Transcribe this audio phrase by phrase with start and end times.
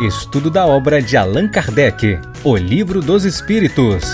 [0.00, 4.04] Estudo da obra de Allan Kardec, O Livro dos Espíritos.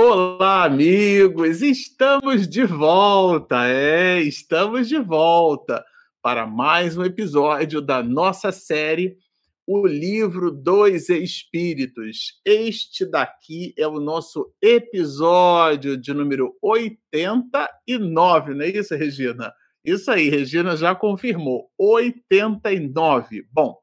[0.00, 1.60] Olá, amigos!
[1.60, 5.84] Estamos de volta, é, estamos de volta
[6.22, 9.18] para mais um episódio da nossa série
[9.66, 12.40] O Livro dos Espíritos.
[12.46, 19.52] Este daqui é o nosso episódio de número 89, não é isso, Regina?
[19.84, 21.68] Isso aí, Regina já confirmou.
[21.76, 23.46] 89.
[23.50, 23.76] Bom,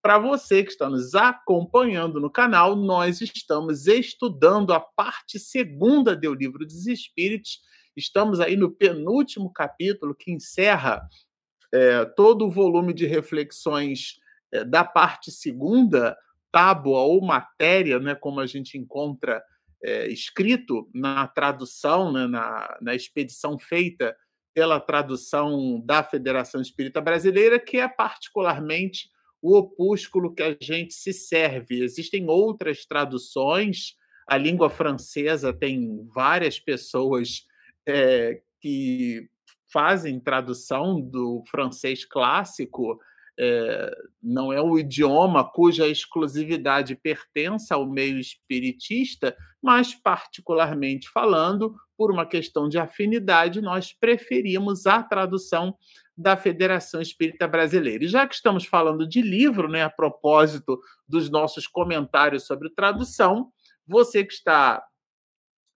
[0.00, 6.32] para você que está nos acompanhando no canal, nós estamos estudando a parte segunda do
[6.34, 7.60] Livro dos Espíritos.
[7.96, 11.02] Estamos aí no penúltimo capítulo que encerra
[11.74, 14.20] é, todo o volume de reflexões
[14.52, 16.16] é, da parte segunda,
[16.52, 19.42] tábua ou matéria, né, como a gente encontra
[19.82, 24.16] é, escrito na tradução, né, na, na expedição feita
[24.54, 29.10] pela tradução da Federação Espírita Brasileira, que é particularmente
[29.42, 31.82] o opúsculo que a gente se serve.
[31.82, 37.46] Existem outras traduções, a língua francesa tem várias pessoas
[37.86, 39.28] é, que
[39.72, 43.00] fazem tradução do francês clássico,
[43.42, 43.90] é,
[44.22, 52.26] não é o idioma cuja exclusividade pertence ao meio espiritista, mas, particularmente falando, por uma
[52.26, 55.74] questão de afinidade, nós preferimos a tradução
[56.14, 58.04] da Federação Espírita Brasileira.
[58.04, 63.50] E já que estamos falando de livro, né, a propósito dos nossos comentários sobre tradução,
[63.86, 64.84] você que está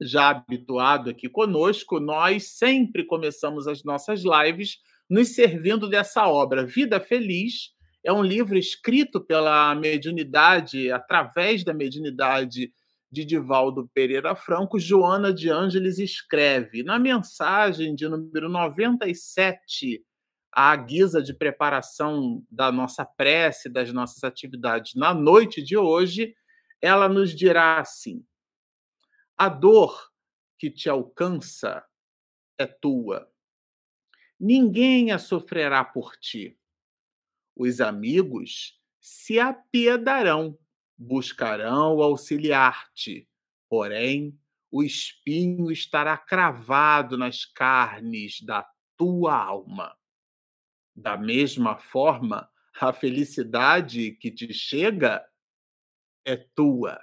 [0.02, 4.76] já habituado aqui conosco, nós sempre começamos as nossas lives
[5.08, 6.66] nos servindo dessa obra.
[6.66, 12.72] Vida Feliz é um livro escrito pela mediunidade, através da mediunidade
[13.10, 16.82] de Divaldo Pereira Franco, Joana de Ângeles escreve.
[16.82, 20.04] Na mensagem de número 97,
[20.52, 26.34] à guisa de preparação da nossa prece, das nossas atividades na noite de hoje,
[26.80, 28.24] ela nos dirá assim:
[29.36, 30.10] a dor
[30.58, 31.84] que te alcança
[32.58, 33.28] é tua
[34.44, 36.58] ninguém a sofrerá por ti.
[37.56, 40.58] Os amigos se apiedarão,
[40.98, 43.26] buscarão auxiliar-te,
[43.70, 44.38] porém
[44.70, 48.68] o espinho estará cravado nas carnes da
[48.98, 49.96] tua alma.
[50.94, 52.46] Da mesma forma,
[52.78, 55.26] a felicidade que te chega
[56.22, 57.00] é tua.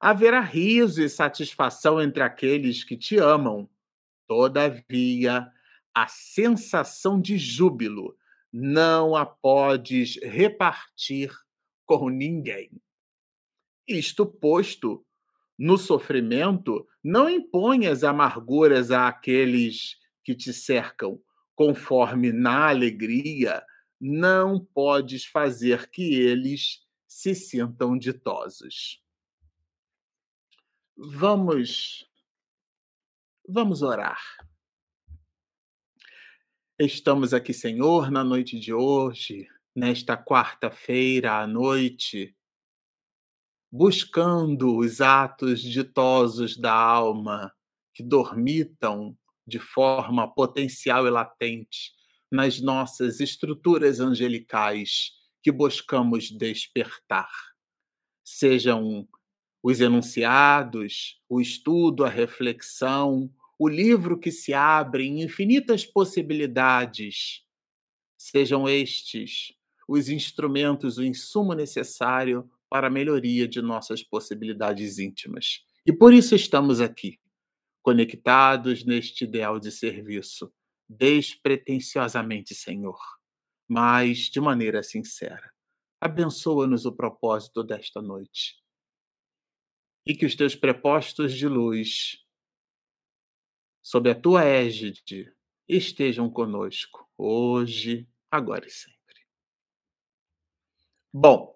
[0.00, 3.68] Haverá riso e satisfação entre aqueles que te amam.
[4.26, 5.52] Todavia,
[5.94, 8.16] a sensação de júbilo
[8.52, 11.32] não a podes repartir
[11.86, 12.70] com ninguém.
[13.86, 15.04] Isto posto,
[15.58, 21.20] no sofrimento, não imponhas amarguras àqueles que te cercam,
[21.54, 23.64] conforme na alegria
[24.00, 29.00] não podes fazer que eles se sintam ditosos.
[30.96, 32.08] Vamos
[33.48, 34.20] vamos orar.
[36.84, 42.36] Estamos aqui, Senhor, na noite de hoje, nesta quarta-feira à noite,
[43.70, 47.54] buscando os atos ditosos da alma
[47.94, 49.16] que dormitam
[49.46, 51.92] de forma potencial e latente
[52.28, 57.30] nas nossas estruturas angelicais que buscamos despertar.
[58.24, 59.08] Sejam
[59.62, 63.32] os enunciados, o estudo, a reflexão,
[63.62, 67.44] o livro que se abre em infinitas possibilidades.
[68.18, 69.54] Sejam estes
[69.86, 75.64] os instrumentos, o insumo necessário para a melhoria de nossas possibilidades íntimas.
[75.86, 77.20] E por isso estamos aqui,
[77.82, 80.52] conectados neste ideal de serviço,
[80.88, 82.98] despretensiosamente, Senhor,
[83.68, 85.52] mas de maneira sincera.
[86.00, 88.56] Abençoa-nos o propósito desta noite.
[90.04, 92.21] E que os teus prepostos de luz
[93.82, 95.32] sob a tua égide,
[95.68, 98.98] estejam conosco, hoje, agora e sempre.
[101.12, 101.54] Bom,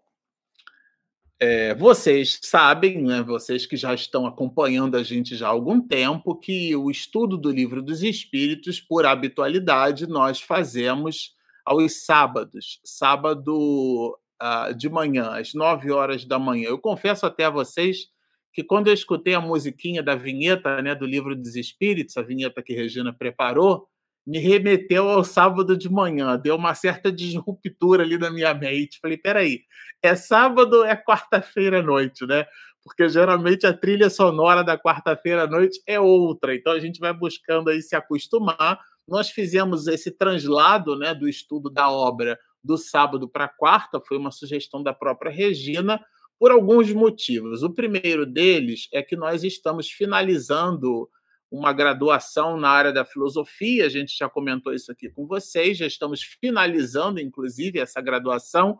[1.39, 6.35] é, vocês sabem, né, vocês que já estão acompanhando a gente já há algum tempo,
[6.35, 11.35] que o estudo do Livro dos Espíritos, por habitualidade, nós fazemos
[11.65, 16.69] aos sábados, sábado uh, de manhã, às nove horas da manhã.
[16.69, 18.09] Eu confesso até a vocês
[18.57, 22.63] que quando eu escutei a musiquinha da vinheta né, do Livro dos Espíritos, a vinheta
[22.63, 23.87] que Regina preparou,
[24.27, 28.99] me remeteu ao sábado de manhã, deu uma certa disruptura ali na minha mente.
[28.99, 29.61] Falei, peraí,
[30.03, 32.47] é sábado é quarta-feira à noite, né?
[32.83, 37.13] Porque geralmente a trilha sonora da quarta-feira à noite é outra, então a gente vai
[37.13, 38.81] buscando aí se acostumar.
[39.07, 44.31] Nós fizemos esse translado né, do estudo da obra do sábado para quarta, foi uma
[44.31, 46.01] sugestão da própria Regina,
[46.39, 47.63] por alguns motivos.
[47.63, 51.09] O primeiro deles é que nós estamos finalizando
[51.51, 55.87] uma graduação na área da filosofia, a gente já comentou isso aqui com vocês, já
[55.87, 58.79] estamos finalizando, inclusive, essa graduação,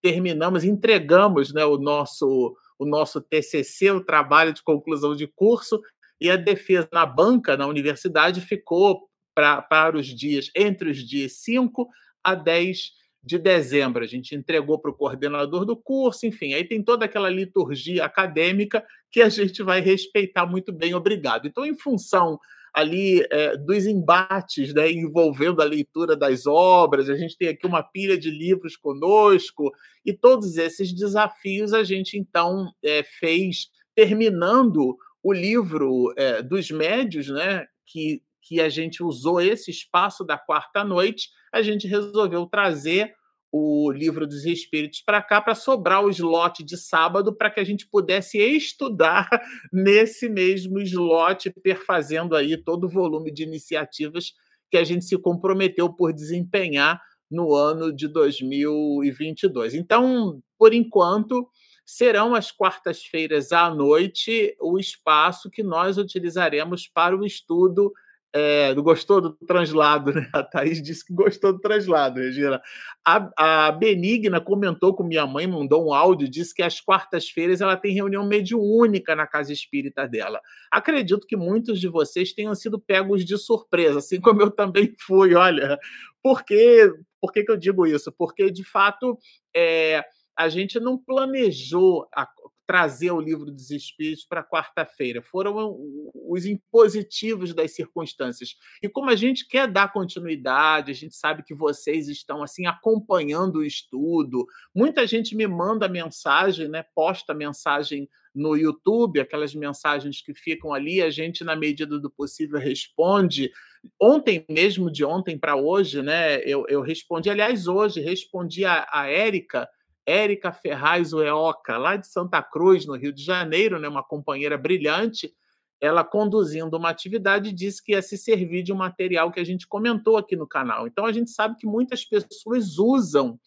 [0.00, 5.80] terminamos, entregamos né, o, nosso, o nosso TCC, o trabalho de conclusão de curso,
[6.20, 11.88] e a defesa na banca, na universidade, ficou para os dias, entre os dias 5
[12.24, 12.97] a 10
[13.28, 14.02] de dezembro.
[14.02, 18.82] A gente entregou para o coordenador do curso, enfim, aí tem toda aquela liturgia acadêmica
[19.12, 21.46] que a gente vai respeitar muito bem, obrigado.
[21.46, 22.38] Então, em função
[22.72, 27.82] ali é, dos embates né, envolvendo a leitura das obras, a gente tem aqui uma
[27.82, 29.70] pilha de livros conosco,
[30.04, 37.28] e todos esses desafios a gente então é, fez terminando o livro é, dos médios,
[37.28, 43.12] né, que, que a gente usou esse espaço da quarta noite, a gente resolveu trazer
[43.50, 47.64] o livro dos espíritos para cá para sobrar o slot de sábado para que a
[47.64, 49.28] gente pudesse estudar
[49.72, 54.32] nesse mesmo slot, perfazendo aí todo o volume de iniciativas
[54.70, 57.00] que a gente se comprometeu por desempenhar
[57.30, 59.74] no ano de 2022.
[59.74, 61.48] Então, por enquanto,
[61.84, 67.92] serão as quartas-feiras à noite o espaço que nós utilizaremos para o estudo
[68.34, 70.28] é, gostou do translado, né?
[70.34, 72.60] A Thaís disse que gostou do translado, Regina.
[73.04, 77.76] A, a Benigna comentou com minha mãe, mandou um áudio, disse que às quartas-feiras ela
[77.76, 80.40] tem reunião mediúnica na casa espírita dela.
[80.70, 85.34] Acredito que muitos de vocês tenham sido pegos de surpresa, assim como eu também fui.
[85.34, 85.78] Olha,
[86.22, 86.92] por, quê?
[87.20, 88.12] por que, que eu digo isso?
[88.12, 89.18] Porque, de fato,
[89.56, 90.04] é,
[90.36, 92.28] a gente não planejou a,
[92.68, 95.22] trazer o livro dos Espíritos para quarta-feira.
[95.22, 95.74] Foram
[96.12, 98.56] os impositivos das circunstâncias.
[98.82, 103.60] E como a gente quer dar continuidade, a gente sabe que vocês estão assim acompanhando
[103.60, 104.46] o estudo.
[104.74, 106.84] Muita gente me manda mensagem, né?
[106.94, 112.58] Posta mensagem no YouTube, aquelas mensagens que ficam ali, a gente na medida do possível
[112.60, 113.50] responde.
[113.98, 116.42] Ontem mesmo, de ontem para hoje, né?
[116.42, 119.66] Eu, eu respondi, aliás, hoje respondi a, a Érica
[120.08, 125.34] Érica Ferraz Ueoca, lá de Santa Cruz, no Rio de Janeiro, né, uma companheira brilhante,
[125.80, 129.66] ela conduzindo uma atividade disse que ia se servir de um material que a gente
[129.66, 130.86] comentou aqui no canal.
[130.86, 133.38] Então a gente sabe que muitas pessoas usam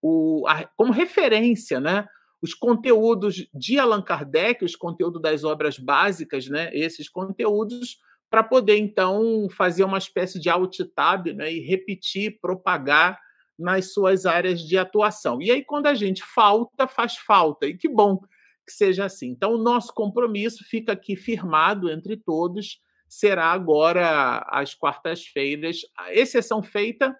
[0.00, 2.06] o, a, como referência, né,
[2.40, 7.98] os conteúdos de Allan Kardec, os conteúdos das obras básicas, né, esses conteúdos
[8.30, 13.18] para poder então fazer uma espécie de alt tab, né, e repetir, propagar
[13.58, 15.40] nas suas áreas de atuação.
[15.40, 17.66] E aí, quando a gente falta, faz falta.
[17.66, 18.18] E que bom
[18.66, 19.28] que seja assim.
[19.28, 25.80] Então, o nosso compromisso fica aqui firmado entre todos, será agora às quartas-feiras,
[26.10, 27.14] exceção feita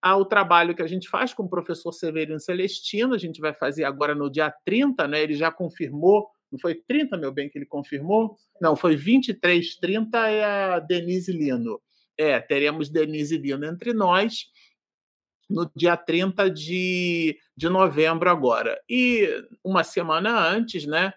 [0.00, 3.84] ao trabalho que a gente faz com o professor Severino Celestino, a gente vai fazer
[3.84, 5.22] agora no dia 30, né?
[5.22, 8.36] Ele já confirmou, não foi 30, meu bem, que ele confirmou?
[8.60, 11.80] Não, foi 23, 30 é a Denise Lino.
[12.18, 14.44] É, teremos Denise Lino entre nós
[15.48, 18.80] no dia 30 de, de novembro agora.
[18.88, 19.28] E
[19.62, 21.12] uma semana antes, né?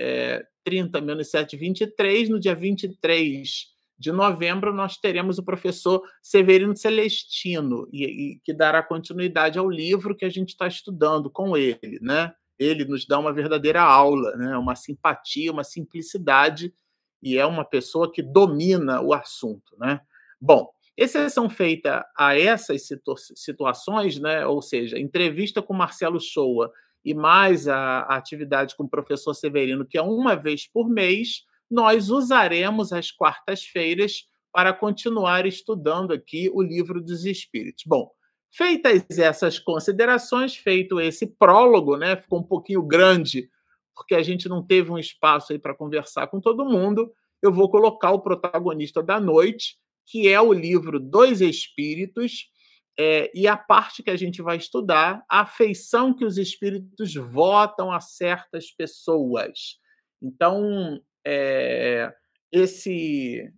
[0.00, 6.76] É, 30 menos 7, 23, no dia 23 de novembro, nós teremos o professor Severino
[6.76, 11.98] Celestino, e, e que dará continuidade ao livro que a gente está estudando com ele,
[12.00, 12.32] né?
[12.58, 14.56] Ele nos dá uma verdadeira aula, né?
[14.56, 16.74] uma simpatia, uma simplicidade,
[17.22, 19.76] e é uma pessoa que domina o assunto.
[19.78, 20.00] Né?
[20.40, 26.72] Bom, Exceção feita a essas situ situações, né, ou seja, entrevista com Marcelo Shoa
[27.04, 31.44] e mais a, a atividade com o professor Severino, que é uma vez por mês,
[31.70, 37.84] nós usaremos as quartas-feiras para continuar estudando aqui o livro dos Espíritos.
[37.86, 38.10] Bom,
[38.50, 43.48] feitas essas considerações, feito esse prólogo, né, ficou um pouquinho grande,
[43.94, 47.70] porque a gente não teve um espaço aí para conversar com todo mundo, eu vou
[47.70, 49.76] colocar o protagonista da noite,
[50.10, 52.50] que é o livro dos Espíritos,
[52.98, 57.92] é, e a parte que a gente vai estudar, a afeição que os espíritos votam
[57.92, 59.78] a certas pessoas.
[60.20, 62.12] Então, é,
[62.50, 63.52] esse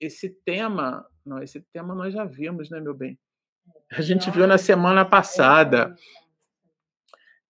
[0.00, 3.18] esse tema, não, esse tema nós já vimos, né, meu bem?
[3.92, 5.94] A gente viu na semana passada.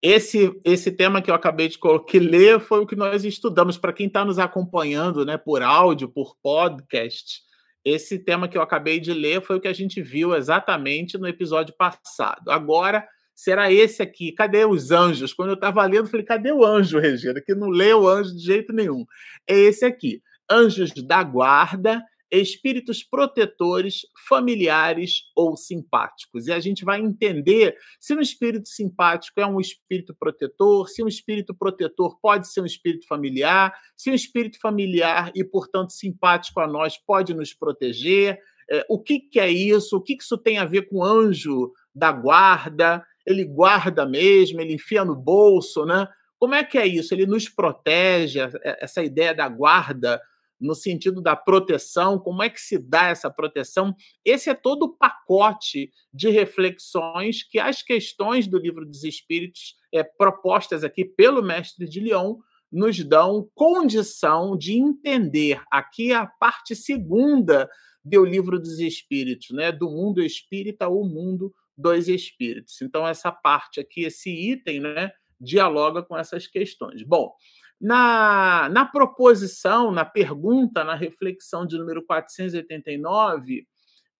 [0.02, 3.78] Esse, esse tema que eu acabei de colocar, ler foi o que nós estudamos.
[3.78, 7.42] Para quem está nos acompanhando né, por áudio, por podcast,
[7.84, 11.28] esse tema que eu acabei de ler foi o que a gente viu exatamente no
[11.28, 12.50] episódio passado.
[12.50, 14.32] Agora será esse aqui.
[14.32, 15.32] Cadê os anjos?
[15.32, 17.40] Quando eu estava lendo, eu falei: cadê o anjo, Regina?
[17.44, 19.04] Que não lê o anjo de jeito nenhum.
[19.48, 20.22] É esse aqui.
[20.50, 22.02] Anjos da Guarda,
[22.38, 26.46] espíritos protetores, familiares ou simpáticos.
[26.46, 31.08] E a gente vai entender se um espírito simpático é um espírito protetor, se um
[31.08, 36.66] espírito protetor pode ser um espírito familiar, se um espírito familiar e, portanto, simpático a
[36.66, 38.38] nós pode nos proteger.
[38.70, 39.96] É, o que, que é isso?
[39.96, 43.04] O que, que isso tem a ver com anjo da guarda?
[43.26, 46.08] Ele guarda mesmo, ele enfia no bolso, né?
[46.38, 47.14] Como é que é isso?
[47.14, 50.20] Ele nos protege, essa ideia da guarda
[50.64, 53.94] no sentido da proteção, como é que se dá essa proteção?
[54.24, 60.02] Esse é todo o pacote de reflexões que as questões do livro dos Espíritos, é,
[60.02, 62.36] propostas aqui pelo mestre de Lyon,
[62.72, 67.68] nos dão condição de entender aqui a parte segunda
[68.02, 69.70] do livro dos Espíritos, né?
[69.70, 72.80] do mundo espírita ou mundo dos espíritos.
[72.80, 75.10] Então, essa parte aqui, esse item, né,
[75.44, 77.02] dialoga com essas questões.
[77.02, 77.32] Bom,
[77.80, 83.66] na, na proposição, na pergunta, na reflexão de número 489,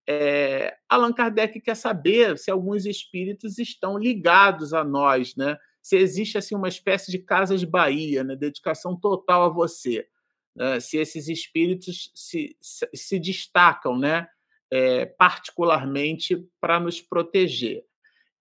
[0.06, 5.56] é, Allan Kardec quer saber se alguns espíritos estão ligados a nós, né?
[5.82, 8.36] se existe assim uma espécie de casas Bahia, né?
[8.36, 10.06] dedicação total a você,
[10.54, 10.78] né?
[10.80, 14.28] se esses espíritos se, se, destacam né?
[14.70, 17.84] É, particularmente para nos proteger.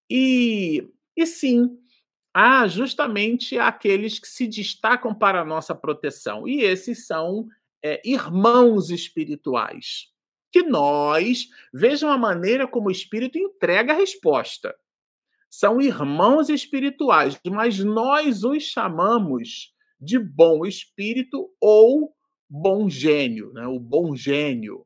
[0.10, 1.78] E, e sim,
[2.34, 6.48] há justamente aqueles que se destacam para a nossa proteção.
[6.48, 7.48] E esses são
[7.84, 10.08] é, irmãos espirituais.
[10.52, 14.76] Que nós vejam a maneira como o Espírito entrega a resposta.
[15.50, 22.14] São irmãos espirituais, mas nós os chamamos de bom espírito ou
[22.50, 23.66] bom gênio, né?
[23.68, 24.86] o bom gênio.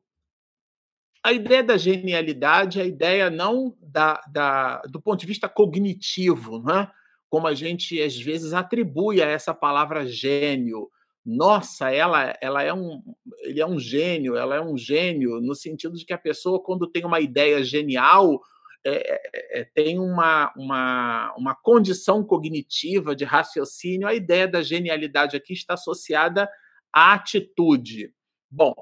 [1.24, 6.62] A ideia da genialidade é a ideia não da, da, do ponto de vista cognitivo,
[6.62, 6.90] né?
[7.28, 10.88] Como a gente às vezes atribui a essa palavra gênio.
[11.24, 13.02] Nossa, ela, ela é um,
[13.40, 16.86] ele é um gênio, ela é um gênio no sentido de que a pessoa quando
[16.86, 18.40] tem uma ideia genial
[18.84, 24.08] é, é, é, tem uma, uma, uma condição cognitiva de raciocínio.
[24.08, 26.48] A ideia da genialidade aqui está associada
[26.92, 28.12] à atitude.
[28.50, 28.74] Bom,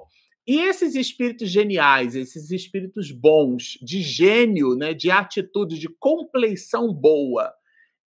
[0.47, 7.53] e esses espíritos geniais, esses espíritos bons, de gênio, né, de atitude, de compleição boa,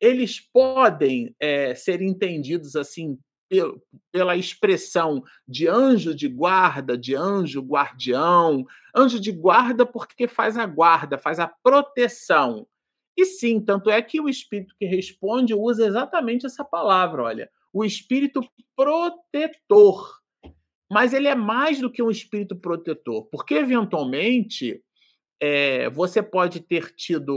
[0.00, 3.18] eles podem é, ser entendidos assim
[4.10, 10.66] pela expressão de anjo de guarda, de anjo guardião, anjo de guarda porque faz a
[10.66, 12.66] guarda, faz a proteção.
[13.16, 17.84] E sim, tanto é que o espírito que responde usa exatamente essa palavra, olha, o
[17.84, 18.40] espírito
[18.76, 20.20] protetor.
[20.90, 24.82] Mas ele é mais do que um espírito protetor, porque eventualmente
[25.46, 27.36] é, você pode ter tido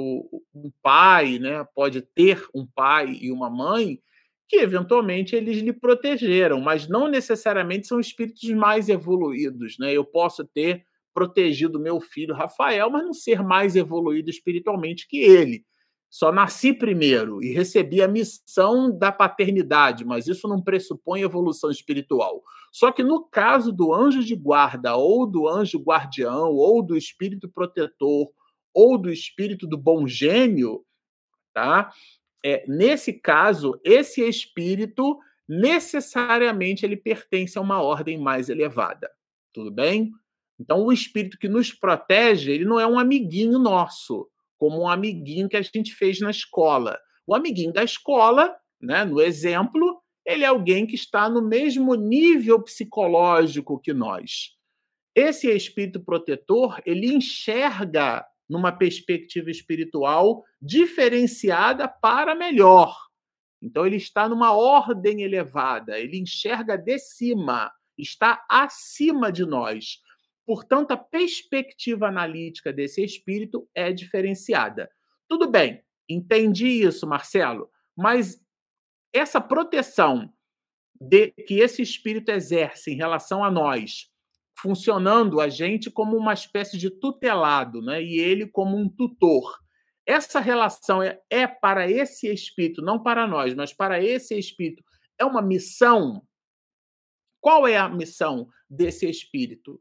[0.56, 1.68] um pai, né?
[1.76, 4.00] pode ter um pai e uma mãe
[4.48, 9.78] que eventualmente eles lhe protegeram, mas não necessariamente são espíritos mais evoluídos.
[9.78, 9.92] Né?
[9.92, 15.66] Eu posso ter protegido meu filho Rafael, mas não ser mais evoluído espiritualmente que ele.
[16.10, 22.42] Só nasci primeiro e recebi a missão da paternidade, mas isso não pressupõe evolução espiritual.
[22.72, 27.50] Só que no caso do anjo de guarda, ou do anjo guardião, ou do espírito
[27.50, 28.32] protetor,
[28.74, 30.86] ou do espírito do bom gênio,
[31.54, 31.92] tá?
[32.46, 39.10] É, nesse caso, esse espírito necessariamente ele pertence a uma ordem mais elevada.
[39.54, 40.12] Tudo bem?
[40.60, 45.50] Então, o espírito que nos protege, ele não é um amiguinho nosso como um amiguinho
[45.50, 46.98] que a gente fez na escola.
[47.26, 52.62] O amiguinho da escola, né, no exemplo, ele é alguém que está no mesmo nível
[52.62, 54.56] psicológico que nós.
[55.16, 62.96] Esse espírito protetor, ele enxerga numa perspectiva espiritual diferenciada para melhor.
[63.62, 70.00] Então ele está numa ordem elevada, ele enxerga de cima, está acima de nós.
[70.48, 74.90] Portanto, a perspectiva analítica desse espírito é diferenciada.
[75.28, 78.42] Tudo bem, entendi isso, Marcelo, mas
[79.14, 80.34] essa proteção
[81.02, 84.10] de, que esse espírito exerce em relação a nós,
[84.58, 88.02] funcionando a gente como uma espécie de tutelado, né?
[88.02, 89.60] e ele como um tutor.
[90.06, 94.82] Essa relação é, é para esse espírito, não para nós, mas para esse espírito,
[95.20, 96.26] é uma missão.
[97.42, 99.78] Qual é a missão desse espírito?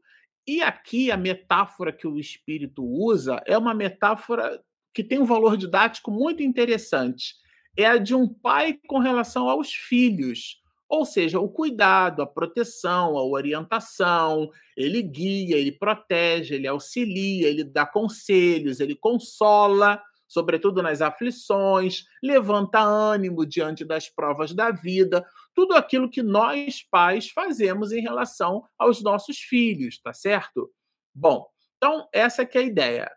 [0.47, 4.63] E aqui a metáfora que o espírito usa é uma metáfora
[4.93, 7.35] que tem um valor didático muito interessante.
[7.77, 10.61] É a de um pai com relação aos filhos.
[10.89, 17.65] Ou seja, o cuidado, a proteção, a orientação, ele guia, ele protege, ele auxilia, ele
[17.65, 25.25] dá conselhos, ele consola, sobretudo nas aflições, levanta ânimo diante das provas da vida.
[25.57, 30.71] Tudo aquilo que nós pais fazemos em relação aos nossos filhos, tá certo?
[31.15, 33.11] Bom, então essa que é a ideia.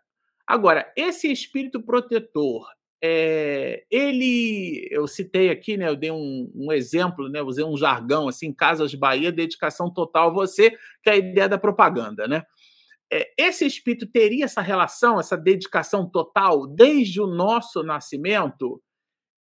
[0.47, 2.67] Agora, esse espírito protetor,
[2.99, 8.27] é, ele, eu citei aqui, né, eu dei um, um, exemplo, né, usei um jargão
[8.27, 10.71] assim, Casas Bahia, dedicação total a você,
[11.03, 12.43] que é a ideia da propaganda, né?
[13.13, 18.81] É, esse espírito teria essa relação, essa dedicação total desde o nosso nascimento?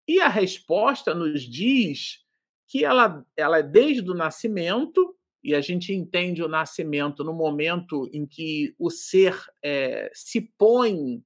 [0.08, 2.26] E a resposta nos diz
[2.68, 8.08] que ela, ela é desde o nascimento, e a gente entende o nascimento no momento
[8.12, 11.22] em que o ser é, se põe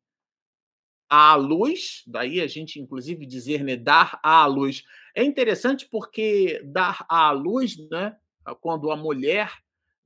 [1.09, 4.85] à luz, daí a gente, inclusive, dizer né, dar à luz.
[5.15, 8.17] É interessante porque dar à luz, né,
[8.61, 9.51] quando a mulher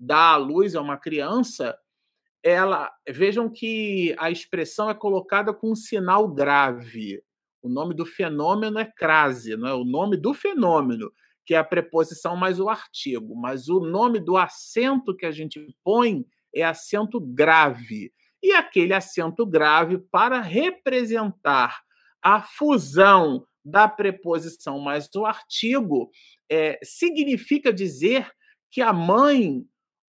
[0.00, 1.78] dá à luz a uma criança,
[2.42, 7.22] ela vejam que a expressão é colocada com um sinal grave.
[7.60, 11.12] O nome do fenômeno é crase, não é o nome do fenômeno,
[11.46, 15.64] que é a preposição mais o artigo, mas o nome do acento que a gente
[15.84, 18.12] põe é acento grave.
[18.42, 21.80] E aquele acento grave para representar
[22.20, 26.10] a fusão da preposição mais o artigo
[26.50, 28.30] é, significa dizer
[28.70, 29.64] que a mãe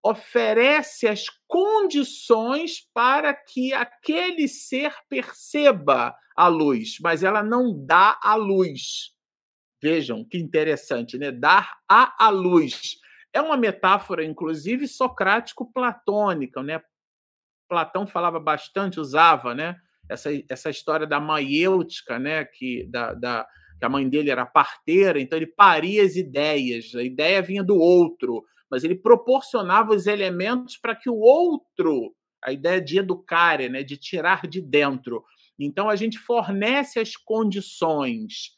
[0.03, 8.35] oferece as condições para que aquele ser perceba a luz, mas ela não dá a
[8.35, 9.14] luz.
[9.81, 11.31] Vejam que interessante, né?
[11.31, 12.95] Dar a luz.
[13.33, 16.81] É uma metáfora, inclusive, socrático-platônica, né?
[17.69, 19.75] Platão falava bastante, usava, né?
[20.09, 22.45] Essa, essa história da maiêutica, né?
[22.45, 23.47] Que, da, da,
[23.79, 27.77] que a mãe dele era parteira, então ele paria as ideias, a ideia vinha do
[27.77, 33.83] outro mas ele proporcionava os elementos para que o outro, a ideia de educar, né,
[33.83, 35.23] de tirar de dentro.
[35.59, 38.54] Então a gente fornece as condições.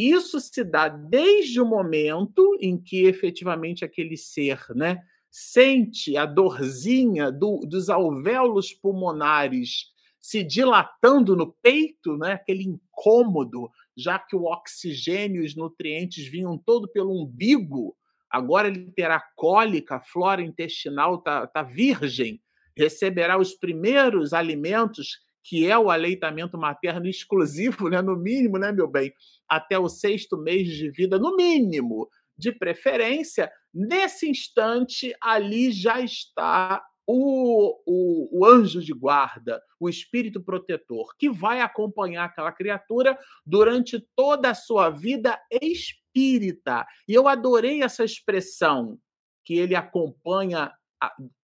[0.00, 7.30] Isso se dá desde o momento em que efetivamente aquele ser, né, sente a dorzinha
[7.30, 15.42] do, dos alvéolos pulmonares se dilatando no peito, né, aquele incômodo, já que o oxigênio
[15.42, 17.96] e os nutrientes vinham todo pelo umbigo,
[18.30, 22.40] Agora ele terá cólica, a flora intestinal está tá virgem,
[22.76, 28.00] receberá os primeiros alimentos, que é o aleitamento materno exclusivo, né?
[28.02, 29.12] no mínimo, né, meu bem,
[29.48, 33.50] até o sexto mês de vida, no mínimo, de preferência.
[33.72, 41.28] Nesse instante, ali já está o, o, o, anjo de guarda, o espírito protetor, que
[41.28, 46.86] vai acompanhar aquela criatura durante toda a sua vida espírita.
[47.08, 48.98] E eu adorei essa expressão
[49.44, 50.72] que ele acompanha,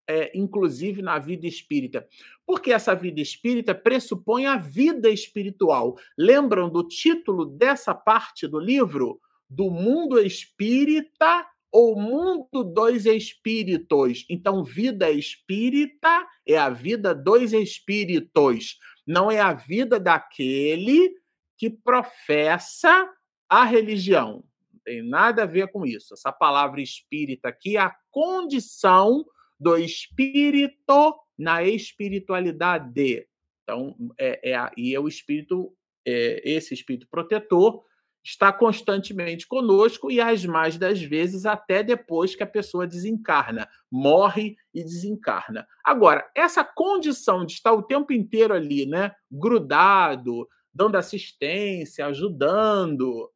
[0.08, 2.06] é, inclusive na vida espírita.
[2.44, 5.96] Porque essa vida espírita pressupõe a vida espiritual.
[6.16, 9.20] Lembram do título dessa parte do livro?
[9.48, 14.24] Do mundo espírita ou mundo dos espíritos.
[14.30, 21.14] Então, vida espírita é a vida dos espíritos, não é a vida daquele
[21.58, 23.10] que professa
[23.48, 24.44] a religião
[24.86, 26.14] tem nada a ver com isso.
[26.14, 29.26] Essa palavra espírita aqui é a condição
[29.58, 33.26] do espírito na espiritualidade.
[33.62, 35.74] Então, é, é e é o espírito,
[36.06, 37.84] é, esse espírito protetor,
[38.24, 44.56] está constantemente conosco e, as mais das vezes, até depois que a pessoa desencarna, morre
[44.74, 45.66] e desencarna.
[45.84, 53.30] Agora, essa condição de estar o tempo inteiro ali, né, grudado, dando assistência, ajudando,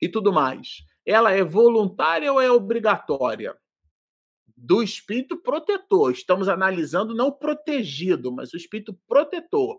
[0.00, 3.54] e tudo mais, ela é voluntária ou é obrigatória?
[4.66, 6.10] Do espírito protetor.
[6.10, 9.78] Estamos analisando não protegido, mas o espírito protetor.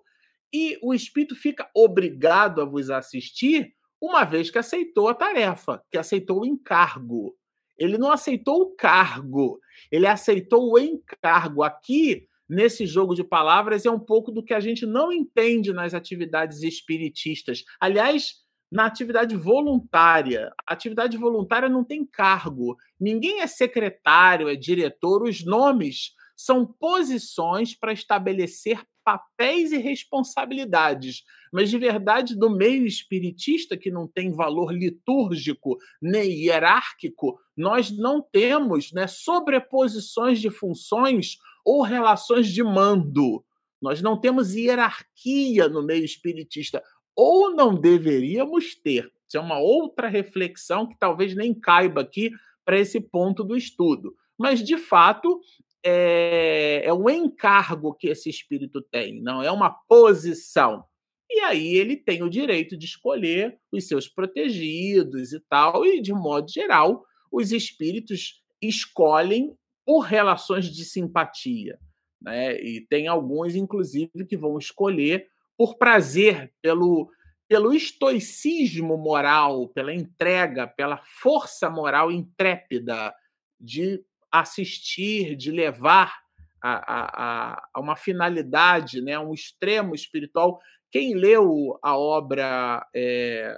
[0.54, 5.98] E o espírito fica obrigado a vos assistir uma vez que aceitou a tarefa, que
[5.98, 7.36] aceitou o encargo.
[7.76, 9.60] Ele não aceitou o cargo,
[9.92, 11.64] ele aceitou o encargo.
[11.64, 15.96] Aqui, nesse jogo de palavras, é um pouco do que a gente não entende nas
[15.96, 17.64] atividades espiritistas.
[17.80, 18.45] Aliás,
[18.76, 20.54] na atividade voluntária.
[20.68, 22.76] Atividade voluntária não tem cargo.
[23.00, 25.24] Ninguém é secretário, é diretor.
[25.24, 31.24] Os nomes são posições para estabelecer papéis e responsabilidades.
[31.54, 38.22] Mas, de verdade, do meio espiritista, que não tem valor litúrgico nem hierárquico, nós não
[38.22, 43.42] temos né, sobreposições de funções ou relações de mando.
[43.82, 46.84] Nós não temos hierarquia no meio espiritista
[47.16, 49.12] ou não deveríamos ter.
[49.28, 52.32] Isso é uma outra reflexão que talvez nem caiba aqui
[52.64, 54.16] para esse ponto do estudo.
[54.38, 55.40] Mas, de fato,
[55.84, 60.84] é, é um encargo que esse espírito tem, não é uma posição.
[61.30, 66.14] e aí ele tem o direito de escolher os seus protegidos e tal, e de
[66.14, 71.80] modo geral, os espíritos escolhem por relações de simpatia.
[72.22, 72.60] Né?
[72.60, 77.10] E tem alguns, inclusive, que vão escolher por prazer, pelo,
[77.48, 83.14] pelo estoicismo moral, pela entrega, pela força moral intrépida
[83.60, 86.14] de assistir, de levar
[86.62, 89.18] a, a, a uma finalidade, né?
[89.18, 90.60] um extremo espiritual.
[90.92, 93.58] Quem leu a obra é,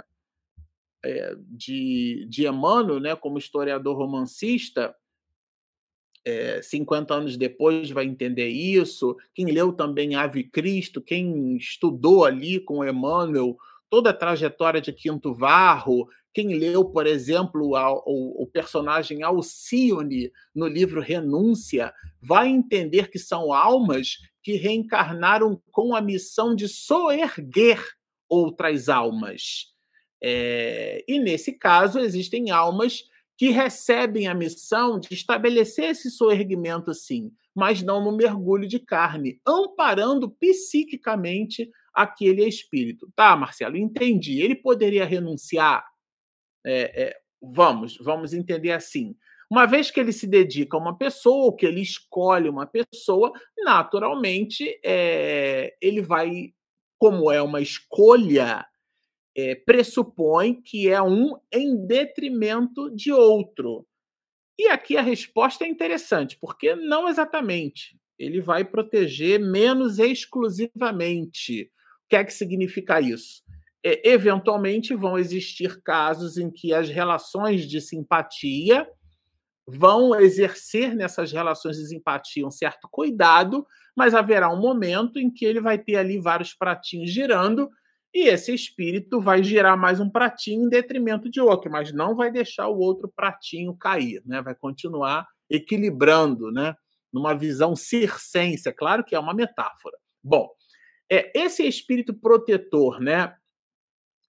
[1.06, 4.96] é, de, de Emmanuel, né, como historiador romancista,
[6.28, 9.16] é, 50 anos depois vai entender isso.
[9.34, 13.58] Quem leu também Ave Cristo, quem estudou ali com Emmanuel
[13.90, 17.72] toda a trajetória de Quinto Varro, quem leu, por exemplo,
[18.06, 25.96] o, o personagem Alcione no livro Renúncia, vai entender que são almas que reencarnaram com
[25.96, 27.82] a missão de soerguer
[28.28, 29.74] outras almas.
[30.22, 33.06] É, e nesse caso, existem almas
[33.38, 39.40] que recebem a missão de estabelecer esse soerguimento, sim, mas não no mergulho de carne,
[39.46, 43.12] amparando psiquicamente aquele espírito.
[43.16, 44.42] Tá, Marcelo, entendi.
[44.42, 45.86] Ele poderia renunciar?
[46.66, 49.16] É, é, vamos, vamos entender assim.
[49.50, 53.32] Uma vez que ele se dedica a uma pessoa, ou que ele escolhe uma pessoa,
[53.64, 56.54] naturalmente é, ele vai,
[57.00, 58.66] como é uma escolha,
[59.38, 63.86] é, pressupõe que é um em detrimento de outro.
[64.60, 67.96] E aqui a resposta é interessante, porque não exatamente.
[68.18, 71.72] Ele vai proteger menos exclusivamente.
[72.06, 73.44] O que é que significa isso?
[73.86, 78.90] É, eventualmente vão existir casos em que as relações de simpatia
[79.68, 85.46] vão exercer nessas relações de simpatia um certo cuidado, mas haverá um momento em que
[85.46, 87.70] ele vai ter ali vários pratinhos girando
[88.18, 92.32] e esse espírito vai girar mais um pratinho em detrimento de outro, mas não vai
[92.32, 94.42] deixar o outro pratinho cair, né?
[94.42, 96.74] Vai continuar equilibrando, né?
[97.14, 99.96] Numa visão circense, claro que é uma metáfora.
[100.24, 100.50] Bom,
[101.12, 103.36] é, esse espírito protetor, né?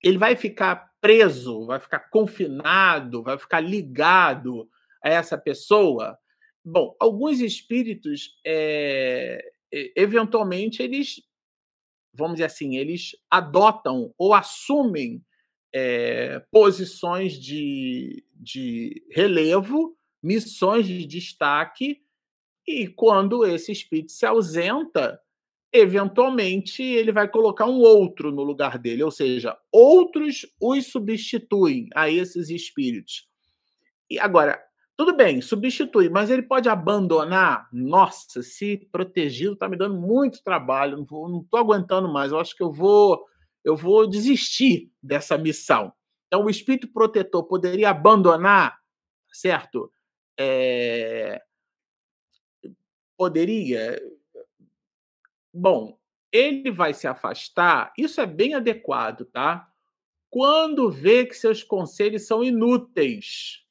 [0.04, 4.68] Ele vai ficar preso, vai ficar confinado, vai ficar ligado
[5.02, 6.18] a essa pessoa.
[6.62, 9.42] Bom, alguns espíritos, é,
[9.96, 11.22] eventualmente, eles
[12.18, 15.24] vamos dizer assim, eles adotam ou assumem
[15.72, 22.02] é, posições de, de relevo, missões de destaque,
[22.66, 25.18] e quando esse espírito se ausenta,
[25.72, 32.10] eventualmente ele vai colocar um outro no lugar dele, ou seja, outros os substituem a
[32.10, 33.28] esses espíritos.
[34.10, 34.60] E agora,
[34.98, 37.68] tudo bem, substitui, mas ele pode abandonar.
[37.72, 42.32] Nossa, se protegido está me dando muito trabalho, não estou aguentando mais.
[42.32, 43.24] Eu acho que eu vou,
[43.64, 45.92] eu vou desistir dessa missão.
[46.26, 48.76] Então, o espírito protetor poderia abandonar,
[49.32, 49.88] certo?
[50.36, 51.40] É...
[53.16, 54.02] Poderia.
[55.54, 55.96] Bom,
[56.32, 57.92] ele vai se afastar.
[57.96, 59.70] Isso é bem adequado, tá?
[60.28, 63.67] Quando vê que seus conselhos são inúteis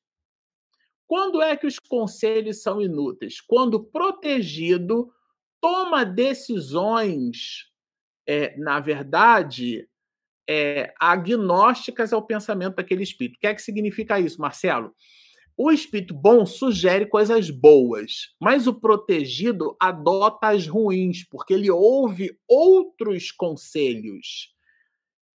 [1.08, 3.40] quando é que os conselhos são inúteis?
[3.40, 5.10] Quando protegido
[5.62, 7.66] toma decisões,
[8.28, 9.88] é, na verdade,
[10.48, 13.38] é, agnósticas ao pensamento daquele espírito.
[13.38, 14.94] O que é que significa isso, Marcelo?
[15.58, 22.38] O espírito bom sugere coisas boas, mas o protegido adota as ruins, porque ele ouve
[22.48, 24.54] outros conselhos.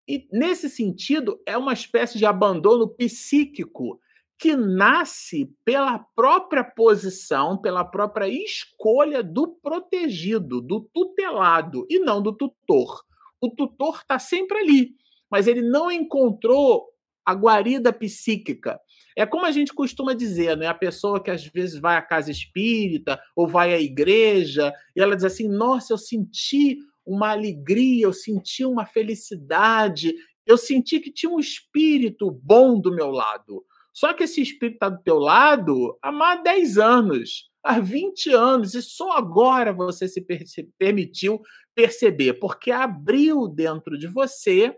[0.08, 4.00] E, nesse sentido, é uma espécie de abandono psíquico
[4.38, 12.32] que nasce pela própria posição, pela própria escolha do protegido, do tutelado, e não do
[12.32, 13.04] tutor.
[13.42, 14.92] O tutor está sempre ali,
[15.30, 16.86] mas ele não encontrou
[17.26, 18.80] a guarida psíquica.
[19.16, 20.68] É como a gente costuma dizer, né?
[20.68, 25.16] A pessoa que às vezes vai à casa espírita ou vai à igreja, e ela
[25.16, 30.14] diz assim: Nossa, eu senti uma alegria, eu senti uma felicidade,
[30.46, 33.66] eu senti que tinha um espírito bom do meu lado.
[33.98, 38.32] Só que esse espírito está do teu lado há mais de 10 anos, há 20
[38.32, 41.42] anos, e só agora você se, per se permitiu
[41.74, 44.78] perceber, porque abriu dentro de você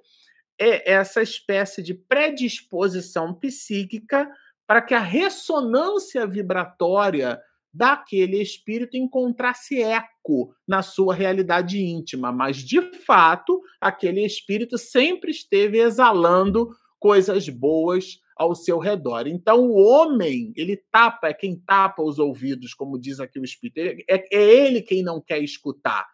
[0.58, 4.26] é, essa espécie de predisposição psíquica
[4.66, 7.42] para que a ressonância vibratória
[7.74, 15.78] daquele espírito encontrasse eco na sua realidade íntima, mas de fato aquele espírito sempre esteve
[15.78, 19.28] exalando coisas boas ao seu redor.
[19.28, 24.02] Então, o homem, ele tapa, é quem tapa os ouvidos, como diz aqui o Espírito.
[24.10, 26.08] É, é ele quem não quer escutar.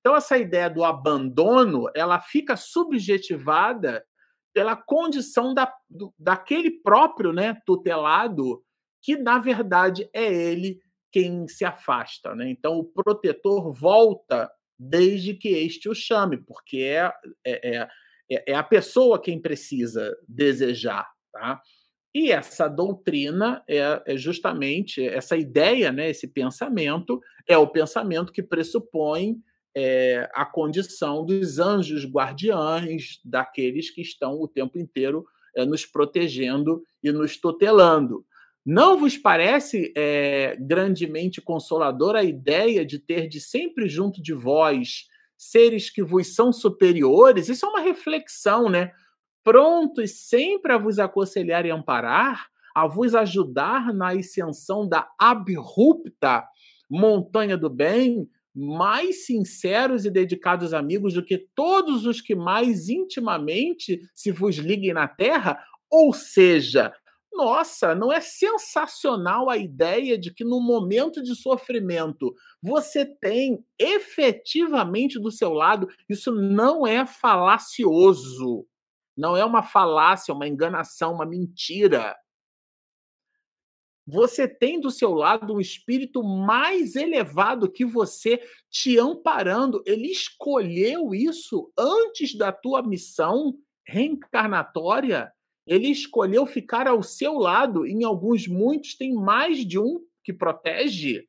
[0.00, 4.04] Então, essa ideia do abandono, ela fica subjetivada
[4.52, 8.60] pela condição da, do, daquele próprio né, tutelado,
[9.00, 10.80] que, na verdade, é ele
[11.12, 12.34] quem se afasta.
[12.34, 12.50] Né?
[12.50, 17.12] Então, o protetor volta desde que este o chame, porque é,
[17.46, 17.88] é,
[18.30, 21.06] é, é a pessoa quem precisa desejar.
[21.38, 21.62] Tá?
[22.12, 28.42] E essa doutrina é, é, justamente essa ideia, né, esse pensamento, é o pensamento que
[28.42, 29.36] pressupõe
[29.76, 35.24] é, a condição dos anjos guardiães, daqueles que estão o tempo inteiro
[35.54, 38.24] é, nos protegendo e nos tutelando.
[38.66, 45.06] Não vos parece é, grandemente consoladora a ideia de ter de sempre junto de vós
[45.36, 47.48] seres que vos são superiores?
[47.48, 48.90] Isso é uma reflexão, né?
[49.44, 56.44] Prontos sempre a vos aconselhar e amparar, a vos ajudar na ascensão da abrupta
[56.90, 64.00] montanha do bem, mais sinceros e dedicados amigos do que todos os que mais intimamente
[64.14, 65.62] se vos liguem na terra?
[65.90, 66.92] Ou seja,
[67.32, 75.20] nossa, não é sensacional a ideia de que no momento de sofrimento você tem efetivamente
[75.20, 78.66] do seu lado, isso não é falacioso,
[79.18, 82.16] não é uma falácia, uma enganação, uma mentira
[84.10, 89.82] você tem do seu lado um espírito mais elevado que você te amparando.
[89.84, 93.54] Ele escolheu isso antes da tua missão
[93.86, 95.30] reencarnatória.
[95.66, 97.86] Ele escolheu ficar ao seu lado.
[97.86, 101.28] Em alguns, muitos, tem mais de um que protege.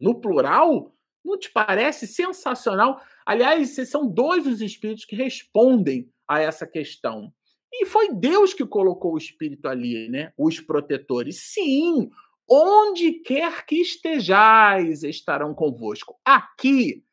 [0.00, 3.02] No plural, não te parece sensacional?
[3.26, 7.32] Aliás, são dois os espíritos que respondem a essa questão.
[7.72, 10.32] E foi Deus que colocou o espírito ali, né?
[10.38, 11.40] Os protetores.
[11.52, 12.08] Sim,
[12.48, 16.16] onde quer que estejais, estarão convosco.
[16.24, 17.04] Aqui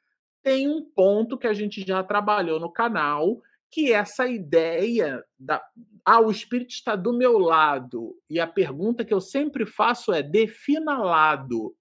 [0.43, 5.63] tem um ponto que a gente já trabalhou no canal, que é essa ideia da
[6.05, 8.15] ah, o espírito está do meu lado.
[8.29, 11.75] E a pergunta que eu sempre faço é: defina lado.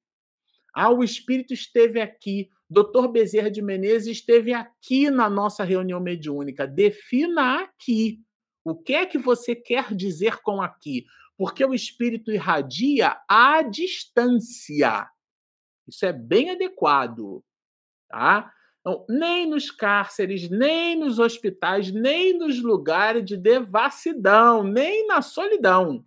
[0.75, 2.49] Ah, o espírito esteve aqui.
[2.68, 6.66] Doutor Bezerra de Menezes esteve aqui na nossa reunião mediúnica.
[6.66, 8.20] Defina aqui.
[8.64, 11.07] O que é que você quer dizer com aqui?
[11.38, 15.09] Porque o espírito irradia à distância.
[15.87, 17.44] Isso é bem adequado,
[18.09, 18.52] tá?
[18.81, 26.05] Então, nem nos cárceres, nem nos hospitais, nem nos lugares de devassidão, nem na solidão.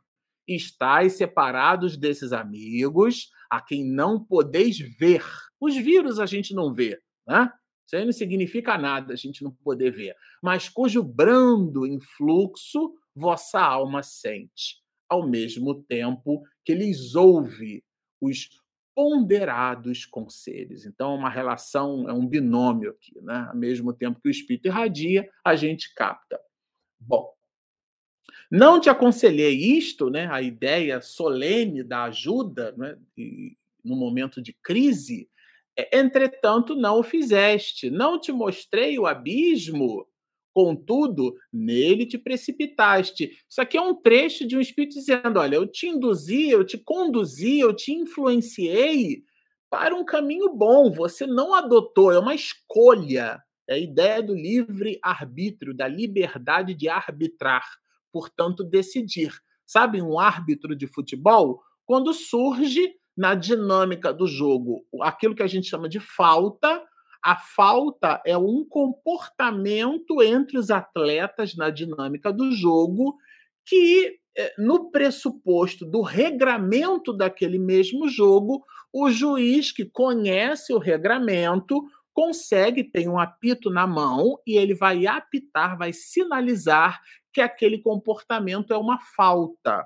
[0.48, 5.24] Estais separados desses amigos a quem não podeis ver.
[5.60, 7.52] Os vírus a gente não vê, né?
[7.86, 13.60] Isso aí não significa nada a gente não poder ver, mas cujo brando influxo vossa
[13.60, 14.78] alma sente,
[15.10, 17.84] ao mesmo tempo que lhes ouve
[18.22, 18.50] os
[18.96, 20.86] ponderados conselhos.
[20.86, 23.48] Então, é uma relação, é um binômio aqui, né?
[23.50, 26.40] Ao mesmo tempo que o espírito irradia, a gente capta.
[27.00, 27.34] Bom,
[28.52, 30.28] não te aconselhei isto, né?
[30.30, 33.00] A ideia solene da ajuda, né?
[33.18, 35.30] E, no momento de crise,
[35.94, 37.90] Entretanto, não o fizeste.
[37.90, 40.08] Não te mostrei o abismo,
[40.54, 43.32] contudo, nele te precipitaste.
[43.50, 46.78] Isso aqui é um trecho de um espírito dizendo: olha, eu te induzi, eu te
[46.78, 49.24] conduzi, eu te influenciei
[49.70, 50.92] para um caminho bom.
[50.92, 53.42] Você não adotou, é uma escolha.
[53.68, 57.64] É a ideia do livre arbítrio, da liberdade de arbitrar,
[58.12, 59.32] portanto, decidir.
[59.66, 65.68] Sabe, um árbitro de futebol, quando surge na dinâmica do jogo aquilo que a gente
[65.68, 66.82] chama de falta.
[67.22, 73.18] A falta é um comportamento entre os atletas na dinâmica do jogo
[73.66, 81.84] que, eh, no pressuposto do regramento daquele mesmo jogo, o juiz que conhece o regramento
[82.14, 87.02] consegue, tem um apito na mão e ele vai apitar, vai sinalizar
[87.34, 89.86] que aquele comportamento é uma falta.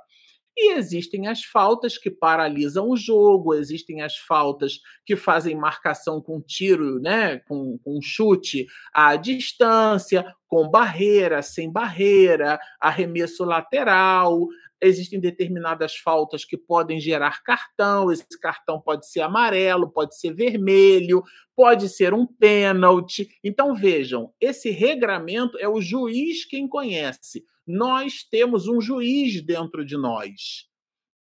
[0.55, 6.39] E existem as faltas que paralisam o jogo, existem as faltas que fazem marcação com
[6.39, 14.47] tiro, né, com, com chute à distância, com barreira, sem barreira, arremesso lateral.
[14.79, 21.23] Existem determinadas faltas que podem gerar cartão, esse cartão pode ser amarelo, pode ser vermelho,
[21.55, 23.27] pode ser um pênalti.
[23.43, 29.97] Então vejam, esse regramento é o juiz quem conhece nós temos um juiz dentro de
[29.97, 30.67] nós.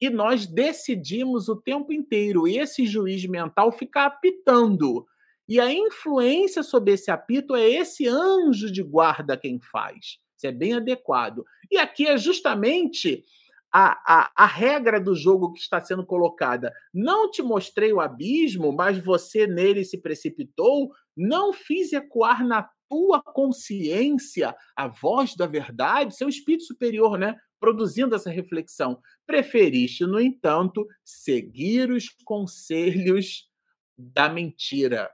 [0.01, 2.49] E nós decidimos o tempo inteiro.
[2.49, 5.07] E esse juiz mental fica apitando.
[5.53, 10.17] E a influência sobre esse apito é esse anjo de guarda quem faz.
[10.35, 11.45] Isso é bem adequado.
[11.71, 13.23] E aqui é justamente
[13.71, 16.73] a, a, a, regra do jogo que está sendo colocada.
[16.95, 20.91] Não te mostrei o abismo, mas você nele se precipitou.
[21.15, 27.37] Não fiz ecoar na tua consciência a voz da verdade, seu espírito superior, né?
[27.61, 28.99] Produzindo essa reflexão.
[29.27, 33.51] Preferiste, no entanto, seguir os conselhos
[33.99, 35.11] da mentira,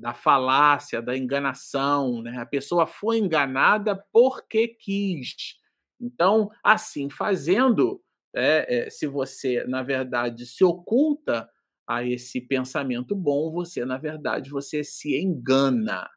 [0.00, 2.38] da falácia, da enganação, né?
[2.38, 5.58] A pessoa foi enganada porque quis.
[6.00, 8.02] Então, assim fazendo,
[8.34, 11.48] é, é, se você, na verdade, se oculta
[11.86, 16.08] a esse pensamento bom, você, na verdade, você se engana.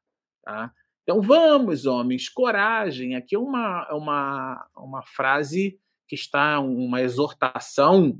[0.43, 0.71] Tá?
[1.01, 3.15] Então, vamos, homens, coragem.
[3.15, 8.17] Aqui é uma, é uma, uma frase que está, uma exortação,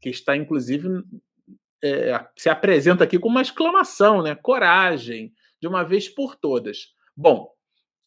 [0.00, 0.88] que está, inclusive,
[1.82, 4.34] é, se apresenta aqui com uma exclamação, né?
[4.34, 6.94] Coragem, de uma vez por todas.
[7.16, 7.50] Bom,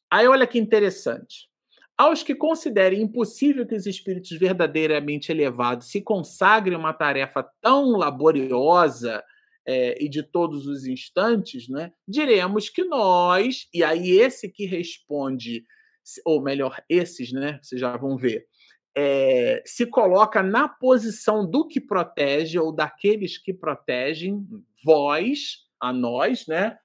[0.10, 1.50] aí olha que interessante.
[1.98, 7.92] Aos que considerem impossível que os espíritos verdadeiramente elevados se consagrem a uma tarefa tão
[7.92, 9.24] laboriosa
[9.66, 15.64] é, e de todos os instantes, né, diremos que nós, e aí esse que responde,
[16.26, 18.46] ou melhor, esses, né, vocês já vão ver,
[18.96, 24.46] é, se coloca na posição do que protege ou daqueles que protegem
[24.84, 26.78] vós, a nós, né,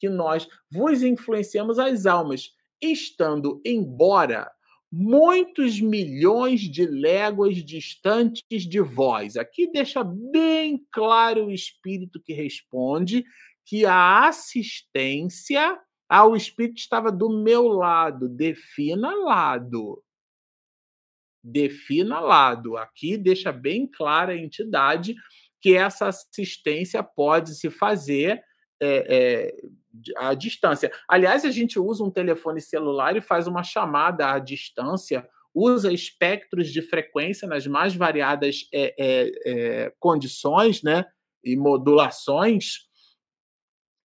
[0.00, 4.50] que nós vos influenciamos as almas, estando embora
[4.90, 9.36] muitos milhões de léguas distantes de vós.
[9.36, 13.24] Aqui deixa bem claro o espírito que responde
[13.66, 15.78] que a assistência
[16.08, 18.28] ao espírito estava do meu lado.
[18.30, 20.02] Defina lado.
[21.50, 22.76] Defina lado.
[22.76, 25.14] Aqui deixa bem clara a entidade
[25.60, 28.42] que essa assistência pode se fazer
[28.80, 29.56] é, é,
[30.16, 30.90] à distância.
[31.08, 36.68] Aliás, a gente usa um telefone celular e faz uma chamada à distância, usa espectros
[36.68, 41.04] de frequência nas mais variadas é, condições né,
[41.42, 42.88] e modulações,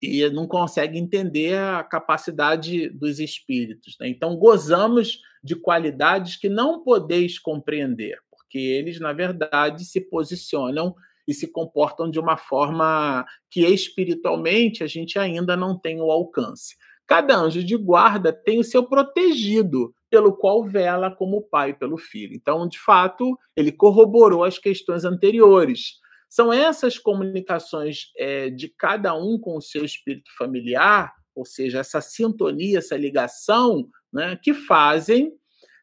[0.01, 3.95] e não consegue entender a capacidade dos espíritos.
[3.99, 4.08] Né?
[4.08, 10.95] Então, gozamos de qualidades que não podeis compreender, porque eles, na verdade, se posicionam
[11.27, 16.75] e se comportam de uma forma que espiritualmente a gente ainda não tem o alcance.
[17.08, 22.34] Cada anjo de guarda tem o seu protegido, pelo qual vela como pai pelo filho.
[22.34, 25.99] Então, de fato, ele corroborou as questões anteriores.
[26.30, 32.02] São essas comunicações é, de cada um com o seu espírito familiar, ou seja, essa
[32.02, 35.34] sintonia, essa ligação, né, que fazem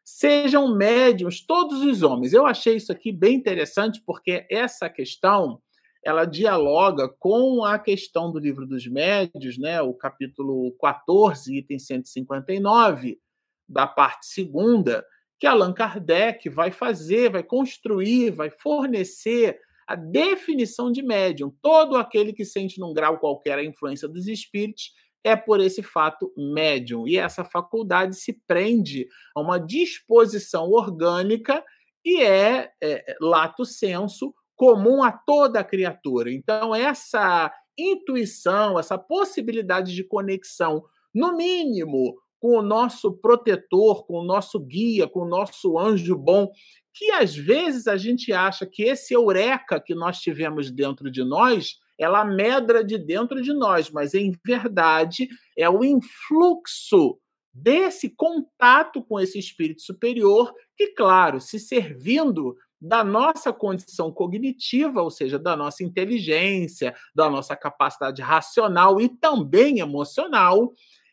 [0.03, 2.33] sejam médiums todos os homens.
[2.33, 5.61] Eu achei isso aqui bem interessante porque essa questão
[6.03, 13.19] ela dialoga com a questão do livro dos médios, né, o capítulo 14, item 159,
[13.67, 15.05] da parte segunda,
[15.37, 21.53] que Allan Kardec vai fazer, vai construir, vai fornecer a definição de médium.
[21.61, 24.91] Todo aquele que sente num grau qualquer a influência dos espíritos
[25.23, 27.07] é por esse fato médium.
[27.07, 31.63] E essa faculdade se prende a uma disposição orgânica
[32.05, 36.31] e é, é lato senso comum a toda criatura.
[36.31, 44.23] Então, essa intuição, essa possibilidade de conexão, no mínimo, com o nosso protetor, com o
[44.23, 46.51] nosso guia, com o nosso anjo bom,
[46.93, 51.77] que às vezes a gente acha que esse eureka que nós tivemos dentro de nós
[51.99, 57.19] ela medra de dentro de nós, mas em verdade é o influxo
[57.53, 65.11] desse contato com esse espírito superior, que, claro, se servindo da nossa condição cognitiva, ou
[65.11, 70.71] seja, da nossa inteligência, da nossa capacidade racional e também emocional,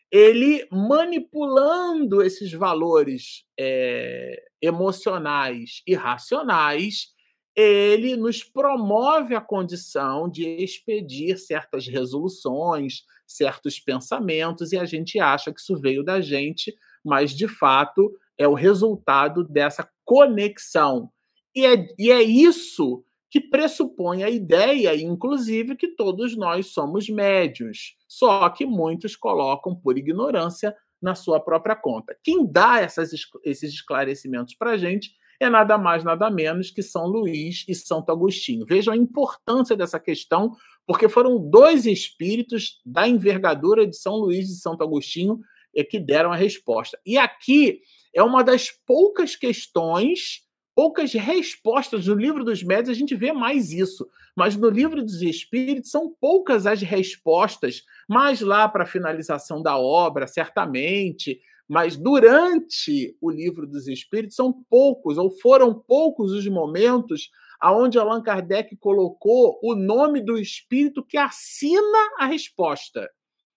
[0.09, 7.07] ele manipulando esses valores é, emocionais e racionais,
[7.57, 15.51] ele nos promove a condição de expedir certas resoluções, certos pensamentos, e a gente acha
[15.51, 21.09] que isso veio da gente, mas de fato é o resultado dessa conexão.
[21.55, 27.97] E é, e é isso que pressupõe a ideia, inclusive, que todos nós somos médios,
[28.07, 32.15] só que muitos colocam por ignorância na sua própria conta.
[32.23, 33.09] Quem dá essas,
[33.43, 38.11] esses esclarecimentos para a gente é nada mais, nada menos que São Luís e Santo
[38.11, 38.65] Agostinho.
[38.65, 44.59] Vejam a importância dessa questão, porque foram dois espíritos da envergadura de São Luís e
[44.59, 45.39] Santo Agostinho
[45.75, 46.99] é, que deram a resposta.
[47.05, 47.81] E aqui
[48.13, 50.41] é uma das poucas questões,
[50.75, 54.07] poucas respostas no livro dos médios, a gente vê mais isso.
[54.35, 59.77] Mas no livro dos espíritos são poucas as respostas, mais lá para a finalização da
[59.77, 67.29] obra, certamente, mas durante o livro dos Espíritos são poucos, ou foram poucos os momentos
[67.59, 73.09] aonde Allan Kardec colocou o nome do espírito que assina a resposta.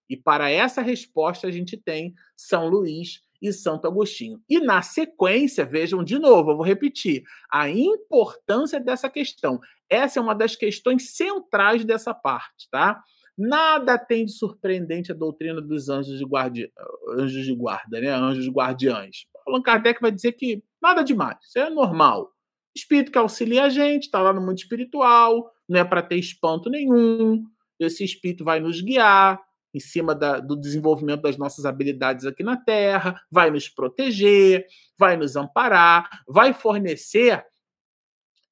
[0.08, 4.40] E para essa resposta a gente tem São Luís e Santo Agostinho.
[4.48, 9.61] E na sequência, vejam de novo, eu vou repetir, a importância dessa questão.
[9.88, 13.02] Essa é uma das questões centrais dessa parte, tá?
[13.43, 16.70] Nada tem de surpreendente a doutrina dos anjos de, guardi...
[17.18, 18.11] anjos de guarda, né?
[18.11, 19.24] Anjos guardiães.
[19.47, 22.30] Allan Kardec vai dizer que nada demais, isso é normal.
[22.76, 26.68] Espírito que auxilia a gente, está lá no mundo espiritual, não é para ter espanto
[26.68, 27.43] nenhum.
[27.80, 29.41] Esse espírito vai nos guiar,
[29.74, 34.66] em cima da, do desenvolvimento das nossas habilidades aqui na Terra, vai nos proteger,
[34.99, 37.43] vai nos amparar, vai fornecer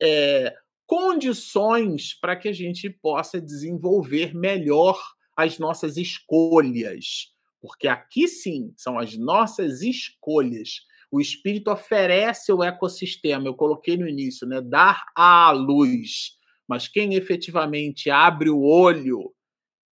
[0.01, 0.55] é,
[0.89, 4.99] condições para que a gente possa desenvolver melhor
[5.37, 7.31] as nossas escolhas.
[7.61, 10.81] Porque aqui sim são as nossas escolhas.
[11.11, 14.63] O espírito oferece o ecossistema, eu coloquei no início, né?
[14.63, 16.39] Dar à luz.
[16.67, 19.35] Mas quem efetivamente abre o olho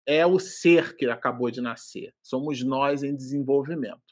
[0.07, 2.15] é o ser que acabou de nascer.
[2.23, 4.06] Somos nós em desenvolvimento.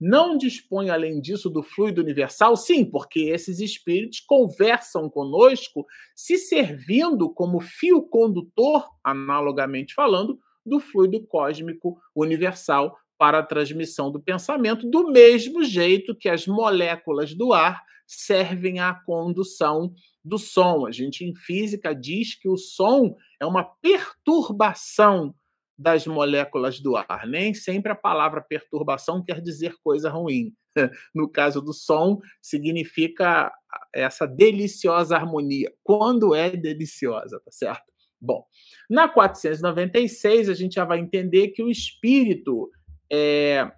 [0.00, 2.56] Não dispõe, além disso, do fluido universal?
[2.56, 5.84] Sim, porque esses espíritos conversam conosco,
[6.14, 14.20] se servindo como fio condutor, analogamente falando, do fluido cósmico universal para a transmissão do
[14.20, 19.92] pensamento, do mesmo jeito que as moléculas do ar servem à condução
[20.24, 20.86] do som.
[20.86, 25.34] A gente, em física, diz que o som é uma perturbação
[25.78, 27.26] das moléculas do ar.
[27.26, 30.52] Nem sempre a palavra perturbação quer dizer coisa ruim.
[31.14, 33.52] No caso do som, significa
[33.92, 35.72] essa deliciosa harmonia.
[35.82, 37.92] Quando é deliciosa, tá certo?
[38.20, 38.44] Bom,
[38.88, 42.70] na 496 a gente já vai entender que o espírito
[43.10, 43.70] é,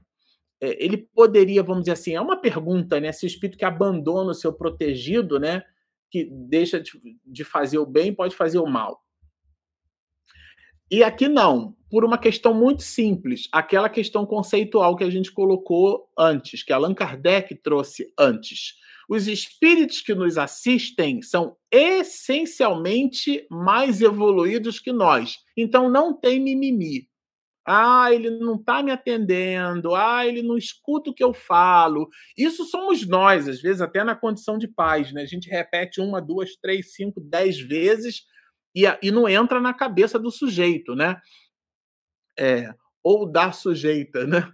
[0.61, 3.13] é, ele poderia, vamos dizer assim, é uma pergunta, né?
[3.13, 5.63] Se o espírito que abandona o seu protegido, né?
[6.11, 6.93] Que deixa de,
[7.25, 9.01] de fazer o bem, pode fazer o mal.
[10.91, 16.09] E aqui não, por uma questão muito simples, aquela questão conceitual que a gente colocou
[16.19, 18.75] antes, que Allan Kardec trouxe antes.
[19.09, 25.37] Os espíritos que nos assistem são essencialmente mais evoluídos que nós.
[25.57, 27.09] Então não tem mimimi.
[27.65, 29.95] Ah, ele não está me atendendo.
[29.95, 32.09] Ah, ele não escuta o que eu falo.
[32.37, 35.23] Isso somos nós, às vezes até na condição de paz, né?
[35.23, 38.23] A gente repete uma, duas, três, cinco, dez vezes
[38.75, 41.21] e, e não entra na cabeça do sujeito, né?
[42.39, 44.53] É, ou da sujeita, né?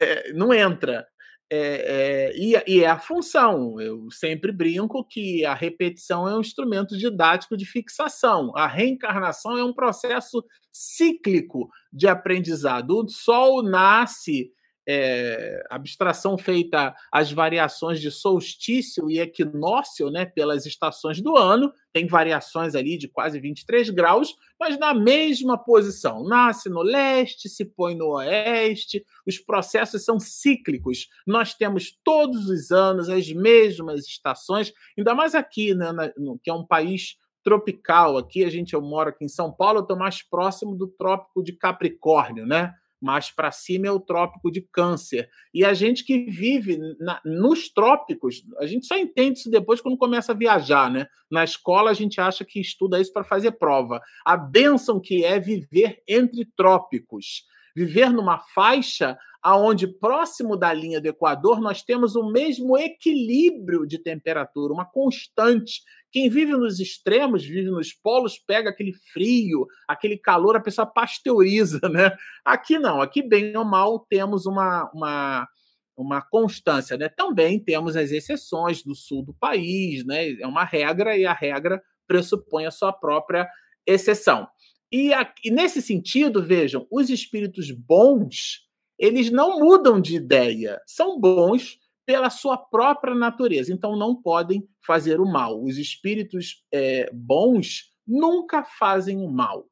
[0.00, 1.06] É, não entra.
[1.48, 3.80] É, é, e, e, é a função.
[3.80, 8.52] Eu sempre brinco que a repetição é um instrumento didático de fixação.
[8.56, 12.90] A reencarnação é um processo cíclico de aprendizado.
[12.90, 14.50] O Sol nasce
[14.88, 22.06] é, abstração feita às variações de solstício e equinócio, né, pelas estações do ano, tem
[22.06, 26.22] variações ali de quase 23 graus, mas na mesma posição.
[26.22, 31.08] Nasce no leste, se põe no oeste, os processos são cíclicos.
[31.26, 36.50] Nós temos todos os anos as mesmas estações, ainda mais aqui, né, na, no, que
[36.50, 38.18] é um país tropical.
[38.18, 41.42] Aqui a gente eu moro aqui em São Paulo, eu estou mais próximo do trópico
[41.42, 42.74] de Capricórnio, né?
[43.00, 45.28] Mais para cima é o trópico de câncer.
[45.52, 49.96] E a gente que vive na, nos trópicos, a gente só entende isso depois quando
[49.96, 51.06] começa a viajar, né?
[51.30, 54.00] Na escola a gente acha que estuda isso para fazer prova.
[54.24, 57.44] A bênção que é viver entre trópicos.
[57.76, 63.98] Viver numa faixa aonde próximo da linha do Equador nós temos o mesmo equilíbrio de
[63.98, 65.82] temperatura, uma constante.
[66.10, 71.78] Quem vive nos extremos, vive nos polos, pega aquele frio, aquele calor, a pessoa pasteuriza,
[71.92, 72.16] né?
[72.42, 75.46] Aqui não, aqui bem ou mal temos uma, uma,
[75.94, 77.10] uma constância, né?
[77.10, 80.30] Também temos as exceções do sul do país, né?
[80.40, 83.46] É uma regra e a regra pressupõe a sua própria
[83.86, 84.48] exceção.
[84.92, 85.10] E,
[85.44, 88.66] e nesse sentido, vejam, os espíritos bons
[88.98, 95.20] eles não mudam de ideia, são bons pela sua própria natureza, então não podem fazer
[95.20, 95.62] o mal.
[95.62, 99.68] Os espíritos é, bons nunca fazem o mal.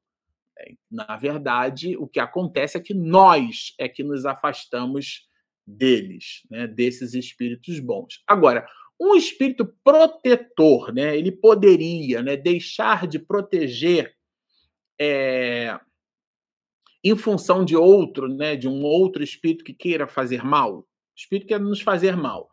[0.58, 5.28] É, na verdade, o que acontece é que nós é que nos afastamos
[5.66, 8.22] deles, né, desses espíritos bons.
[8.26, 8.66] Agora,
[9.00, 14.14] um espírito protetor, né, ele poderia né, deixar de proteger
[15.00, 15.78] é,
[17.02, 20.78] em função de outro, né, de um outro espírito que queira fazer mal.
[20.78, 20.86] O
[21.16, 22.48] espírito quer nos fazer mal.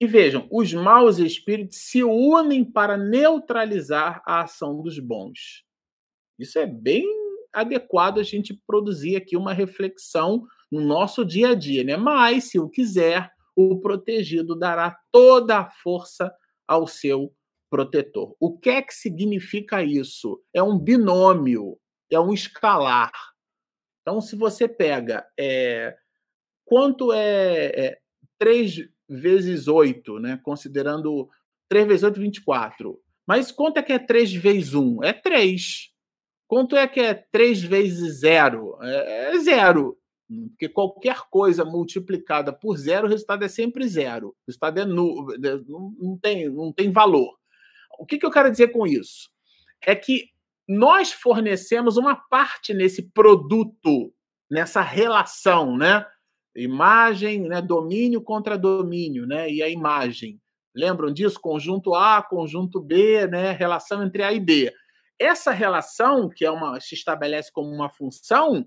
[0.00, 5.64] E vejam, os maus espíritos se unem para neutralizar a ação dos bons.
[6.38, 7.04] Isso é bem
[7.52, 11.96] adequado a gente produzir aqui uma reflexão no nosso dia a dia, né?
[11.98, 16.32] Mas, se o quiser, o protegido dará toda a força
[16.66, 17.34] ao seu
[17.70, 18.34] protetor.
[18.40, 20.42] O que é que significa isso?
[20.52, 21.78] É um binômio,
[22.10, 23.12] é um escalar.
[24.02, 25.96] Então, se você pega é,
[26.64, 27.98] quanto é, é
[28.38, 30.40] 3 vezes 8, né?
[30.42, 31.28] considerando
[31.68, 33.00] 3 vezes 8, 24.
[33.26, 35.04] Mas quanto é que é 3 vezes 1?
[35.04, 35.90] É 3.
[36.48, 38.78] Quanto é que é 3 vezes 0?
[38.82, 39.96] É, é zero.
[40.50, 44.28] Porque qualquer coisa multiplicada por zero, o resultado é sempre zero.
[44.28, 45.34] O resultado é nulo,
[45.98, 47.39] não tem, não tem valor.
[48.00, 49.28] O que, que eu quero dizer com isso?
[49.86, 50.30] É que
[50.66, 54.10] nós fornecemos uma parte nesse produto,
[54.50, 56.06] nessa relação, né?
[56.56, 57.60] Imagem, né?
[57.60, 59.50] domínio contra domínio, né?
[59.50, 60.40] E a imagem.
[60.74, 61.38] Lembram disso?
[61.38, 63.52] Conjunto A, conjunto B, né?
[63.52, 64.72] Relação entre A e B.
[65.18, 68.64] Essa relação, que é uma, se estabelece como uma função,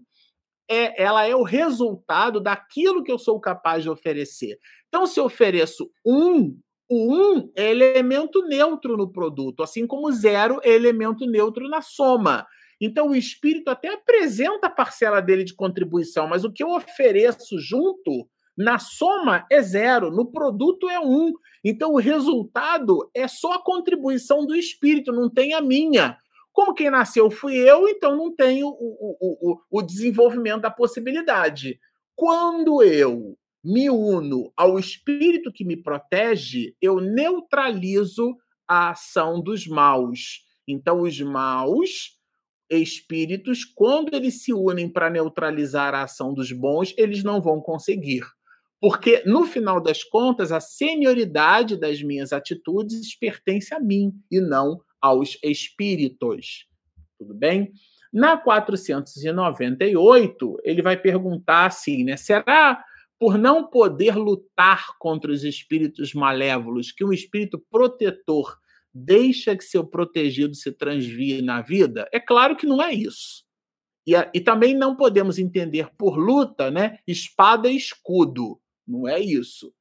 [0.69, 4.59] é, ela é o resultado daquilo que eu sou capaz de oferecer.
[4.87, 6.55] Então, se eu ofereço um,
[6.93, 12.45] o um é elemento neutro no produto, assim como zero é elemento neutro na soma.
[12.79, 17.57] Então, o espírito até apresenta a parcela dele de contribuição, mas o que eu ofereço
[17.59, 18.27] junto
[18.57, 21.33] na soma é zero, no produto é um.
[21.63, 26.17] Então, o resultado é só a contribuição do espírito, não tem a minha.
[26.51, 31.79] Como quem nasceu fui eu, então não tenho o, o, o, o desenvolvimento da possibilidade.
[32.15, 38.35] Quando eu me uno ao espírito que me protege, eu neutralizo
[38.67, 40.43] a ação dos maus.
[40.67, 42.19] Então, os maus
[42.69, 48.23] espíritos, quando eles se unem para neutralizar a ação dos bons, eles não vão conseguir.
[48.81, 54.81] Porque, no final das contas, a senioridade das minhas atitudes pertence a mim e não
[54.99, 56.67] aos espíritos.
[57.17, 57.71] Tudo bem?
[58.11, 62.17] Na 498, ele vai perguntar assim, né?
[62.17, 62.83] Será
[63.23, 68.59] por não poder lutar contra os espíritos malévolos que um espírito protetor
[68.93, 72.05] deixa que seu protegido se transvie na vida?
[72.11, 73.45] É claro que não é isso.
[74.05, 76.99] E, e também não podemos entender por luta, né?
[77.07, 78.59] Espada e escudo.
[78.85, 79.73] Não é isso.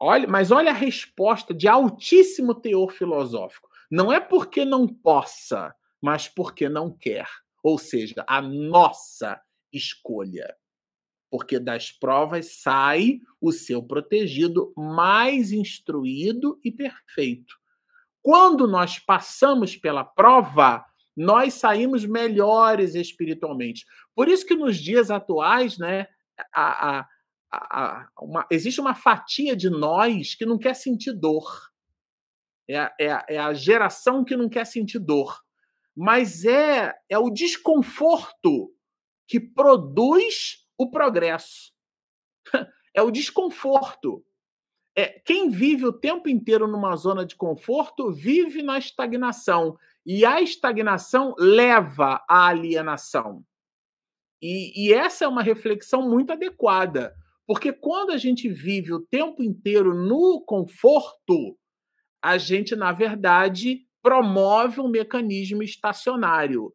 [0.00, 3.68] Olha, mas olha a resposta de altíssimo teor filosófico.
[3.88, 7.28] Não é porque não possa, mas porque não quer.
[7.62, 9.40] Ou seja, a nossa
[9.72, 10.52] escolha.
[11.30, 17.54] Porque das provas sai o seu protegido mais instruído e perfeito.
[18.22, 20.84] Quando nós passamos pela prova,
[21.16, 23.84] nós saímos melhores espiritualmente.
[24.14, 26.06] Por isso que nos dias atuais, né,
[26.54, 27.08] a, a,
[27.52, 31.68] a, uma, existe uma fatia de nós que não quer sentir dor
[32.68, 35.40] é é, é a geração que não quer sentir dor.
[35.96, 38.72] Mas é, é o desconforto
[39.26, 41.72] que produz o progresso.
[42.94, 44.24] É o desconforto.
[44.96, 49.76] É, quem vive o tempo inteiro numa zona de conforto vive na estagnação.
[50.04, 53.44] E a estagnação leva à alienação.
[54.42, 57.14] E, e, essa é uma reflexão muito adequada,
[57.46, 61.58] porque quando a gente vive o tempo inteiro no conforto,
[62.22, 66.72] a gente, na verdade, promove um mecanismo estacionário.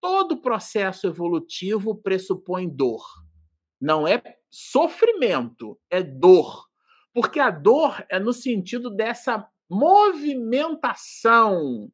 [0.00, 3.04] Todo processo evolutivo pressupõe dor.
[3.82, 6.68] Não é sofrimento, é dor.
[7.12, 11.90] Porque a dor é no sentido dessa movimentação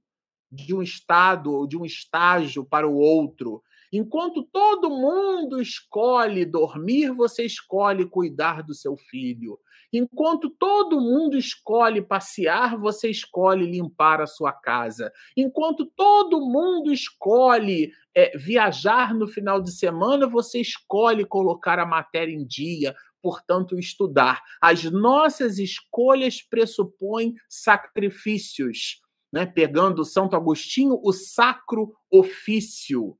[0.52, 3.62] de um estado ou de um estágio para o outro.
[3.92, 9.58] Enquanto todo mundo escolhe dormir, você escolhe cuidar do seu filho.
[9.92, 15.10] Enquanto todo mundo escolhe passear, você escolhe limpar a sua casa.
[15.34, 22.34] Enquanto todo mundo escolhe é, viajar no final de semana, você escolhe colocar a matéria
[22.34, 24.42] em dia, portanto, estudar.
[24.60, 29.00] As nossas escolhas pressupõem sacrifícios.
[29.32, 29.46] Né?
[29.46, 33.16] Pegando Santo Agostinho, o sacro ofício,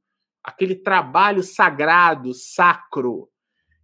[0.49, 3.29] aquele trabalho sagrado, sacro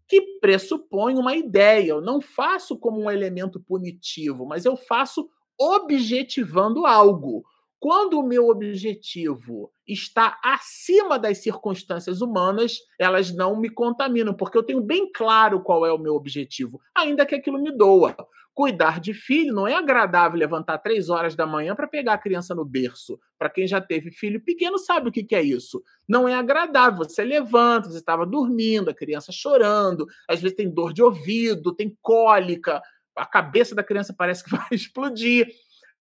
[0.09, 1.91] que pressupõe uma ideia.
[1.91, 7.45] Eu não faço como um elemento punitivo, mas eu faço objetivando algo.
[7.79, 14.63] Quando o meu objetivo está acima das circunstâncias humanas, elas não me contaminam, porque eu
[14.63, 18.17] tenho bem claro qual é o meu objetivo, ainda que aquilo me doa.
[18.55, 22.55] Cuidar de filho não é agradável levantar três horas da manhã para pegar a criança
[22.55, 23.19] no berço.
[23.37, 25.83] Para quem já teve filho pequeno, sabe o que, que é isso.
[26.09, 27.03] Não é agradável.
[27.03, 31.99] Você levanta, você estava dormindo, a criança chorando, às vezes tem dor de ouvido, tem
[32.01, 32.81] cólica,
[33.17, 35.49] a cabeça da criança parece que vai explodir.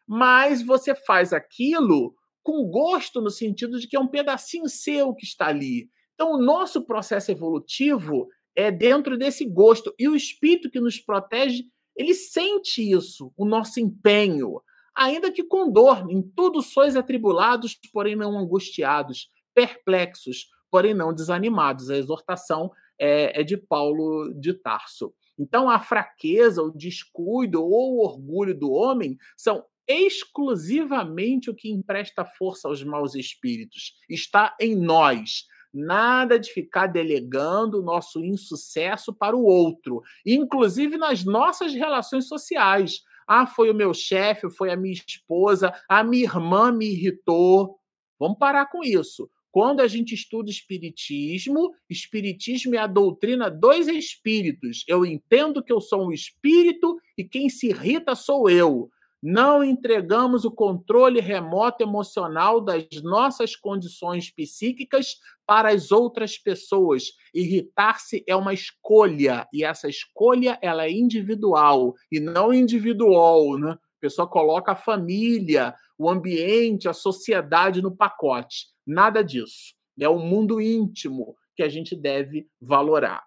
[0.07, 5.25] Mas você faz aquilo com gosto, no sentido de que é um pedacinho seu que
[5.25, 5.89] está ali.
[6.13, 9.93] Então, o nosso processo evolutivo é dentro desse gosto.
[9.97, 11.63] E o espírito que nos protege
[11.95, 14.61] ele sente isso, o nosso empenho,
[14.95, 16.09] ainda que com dor.
[16.09, 21.89] Em tudo sois atribulados, porém não angustiados, perplexos, porém não desanimados.
[21.89, 25.13] A exortação é, é de Paulo de Tarso.
[25.37, 32.23] Então, a fraqueza, o descuido ou o orgulho do homem são exclusivamente o que empresta
[32.23, 33.95] força aos maus espíritos.
[34.09, 35.45] Está em nós.
[35.73, 43.01] Nada de ficar delegando o nosso insucesso para o outro, inclusive nas nossas relações sociais.
[43.27, 47.79] Ah, foi o meu chefe, foi a minha esposa, a minha irmã me irritou.
[48.19, 49.29] Vamos parar com isso.
[49.51, 54.83] Quando a gente estuda espiritismo, espiritismo é a doutrina dos espíritos.
[54.87, 58.89] Eu entendo que eu sou um espírito e quem se irrita sou eu
[59.25, 65.15] não entregamos o controle remoto emocional das nossas condições psíquicas
[65.45, 67.13] para as outras pessoas.
[67.33, 73.71] Irritar-se é uma escolha e essa escolha ela é individual e não individual, né?
[73.71, 78.67] A pessoa coloca a família, o ambiente, a sociedade no pacote.
[78.85, 79.73] Nada disso.
[79.97, 83.23] É o mundo íntimo que a gente deve valorar.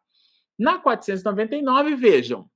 [0.59, 2.51] Na 499, vejam,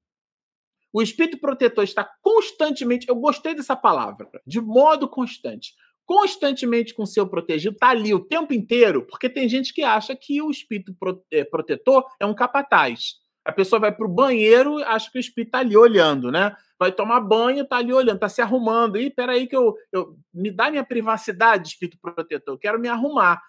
[0.93, 5.75] o espírito protetor está constantemente, eu gostei dessa palavra, de modo constante,
[6.05, 10.43] constantemente com seu protegido, está ali o tempo inteiro, porque tem gente que acha que
[10.43, 10.93] o espírito
[11.31, 13.21] eh, protetor é um capataz.
[13.45, 16.55] A pessoa vai para o banheiro, acha que o espírito está ali olhando, né?
[16.79, 18.99] Vai tomar banho, está ali olhando, está se arrumando.
[18.99, 22.55] E peraí que eu, eu me dá minha privacidade, espírito protetor.
[22.55, 23.41] Eu quero me arrumar,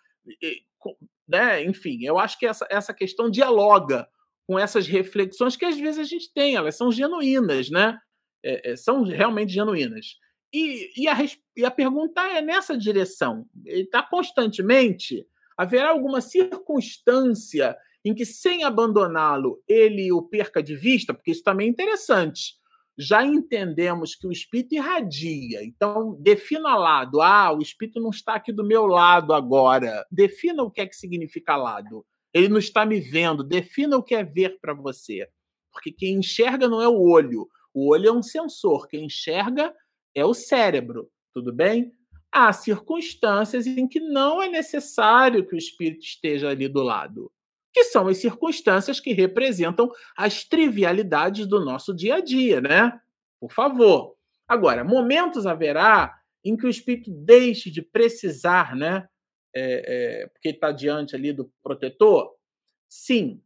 [0.42, 0.62] e,
[1.28, 1.64] né?
[1.64, 4.08] Enfim, eu acho que essa, essa questão dialoga
[4.52, 7.98] com essas reflexões que às vezes a gente tem, elas são genuínas, né?
[8.44, 10.18] É, é, são realmente genuínas.
[10.54, 11.18] E, e, a,
[11.56, 13.46] e a pergunta é nessa direção.
[13.66, 15.26] Ele está constantemente.
[15.56, 21.14] Haverá alguma circunstância em que, sem abandoná-lo, ele o perca de vista?
[21.14, 22.56] Porque isso também é interessante.
[22.98, 25.64] Já entendemos que o espírito irradia.
[25.64, 27.22] Então, defina lado.
[27.22, 30.06] Ah, o espírito não está aqui do meu lado agora.
[30.12, 32.06] Defina o que é que significa lado.
[32.34, 33.44] Ele não está me vendo.
[33.44, 35.28] Defina o que é ver para você.
[35.72, 37.48] Porque quem enxerga não é o olho.
[37.74, 38.88] O olho é um sensor.
[38.88, 39.74] Quem enxerga
[40.14, 41.10] é o cérebro.
[41.34, 41.94] Tudo bem?
[42.32, 47.32] Há circunstâncias em que não é necessário que o espírito esteja ali do lado,
[47.74, 53.00] que são as circunstâncias que representam as trivialidades do nosso dia a dia, né?
[53.40, 54.16] Por favor.
[54.48, 56.14] Agora, momentos haverá
[56.44, 59.08] em que o espírito deixe de precisar, né,
[59.54, 62.36] é, é, porque está diante ali do protetor?
[62.90, 63.42] Sim,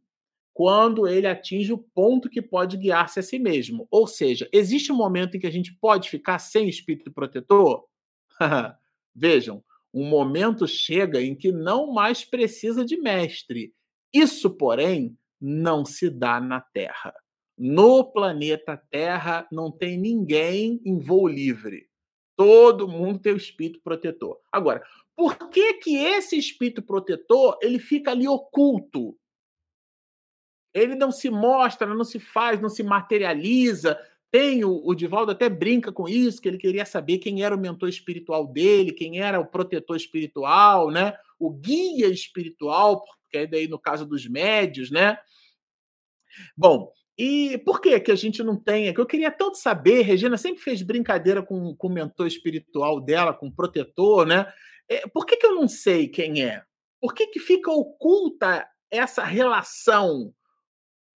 [0.56, 3.86] quando ele atinge o ponto que pode guiar-se a si mesmo.
[3.90, 7.84] Ou seja, existe um momento em que a gente pode ficar sem espírito protetor?
[9.14, 13.74] Vejam, um momento chega em que não mais precisa de mestre.
[14.12, 17.14] Isso, porém, não se dá na Terra.
[17.58, 21.86] No planeta Terra não tem ninguém em voo livre.
[22.36, 24.38] Todo mundo tem o espírito protetor.
[24.52, 24.82] Agora,
[25.16, 29.16] por que, que esse espírito protetor ele fica ali oculto?
[30.74, 33.98] Ele não se mostra, não se faz, não se materializa.
[34.30, 37.58] Tem o, o Divaldo até brinca com isso, que ele queria saber quem era o
[37.58, 41.16] mentor espiritual dele, quem era o protetor espiritual, né?
[41.38, 45.16] O guia espiritual, porque é daí no caso dos médios, né?
[46.54, 48.92] Bom, e por que que a gente não tem?
[48.92, 53.32] Que eu queria tanto saber, Regina sempre fez brincadeira com, com o mentor espiritual dela,
[53.32, 54.52] com o protetor, né?
[54.88, 56.62] É, por que, que eu não sei quem é?
[57.00, 60.32] Por que, que fica oculta essa relação,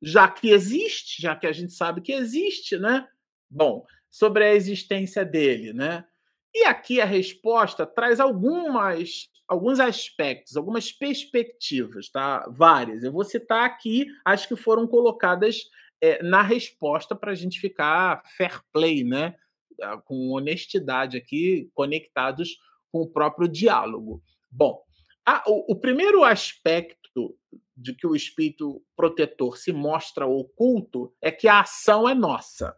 [0.01, 3.07] já que existe, já que a gente sabe que existe, né?
[3.49, 6.05] Bom, sobre a existência dele, né?
[6.53, 12.45] E aqui a resposta traz algumas, alguns aspectos, algumas perspectivas, tá?
[12.49, 13.03] Várias.
[13.03, 15.70] Eu vou citar aqui as que foram colocadas
[16.01, 19.36] é, na resposta para a gente ficar fair play, né?
[19.82, 22.57] Ah, com honestidade aqui, conectados
[22.91, 24.23] com o próprio diálogo.
[24.49, 24.81] Bom,
[25.25, 27.37] a, o, o primeiro aspecto
[27.75, 32.75] de que o espírito protetor se mostra oculto é que a ação é nossa.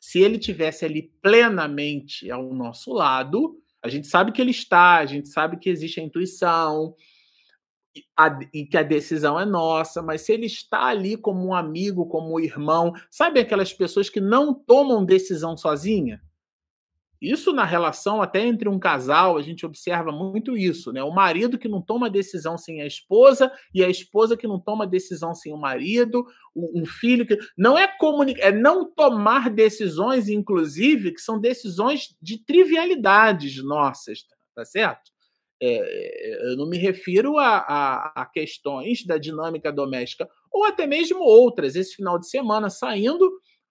[0.00, 5.06] Se ele tivesse ali plenamente ao nosso lado, a gente sabe que ele está, a
[5.06, 6.94] gente sabe que existe a intuição
[8.16, 12.06] a, e que a decisão é nossa, mas se ele está ali como um amigo,
[12.06, 16.20] como um irmão, sabe aquelas pessoas que não tomam decisão sozinha?
[17.20, 21.02] Isso na relação até entre um casal, a gente observa muito isso, né?
[21.02, 24.86] O marido que não toma decisão sem a esposa e a esposa que não toma
[24.86, 26.24] decisão sem o marido,
[26.56, 32.42] um filho que não é comunicar, é não tomar decisões, inclusive, que são decisões de
[32.42, 35.10] trivialidades nossas, tá certo?
[35.62, 41.20] É, eu não me refiro a, a, a questões da dinâmica doméstica ou até mesmo
[41.20, 41.76] outras.
[41.76, 43.30] Esse final de semana saindo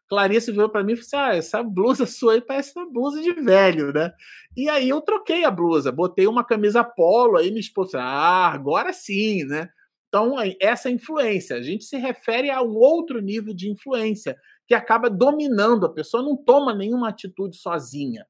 [0.10, 3.22] Clarice veio para mim e falou assim: ah, essa blusa sua aí parece uma blusa
[3.22, 4.12] de velho, né?
[4.58, 8.92] E aí eu troquei a blusa, botei uma camisa polo, aí minha esposa, ah, agora
[8.92, 9.70] sim, né?
[10.08, 14.36] Então, essa influência, a gente se refere a um outro nível de influência
[14.68, 18.26] que acaba dominando, a pessoa não toma nenhuma atitude sozinha.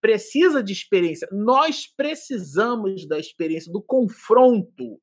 [0.00, 1.26] Precisa de experiência.
[1.32, 5.00] Nós precisamos da experiência, do confronto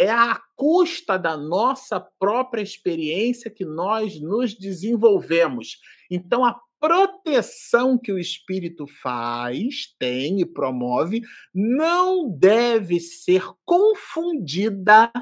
[0.00, 5.76] é a custa da nossa própria experiência que nós nos desenvolvemos.
[6.10, 11.20] Então, a proteção que o espírito faz, tem e promove,
[11.54, 15.12] não deve ser confundida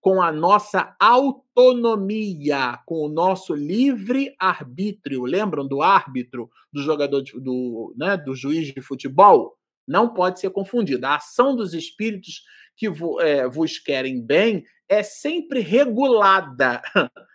[0.00, 5.26] com a nossa autonomia, com o nosso livre arbítrio.
[5.26, 9.56] Lembram do árbitro, do jogador de, do, né, do juiz de futebol?
[9.86, 11.10] Não pode ser confundida.
[11.10, 12.42] A ação dos espíritos
[12.78, 12.86] que
[13.20, 16.80] é, vos querem bem é sempre regulada.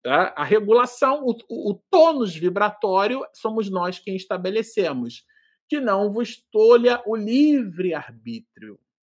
[0.00, 0.32] Tá?
[0.36, 5.24] A regulação, o, o tônus vibratório, somos nós quem estabelecemos.
[5.68, 8.78] Que não vos tolha o livre-arbítrio.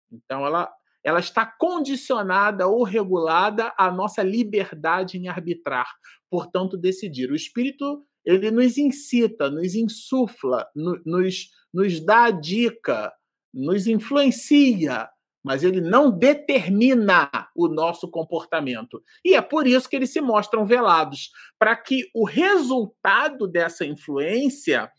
[0.09, 0.71] Então, ela,
[1.03, 5.93] ela está condicionada ou regulada à nossa liberdade em arbitrar,
[6.29, 7.29] portanto, decidir.
[7.29, 10.65] O espírito ele nos incita, nos insufla,
[11.05, 13.13] nos, nos dá a dica,
[13.53, 15.09] nos influencia,
[15.43, 19.01] mas ele não determina o nosso comportamento.
[19.23, 24.91] E é por isso que eles se mostram velados para que o resultado dessa influência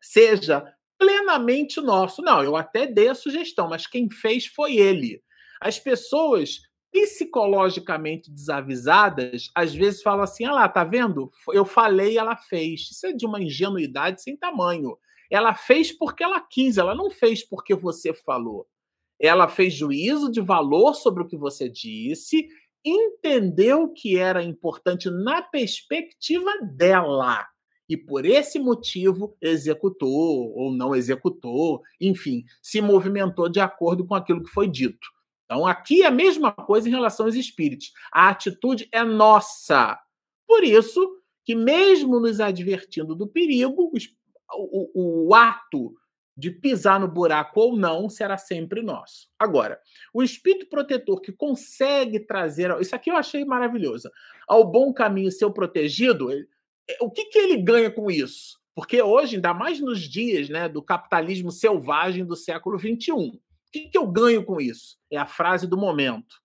[0.00, 0.64] seja
[0.98, 2.22] plenamente nosso.
[2.22, 5.22] Não, eu até dei a sugestão, mas quem fez foi ele.
[5.60, 6.60] As pessoas
[6.92, 11.30] psicologicamente desavisadas, às vezes falam assim: ah lá, tá vendo?
[11.52, 12.88] Eu falei, ela fez.
[12.90, 14.96] Isso é de uma ingenuidade sem tamanho.
[15.30, 18.66] Ela fez porque ela quis, ela não fez porque você falou.
[19.20, 22.46] Ela fez juízo de valor sobre o que você disse,
[22.84, 27.46] entendeu que era importante na perspectiva dela.
[27.88, 34.42] E por esse motivo executou ou não executou, enfim, se movimentou de acordo com aquilo
[34.42, 35.06] que foi dito.
[35.44, 37.92] Então, aqui é a mesma coisa em relação aos espíritos.
[38.12, 39.96] A atitude é nossa.
[40.46, 45.94] Por isso que, mesmo nos advertindo do perigo, o, o, o ato
[46.36, 49.28] de pisar no buraco ou não será sempre nosso.
[49.38, 49.80] Agora,
[50.12, 52.78] o espírito protetor que consegue trazer.
[52.80, 54.10] Isso aqui eu achei maravilhoso.
[54.46, 58.60] Ao bom caminho ser protegido, é, o que, que ele ganha com isso?
[58.74, 63.40] Porque hoje, ainda mais nos dias né, do capitalismo selvagem do século XXI, o
[63.72, 64.98] que, que eu ganho com isso?
[65.10, 66.36] É a frase do momento.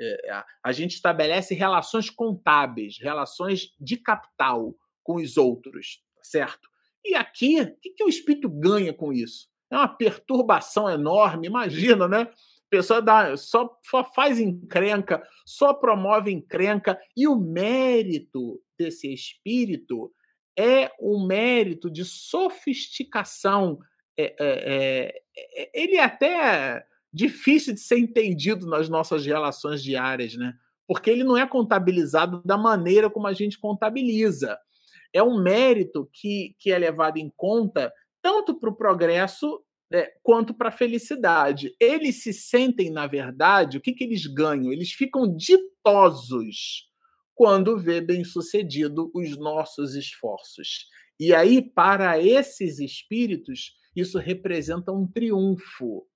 [0.00, 4.74] É, a gente estabelece relações contábeis, relações de capital
[5.04, 6.69] com os outros, certo?
[7.04, 9.48] E aqui, o que, que o espírito ganha com isso?
[9.70, 12.22] É uma perturbação enorme, imagina, né?
[12.22, 20.12] A pessoa dá, só, só faz encrenca, só promove encrenca, e o mérito desse espírito
[20.56, 23.78] é um mérito de sofisticação.
[24.16, 30.54] É, é, é, ele é até difícil de ser entendido nas nossas relações diárias, né?
[30.86, 34.58] Porque ele não é contabilizado da maneira como a gente contabiliza
[35.12, 37.92] é um mérito que, que é levado em conta
[38.22, 41.74] tanto para o progresso né, quanto para a felicidade.
[41.80, 44.72] Eles se sentem, na verdade, o que, que eles ganham?
[44.72, 46.88] Eles ficam ditosos
[47.34, 50.86] quando vê bem sucedido os nossos esforços.
[51.18, 56.06] E aí, para esses espíritos, isso representa um triunfo.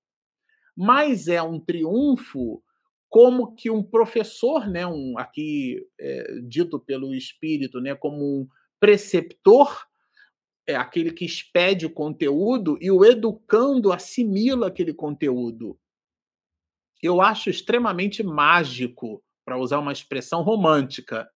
[0.77, 2.63] Mas é um triunfo
[3.09, 8.47] como que um professor, né, um, aqui é, dito pelo espírito, né, como um
[8.85, 9.83] preceptor
[10.67, 15.75] é aquele que expede o conteúdo e o educando assimila aquele conteúdo.
[17.01, 21.27] Eu acho extremamente mágico, para usar uma expressão romântica,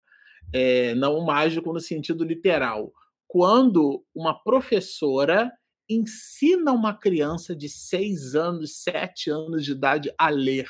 [0.53, 2.93] é, não mágico no sentido literal,
[3.27, 5.51] quando uma professora
[5.89, 10.69] ensina uma criança de seis anos, sete anos de idade a ler.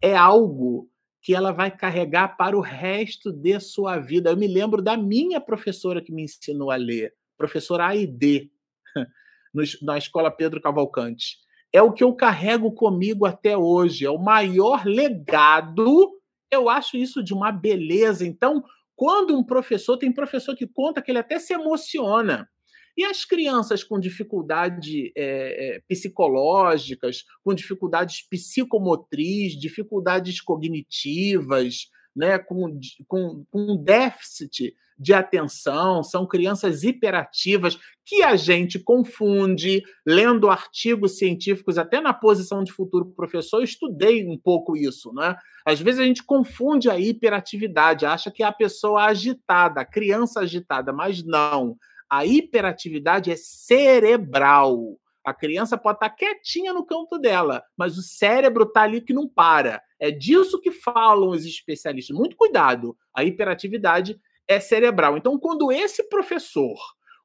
[0.00, 0.88] É algo
[1.26, 4.30] que ela vai carregar para o resto de sua vida.
[4.30, 8.48] Eu me lembro da minha professora que me ensinou a ler, professora Aide,
[9.82, 11.38] na escola Pedro Cavalcante.
[11.72, 16.12] É o que eu carrego comigo até hoje, é o maior legado.
[16.48, 18.24] Eu acho isso de uma beleza.
[18.24, 18.62] Então,
[18.94, 22.48] quando um professor, tem professor que conta que ele até se emociona
[22.96, 33.44] e as crianças com dificuldades é, psicológicas, com dificuldades psicomotriz, dificuldades cognitivas, né, com, com,
[33.50, 42.00] com déficit de atenção, são crianças hiperativas que a gente confunde, lendo artigos científicos, até
[42.00, 45.36] na posição de futuro professor, eu estudei um pouco isso, né?
[45.66, 50.40] Às vezes a gente confunde a hiperatividade, acha que é a pessoa agitada, a criança
[50.40, 51.76] agitada, mas não.
[52.10, 54.98] A hiperatividade é cerebral.
[55.24, 59.28] A criança pode estar quietinha no canto dela, mas o cérebro está ali que não
[59.28, 59.82] para.
[59.98, 62.16] É disso que falam os especialistas.
[62.16, 62.96] Muito cuidado.
[63.12, 65.16] A hiperatividade é cerebral.
[65.16, 66.78] Então, quando esse professor,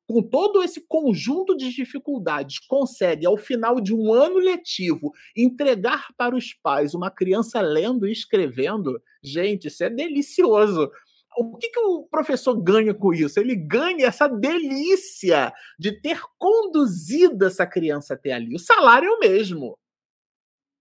[0.08, 6.36] com todo esse conjunto de dificuldades, consegue, ao final de um ano letivo, entregar para
[6.36, 10.90] os pais uma criança lendo e escrevendo, gente, isso é delicioso.
[11.38, 13.40] O que, que o professor ganha com isso?
[13.40, 18.54] Ele ganha essa delícia de ter conduzido essa criança até ali.
[18.56, 19.78] O salário é o mesmo.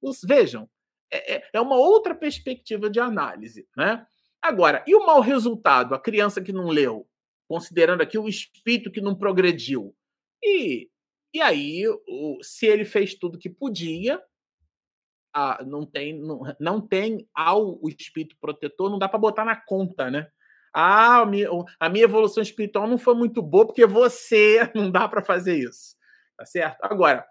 [0.03, 0.69] Os, vejam,
[1.11, 3.69] é, é, é uma outra perspectiva de análise.
[3.77, 4.05] Né?
[4.43, 5.95] Agora, e o mau resultado?
[5.95, 7.07] A criança que não leu,
[7.49, 9.95] considerando aqui o espírito que não progrediu.
[10.43, 10.89] E,
[11.35, 14.21] e aí, o, se ele fez tudo que podia,
[15.33, 19.55] ah, não tem não, não tem ao o espírito protetor, não dá para botar na
[19.55, 20.29] conta, né?
[20.73, 25.59] Ah, a minha, evolução espiritual não foi muito boa porque você não dá para fazer
[25.59, 25.97] isso.
[26.37, 26.79] Tá certo?
[26.83, 27.27] Agora,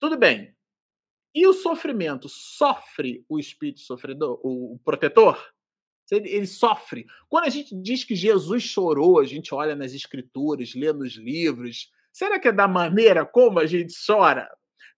[0.00, 0.54] tudo bem.
[1.34, 2.28] E o sofrimento?
[2.28, 5.52] Sofre o espírito sofredor, o, protetor?
[6.10, 7.06] Ele sofre.
[7.28, 11.90] Quando a gente diz que Jesus chorou, a gente olha nas escrituras, lê nos livros.
[12.12, 14.48] Será que é da maneira como a gente chora?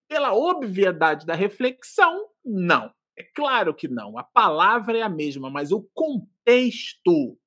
[0.08, 2.92] Pela obviedade da reflexão, não.
[3.16, 4.18] É claro que não.
[4.18, 7.38] A palavra é a mesma, mas o contexto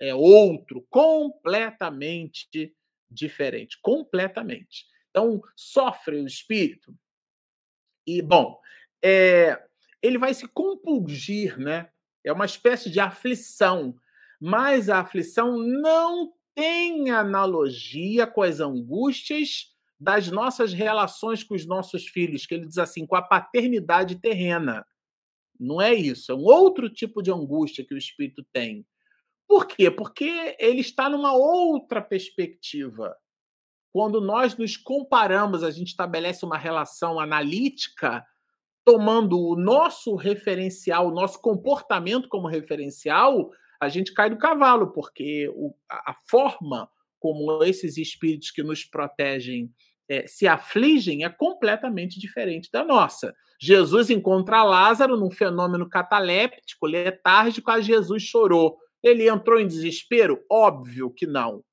[0.00, 2.74] é outro, completamente
[3.10, 4.86] diferente, completamente.
[5.10, 6.94] Então, sofre o espírito.
[8.06, 8.58] E, bom,
[9.02, 9.60] é,
[10.02, 11.90] ele vai se compungir, né?
[12.24, 13.94] É uma espécie de aflição,
[14.40, 22.06] mas a aflição não tem analogia com as angústias das nossas relações com os nossos
[22.06, 24.86] filhos, que ele diz assim, com a paternidade terrena.
[25.58, 28.86] Não é isso, é um outro tipo de angústia que o espírito tem.
[29.48, 29.90] Por quê?
[29.90, 33.16] Porque ele está numa outra perspectiva.
[33.90, 38.22] Quando nós nos comparamos, a gente estabelece uma relação analítica,
[38.84, 45.48] tomando o nosso referencial, o nosso comportamento como referencial, a gente cai do cavalo, porque
[45.54, 46.88] o, a, forma
[47.18, 49.72] como esses espíritos que nos protegem
[50.08, 53.34] é, se afligem é completamente diferente da nossa.
[53.60, 58.78] Jesus encontra Lázaro num fenômeno cataléptico, letárgico, a Jesus chorou.
[59.02, 60.44] Ele entrou em desespero?
[60.50, 61.64] Óbvio que não.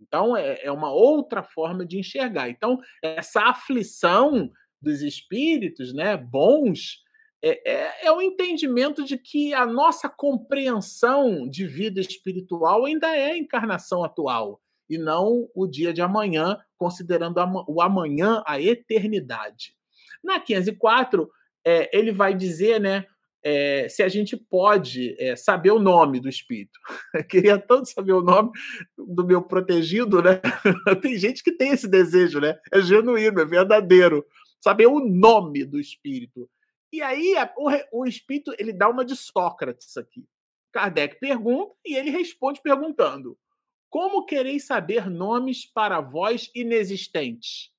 [0.00, 2.48] Então, é, é uma outra forma de enxergar.
[2.48, 4.50] Então, essa aflição
[4.80, 7.02] dos espíritos né, bons
[7.42, 13.32] é, é, é o entendimento de que a nossa compreensão de vida espiritual ainda é
[13.32, 19.74] a encarnação atual e não o dia de amanhã, considerando o amanhã a eternidade.
[20.22, 21.28] Na 504,
[21.64, 23.06] é, ele vai dizer né,
[23.42, 26.78] é, se a gente pode é, saber o nome do espírito.
[27.14, 28.50] Eu queria tanto saber o nome
[28.96, 30.40] do meu protegido, né?
[31.02, 32.58] tem gente que tem esse desejo, né?
[32.72, 34.24] É genuíno, é verdadeiro.
[34.60, 36.48] Saber o nome do espírito.
[36.92, 40.24] E aí o, o espírito ele dá uma de Sócrates aqui.
[40.72, 43.36] Kardec pergunta e ele responde perguntando:
[43.90, 47.71] Como quereis saber nomes para vós inexistentes?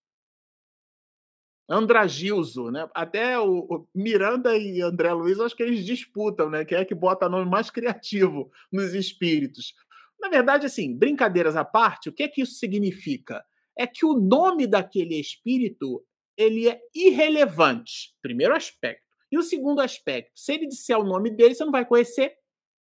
[1.70, 2.90] Andragilzo, né?
[2.94, 6.66] Até o, Miranda e André Luiz, acho que eles disputam, né?
[6.66, 9.74] Quem é que bota nome mais criativo nos espíritos.
[10.20, 13.44] Na verdade, assim, brincadeiras à parte, o que é que isso significa?
[13.78, 16.06] É que o nome daquele espírito
[16.38, 18.14] ele é irrelevante.
[18.22, 19.04] Primeiro aspecto.
[19.32, 22.36] E o segundo aspecto, se ele disser o nome dele, você não vai conhecer.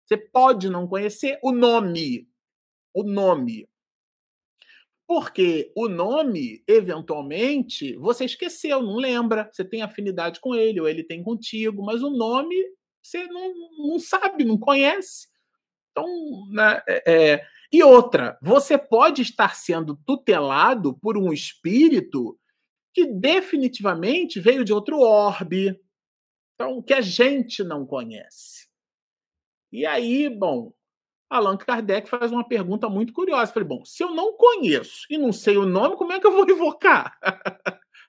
[0.05, 2.27] Você pode não conhecer o nome.
[2.93, 3.67] O nome.
[5.07, 9.49] Porque o nome, eventualmente, você esqueceu, não lembra.
[9.51, 12.55] Você tem afinidade com ele, ou ele tem contigo, mas o nome
[13.03, 13.53] você não,
[13.89, 15.27] não sabe, não conhece.
[15.91, 16.07] Então,
[16.51, 17.47] né, é, é...
[17.71, 22.39] e outra, você pode estar sendo tutelado por um espírito
[22.93, 25.79] que definitivamente veio de outro orbe,
[26.53, 28.67] então que a gente não conhece.
[29.71, 30.71] E aí, bom,
[31.34, 33.51] Allan Kardec faz uma pergunta muito curiosa.
[33.51, 36.31] Falei, bom, se eu não conheço e não sei o nome, como é que eu
[36.31, 37.17] vou invocar?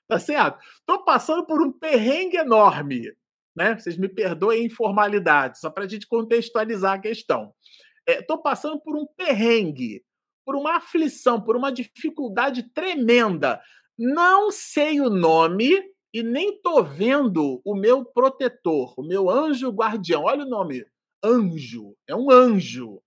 [0.07, 0.59] tá certo?
[0.79, 3.11] Estou passando por um perrengue enorme.
[3.55, 3.75] Né?
[3.77, 7.51] Vocês me perdoem a informalidade, só para a gente contextualizar a questão.
[8.07, 10.03] Estou é, passando por um perrengue,
[10.45, 13.59] por uma aflição, por uma dificuldade tremenda.
[13.97, 15.81] Não sei o nome
[16.13, 20.25] e nem estou vendo o meu protetor, o meu anjo guardião.
[20.25, 20.85] Olha o nome,
[21.23, 23.01] anjo, é um anjo.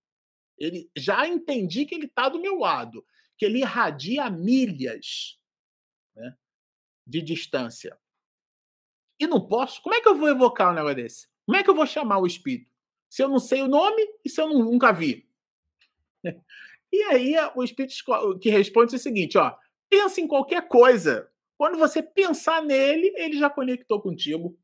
[0.59, 3.05] Ele já entendi que ele está do meu lado,
[3.37, 5.39] que ele irradia milhas
[6.15, 6.35] né,
[7.07, 7.97] de distância.
[9.19, 9.81] E não posso.
[9.81, 11.27] Como é que eu vou evocar um negócio desse?
[11.45, 12.71] Como é que eu vou chamar o espírito?
[13.09, 15.27] Se eu não sei o nome e se eu nunca vi.
[16.91, 17.93] E aí o espírito
[18.41, 19.55] que responde é o seguinte: ó,
[19.87, 21.29] pensa em qualquer coisa.
[21.55, 24.57] Quando você pensar nele, ele já conectou contigo.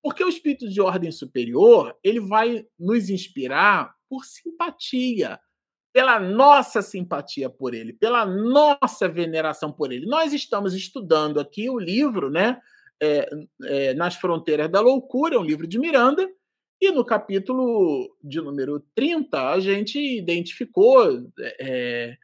[0.00, 5.40] Porque o espírito de ordem superior, ele vai nos inspirar por simpatia,
[5.92, 10.06] pela nossa simpatia por ele, pela nossa veneração por ele.
[10.06, 12.60] Nós estamos estudando aqui o livro, né?
[13.02, 13.28] É,
[13.64, 16.30] é, Nas Fronteiras da Loucura, um livro de Miranda,
[16.80, 21.28] e no capítulo de número 30, a gente identificou
[21.60, 22.16] é,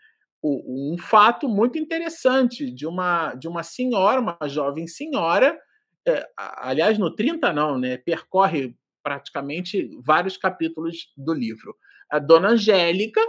[0.45, 5.59] um fato muito interessante de uma, de uma senhora, uma jovem senhora,
[6.07, 7.97] é, aliás, no 30 não, né?
[7.97, 11.76] Percorre praticamente vários capítulos do livro.
[12.11, 13.20] A dona Angélica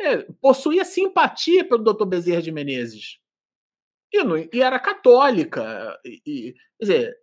[0.00, 2.06] é, possuía simpatia pelo Dr.
[2.06, 3.18] Bezerra de Menezes.
[4.12, 5.98] E, não, e era católica.
[6.04, 7.16] E, e, quer dizer,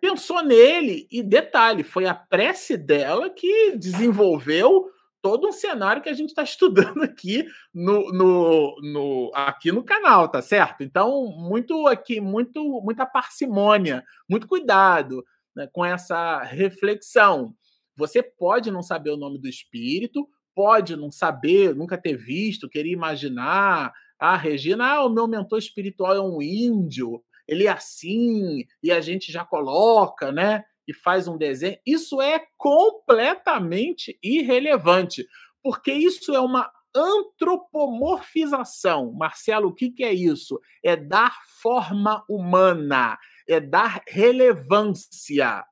[0.00, 4.86] pensou nele, e detalhe, foi a prece dela que desenvolveu
[5.20, 10.28] todo um cenário que a gente está estudando aqui no, no, no, aqui no canal,
[10.28, 10.82] tá certo?
[10.82, 15.24] Então, muito aqui, muito, muita parcimônia, muito cuidado
[15.58, 17.52] né, com essa reflexão.
[17.96, 22.90] Você pode não saber o nome do espírito, pode não saber, nunca ter visto, querer
[22.90, 23.92] imaginar.
[24.20, 29.00] Ah, Regina, ah, o meu mentor espiritual é um índio, ele é assim, e a
[29.00, 30.62] gente já coloca, né?
[30.86, 31.76] E faz um desenho.
[31.84, 35.26] Isso é completamente irrelevante,
[35.60, 39.12] porque isso é uma antropomorfização.
[39.12, 40.60] Marcelo, o que, que é isso?
[40.84, 43.18] É dar forma humana,
[43.48, 45.64] é dar relevância.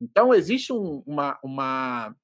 [0.00, 2.14] Então, existe um, uma, uma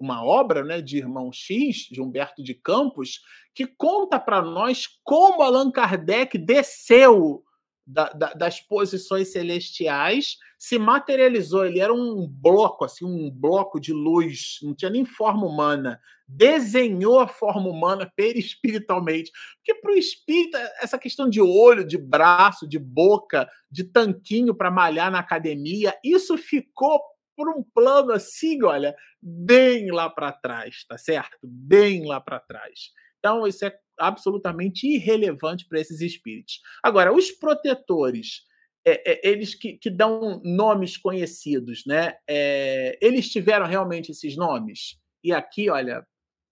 [0.00, 3.20] uma obra né, de Irmão X, de Humberto de Campos,
[3.54, 7.44] que conta para nós como Allan Kardec desceu
[7.88, 11.64] da, da, das posições celestiais, se materializou.
[11.64, 15.98] Ele era um bloco, assim, um bloco de luz, não tinha nem forma humana.
[16.26, 19.32] Desenhou a forma humana perispiritualmente.
[19.56, 24.70] Porque para o espírita, essa questão de olho, de braço, de boca, de tanquinho para
[24.70, 27.00] malhar na academia, isso ficou
[27.34, 31.38] por um plano assim, olha, bem lá para trás, tá certo?
[31.42, 32.90] Bem lá para trás.
[33.18, 36.60] Então, isso é absolutamente irrelevante para esses espíritos.
[36.82, 38.42] Agora, os protetores,
[38.84, 42.14] é, é, eles que, que, dão nomes conhecidos, né?
[42.28, 44.98] É, eles tiveram realmente esses nomes?
[45.22, 46.06] E aqui, olha,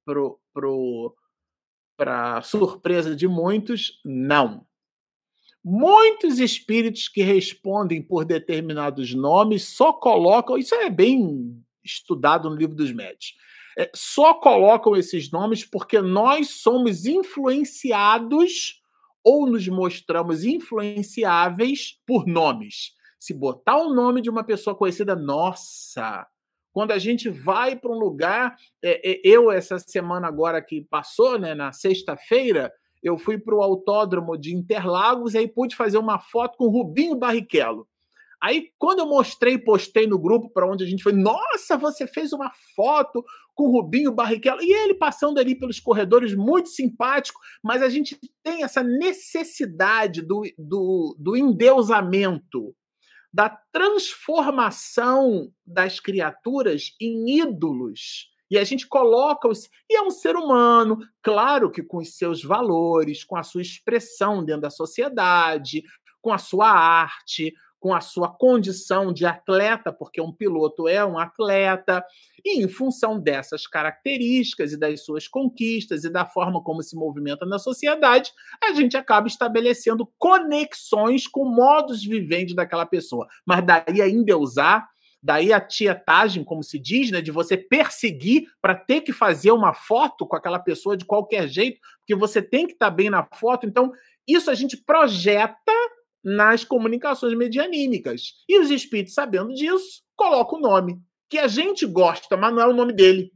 [0.05, 1.17] para pro, pro,
[2.43, 4.67] surpresa de muitos, não.
[5.65, 12.77] Muitos espíritos que respondem por determinados nomes só colocam, isso é bem estudado no livro
[12.77, 13.35] dos médios,
[13.79, 18.83] é, só colocam esses nomes porque nós somos influenciados
[19.23, 22.93] ou nos mostramos influenciáveis por nomes.
[23.19, 26.27] Se botar o nome de uma pessoa conhecida, nossa,
[26.73, 31.39] quando a gente vai para um lugar, é, é, eu essa semana agora que passou,
[31.39, 32.73] né, na sexta-feira,
[33.03, 37.17] eu fui para o autódromo de Interlagos e aí pude fazer uma foto com Rubinho
[37.17, 37.87] Barrichello.
[38.47, 42.33] Aí, quando eu mostrei, postei no grupo para onde a gente foi, nossa, você fez
[42.33, 43.25] uma foto
[43.57, 44.63] com o Rubinho Barrichello.
[44.63, 50.43] E ele passando ali pelos corredores, muito simpático, mas a gente tem essa necessidade do,
[50.57, 52.73] do, do endeusamento,
[53.33, 59.69] da transformação das criaturas em ídolos e a gente coloca os.
[59.91, 64.45] E é um ser humano, claro que com os seus valores, com a sua expressão
[64.45, 65.83] dentro da sociedade,
[66.23, 67.53] com a sua arte,
[67.87, 72.05] com a sua condição de atleta, porque um piloto é um atleta,
[72.45, 77.47] e em função dessas características e das suas conquistas e da forma como se movimenta
[77.47, 83.29] na sociedade, a gente acaba estabelecendo conexões com modos viventes daquela pessoa.
[83.47, 84.89] Mas daí a endeusar
[85.23, 89.75] Daí a tietagem, como se diz, né, de você perseguir para ter que fazer uma
[89.75, 93.27] foto com aquela pessoa de qualquer jeito, porque você tem que estar tá bem na
[93.35, 93.67] foto.
[93.67, 93.91] Então,
[94.29, 95.73] isso a gente projeta
[96.27, 98.35] nas comunicações medianímicas.
[98.49, 101.01] E os espíritos, sabendo disso, colocam o nome,
[101.31, 103.31] que a gente gosta, mas não é o nome dele.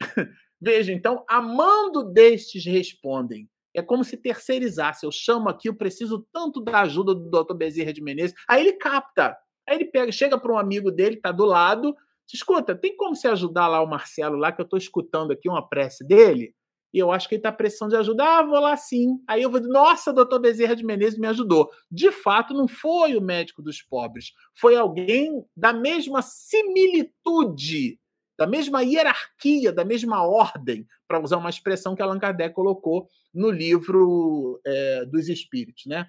[0.62, 3.50] Veja, então, amando destes respondem.
[3.74, 5.04] É como se terceirizasse.
[5.04, 7.54] Eu chamo aqui, eu preciso tanto da ajuda do Dr.
[7.54, 8.36] Bezerra de Menezes.
[8.48, 9.36] Aí ele capta.
[9.68, 11.94] Aí ele pega, chega para um amigo dele, tá do lado,
[12.32, 15.68] escuta, tem como você ajudar lá o Marcelo lá, que eu estou escutando aqui uma
[15.68, 16.54] prece dele,
[16.92, 18.24] e eu acho que ele está precisando de ajuda.
[18.24, 19.20] Ah, vou lá sim.
[19.26, 21.70] Aí eu vou nossa, doutor Bezerra de Menezes me ajudou.
[21.90, 27.98] De fato, não foi o médico dos pobres, foi alguém da mesma similitude
[28.38, 33.50] da mesma hierarquia, da mesma ordem, para usar uma expressão que Allan Kardec colocou no
[33.50, 35.86] livro é, dos Espíritos.
[35.86, 36.08] Né?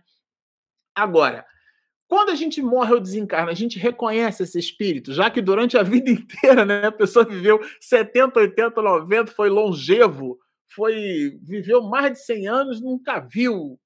[0.93, 1.43] Agora,
[2.07, 5.81] quando a gente morre ou desencarna, a gente reconhece esse espírito, já que durante a
[5.81, 10.37] vida inteira né, a pessoa viveu 70, 80, 90, foi longevo,
[10.73, 13.79] foi viveu mais de 100 anos, nunca viu,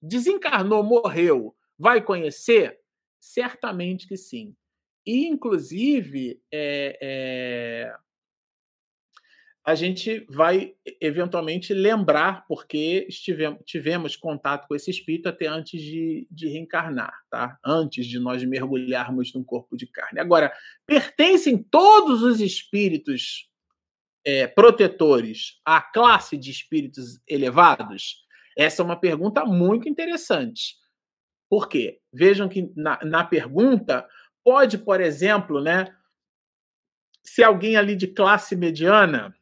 [0.00, 2.78] desencarnou, morreu, vai conhecer?
[3.20, 4.54] Certamente que sim.
[5.04, 7.96] E, inclusive, é, é,
[9.64, 16.26] a gente vai eventualmente lembrar, porque estivemos, tivemos contato com esse espírito até antes de,
[16.30, 17.58] de reencarnar, tá?
[17.64, 20.20] Antes de nós mergulharmos num corpo de carne.
[20.20, 20.52] Agora,
[20.86, 23.47] pertencem todos os espíritos
[24.24, 28.26] é, protetores à classe de espíritos elevados?
[28.56, 30.76] Essa é uma pergunta muito interessante.
[31.48, 32.00] Por quê?
[32.12, 34.06] Vejam que na, na pergunta
[34.44, 35.94] pode, por exemplo, né,
[37.24, 39.34] se alguém ali de classe mediana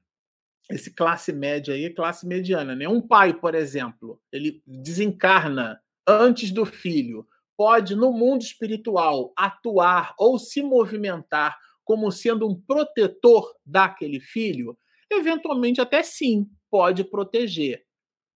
[0.71, 2.89] esse classe média aí, classe mediana, né?
[2.89, 10.39] Um pai, por exemplo, ele desencarna antes do filho, pode no mundo espiritual atuar ou
[10.39, 11.57] se movimentar
[11.87, 14.77] como sendo um protetor daquele filho,
[15.11, 17.87] eventualmente até sim pode proteger.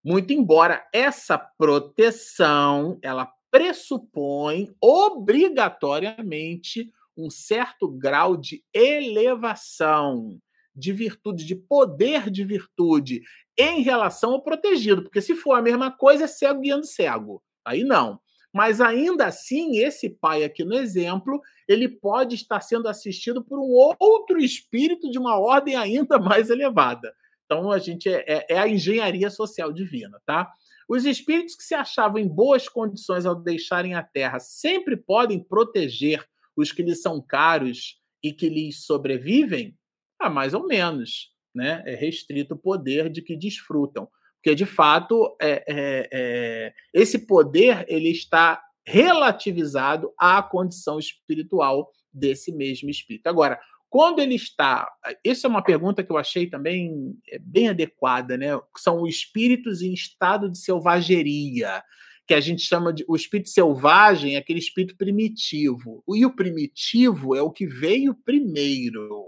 [0.02, 10.38] Muito embora essa proteção, ela pressupõe obrigatoriamente um certo grau de elevação
[10.74, 13.22] de virtude, de poder de virtude
[13.58, 17.42] em relação ao protegido, porque se for a mesma coisa, é cego guiando cego.
[17.64, 18.20] Aí não.
[18.52, 23.94] Mas ainda assim, esse pai aqui no exemplo, ele pode estar sendo assistido por um
[23.98, 27.14] outro espírito de uma ordem ainda mais elevada.
[27.44, 30.50] Então a gente é, é, é a engenharia social divina, tá?
[30.88, 36.24] Os espíritos que se achavam em boas condições ao deixarem a Terra sempre podem proteger
[36.56, 39.76] os que lhes são caros e que lhes sobrevivem?
[40.18, 41.32] Ah, mais ou menos.
[41.54, 41.82] Né?
[41.86, 44.08] É restrito o poder de que desfrutam.
[44.42, 52.50] Porque, de fato, é, é, é, esse poder ele está relativizado à condição espiritual desse
[52.50, 53.26] mesmo espírito.
[53.26, 53.60] Agora,
[53.90, 54.90] quando ele está.
[55.24, 58.58] Essa é uma pergunta que eu achei também é, bem adequada, né?
[58.78, 61.82] São os espíritos em estado de selvageria,
[62.26, 63.04] que a gente chama de.
[63.06, 66.02] O espírito selvagem é aquele espírito primitivo.
[66.08, 69.26] E o primitivo é o que veio primeiro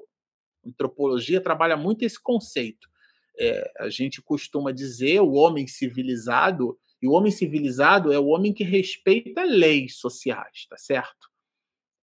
[0.65, 2.89] antropologia trabalha muito esse conceito.
[3.39, 8.53] É, a gente costuma dizer o homem civilizado, e o homem civilizado é o homem
[8.53, 11.33] que respeita leis sociais, tá certo?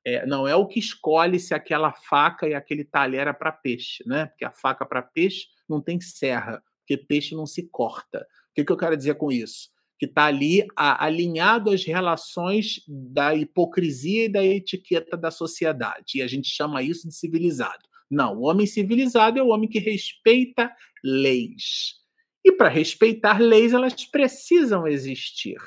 [0.06, 4.04] É, não é o que escolhe se aquela faca e aquele talher é para peixe,
[4.08, 4.26] né?
[4.28, 8.20] Porque a faca para peixe não tem serra, porque peixe não se corta.
[8.52, 9.70] O que, que eu quero dizer com isso?
[9.98, 16.18] Que está ali a, alinhado às relações da hipocrisia e da etiqueta da sociedade.
[16.18, 17.89] E a gente chama isso de civilizado.
[18.10, 20.72] Não, o homem civilizado é o homem que respeita
[21.04, 21.96] leis.
[22.44, 25.58] E para respeitar leis, elas precisam existir.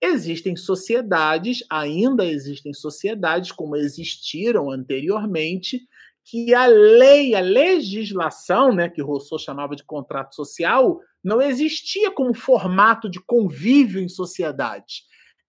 [0.00, 5.80] Existem sociedades, ainda existem sociedades, como existiram anteriormente,
[6.24, 12.34] que a lei, a legislação, né, que Rousseau chamava de contrato social, não existia como
[12.34, 15.02] formato de convívio em sociedade.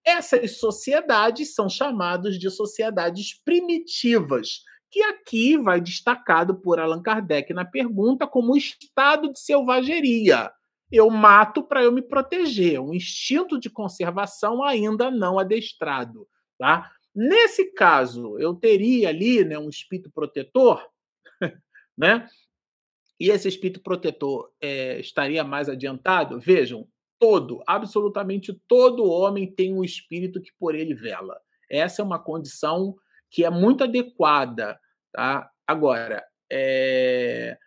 [0.05, 7.65] Essas sociedades são chamadas de sociedades primitivas, que aqui vai destacado por Allan Kardec na
[7.65, 10.51] pergunta como estado de selvageria.
[10.91, 16.27] Eu mato para eu me proteger, um instinto de conservação ainda não adestrado.
[16.57, 16.91] Tá?
[17.13, 20.83] Nesse caso, eu teria ali né, um espírito protetor,
[21.97, 22.27] né?
[23.19, 26.39] e esse espírito protetor é, estaria mais adiantado?
[26.39, 26.87] Vejam,
[27.19, 31.39] todo, absolutamente todo homem tem um espírito que por ele vela.
[31.69, 32.95] Essa é uma condição
[33.29, 34.79] que é muito adequada.
[35.11, 35.49] Tá?
[35.67, 37.57] Agora, é...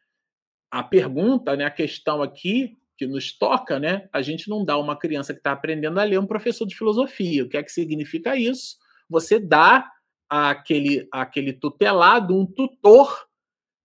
[0.70, 4.96] a pergunta, né, a questão aqui que nos toca, né, a gente não dá uma
[4.96, 7.44] criança que está aprendendo a ler um professor de filosofia.
[7.44, 8.76] O que é que significa isso?
[9.08, 9.90] Você dá
[10.28, 13.26] àquele, àquele tutelado um tutor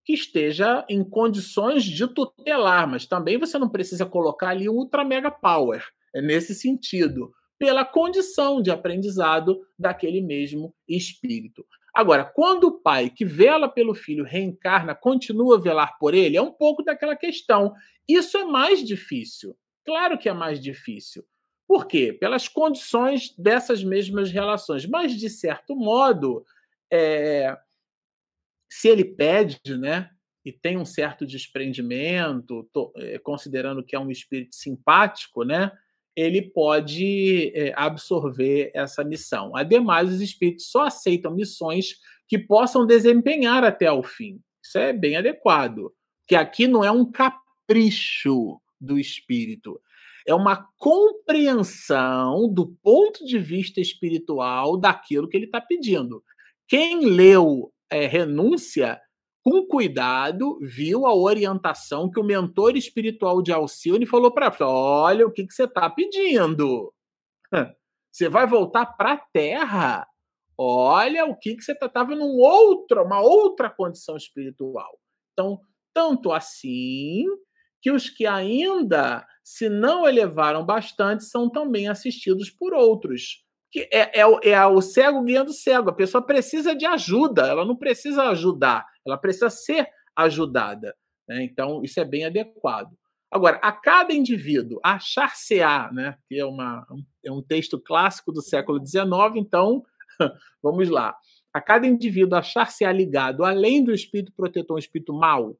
[0.06, 5.04] que esteja em condições de tutelar, mas também você não precisa colocar ali um ultra
[5.04, 5.84] mega power.
[6.16, 11.66] É nesse sentido, pela condição de aprendizado daquele mesmo espírito.
[11.98, 16.42] Agora, quando o pai que vela pelo filho reencarna, continua a velar por ele, é
[16.42, 17.74] um pouco daquela questão.
[18.08, 19.58] Isso é mais difícil.
[19.84, 21.26] Claro que é mais difícil.
[21.68, 22.14] Por quê?
[22.14, 24.86] Pelas condições dessas mesmas relações.
[24.86, 26.46] Mas, de certo modo,
[26.94, 27.58] é...
[28.72, 30.12] se ele pede, né,
[30.46, 35.72] e tem um certo desprendimento, tô, é, considerando que é um espírito simpático, né,
[36.18, 39.56] ele pode é, absorver essa missão.
[39.56, 41.94] Ademais, os espíritos só aceitam missões
[42.28, 44.40] que possam desempenhar até o fim.
[44.64, 45.94] Isso é bem adequado.
[46.28, 49.80] Que aqui não é um capricho do espírito,
[50.26, 56.24] é uma compreensão do ponto de vista espiritual daquilo que ele está pedindo.
[56.68, 59.00] Quem leu é, Renúncia,
[59.50, 65.26] com cuidado, viu a orientação que o mentor espiritual de Alcione falou para ela: olha
[65.26, 66.94] o que, que você está pedindo.
[68.12, 70.08] Você vai voltar para a Terra.
[70.58, 75.00] Olha o que, que você estava tá, num outro, uma outra condição espiritual.
[75.34, 75.60] Então,
[75.94, 77.26] tanto assim
[77.80, 83.46] que os que ainda se não elevaram bastante são também assistidos por outros.
[83.72, 85.90] Que é, é, é o cego guiando o cego.
[85.90, 90.96] A pessoa precisa de ajuda, ela não precisa ajudar, ela precisa ser ajudada.
[91.28, 91.44] Né?
[91.44, 92.92] Então, isso é bem adequado.
[93.32, 96.88] Agora, a cada indivíduo achar-se-á, né, que é, uma,
[97.26, 99.84] é um texto clássico do século XIX, então,
[100.64, 101.14] vamos lá.
[101.54, 105.58] A cada indivíduo achar-se-á ligado, além do espírito protetor, um espírito mau,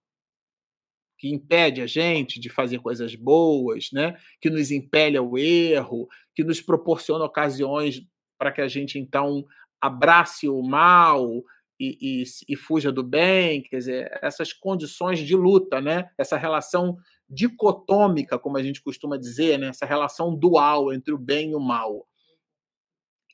[1.18, 4.16] que impede a gente de fazer coisas boas, né?
[4.40, 8.02] que nos impele ao erro, que nos proporciona ocasiões
[8.38, 9.44] para que a gente, então,
[9.82, 11.44] abrace o mal
[11.80, 16.10] e, e, e, fuja do bem, quer dizer, essas condições de luta, né?
[16.18, 16.98] essa relação
[17.30, 19.68] dicotômica, como a gente costuma dizer, né?
[19.68, 22.08] essa relação dual entre o bem e o mal.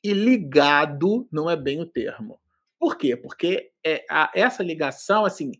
[0.02, 2.38] E ligado não é bem o termo.
[2.78, 3.16] Por quê?
[3.16, 5.52] Porque é, a, essa ligação, assim,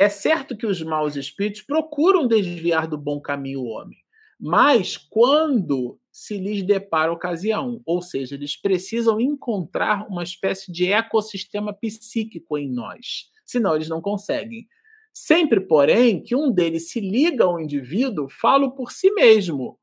[0.00, 3.98] é certo que os maus espíritos procuram desviar do bom caminho o homem,
[4.40, 10.90] mas quando se lhes depara a ocasião, ou seja, eles precisam encontrar uma espécie de
[10.90, 14.66] ecossistema psíquico em nós, senão eles não conseguem.
[15.12, 19.78] Sempre, porém, que um deles se liga ao indivíduo, falo por si mesmo,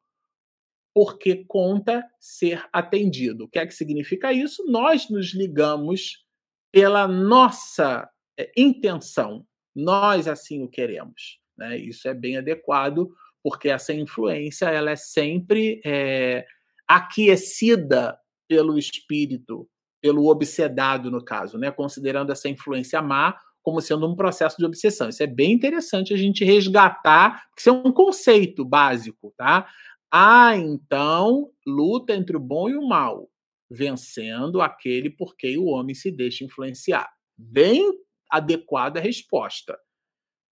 [0.95, 3.43] porque conta ser atendido.
[3.43, 4.65] O que é que significa isso?
[4.65, 6.25] Nós nos ligamos
[6.71, 9.45] pela nossa é, intenção,
[9.77, 11.39] nós assim o queremos.
[11.55, 11.77] Né?
[11.77, 13.09] Isso é bem adequado,
[13.43, 16.45] porque essa influência ela é sempre é,
[16.87, 18.17] aquecida
[18.47, 19.69] pelo espírito,
[20.01, 21.69] pelo obsedado, no caso, né?
[21.69, 25.09] considerando essa influência má como sendo um processo de obsessão.
[25.09, 29.33] Isso é bem interessante a gente resgatar, porque isso é um conceito básico.
[29.37, 29.67] Tá?
[30.09, 33.29] Há, então, luta entre o bom e o mal,
[33.69, 37.09] vencendo aquele por quem o homem se deixa influenciar.
[37.37, 37.91] Bem
[38.29, 39.77] adequada resposta.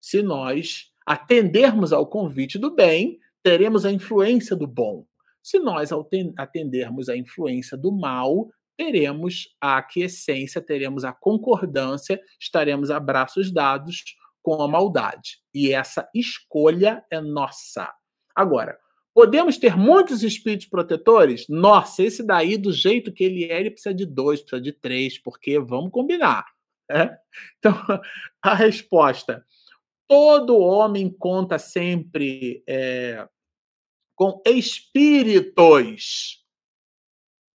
[0.01, 5.05] Se nós atendermos ao convite do bem, teremos a influência do bom.
[5.41, 5.91] Se nós
[6.37, 14.03] atendermos à influência do mal, teremos a aquiescência, teremos a concordância, estaremos a braços dados
[14.41, 15.39] com a maldade.
[15.53, 17.91] E essa escolha é nossa.
[18.35, 18.77] Agora,
[19.13, 21.47] podemos ter muitos espíritos protetores?
[21.47, 25.17] Nossa, esse daí, do jeito que ele é, ele precisa de dois, precisa de três,
[25.17, 26.45] porque vamos combinar.
[26.89, 27.17] É?
[27.57, 27.73] Então,
[28.41, 29.45] a resposta:
[30.07, 33.27] todo homem conta sempre é,
[34.15, 36.43] com espíritos.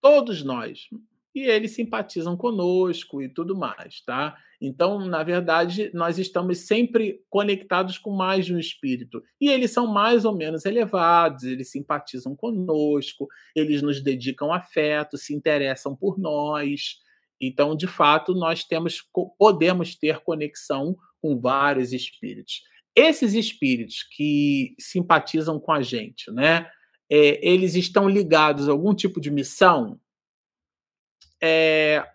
[0.03, 0.89] Todos nós.
[1.35, 4.37] E eles simpatizam conosco e tudo mais, tá?
[4.61, 9.23] Então, na verdade, nós estamos sempre conectados com mais de um espírito.
[9.41, 15.35] E eles são mais ou menos elevados, eles simpatizam conosco, eles nos dedicam afeto, se
[15.35, 17.01] interessam por nós.
[17.41, 19.03] Então, de fato, nós temos,
[19.39, 22.63] podemos ter conexão com vários espíritos.
[22.95, 26.71] Esses espíritos que simpatizam com a gente, né?
[27.09, 29.99] É, eles estão ligados a algum tipo de missão?
[31.43, 32.07] É,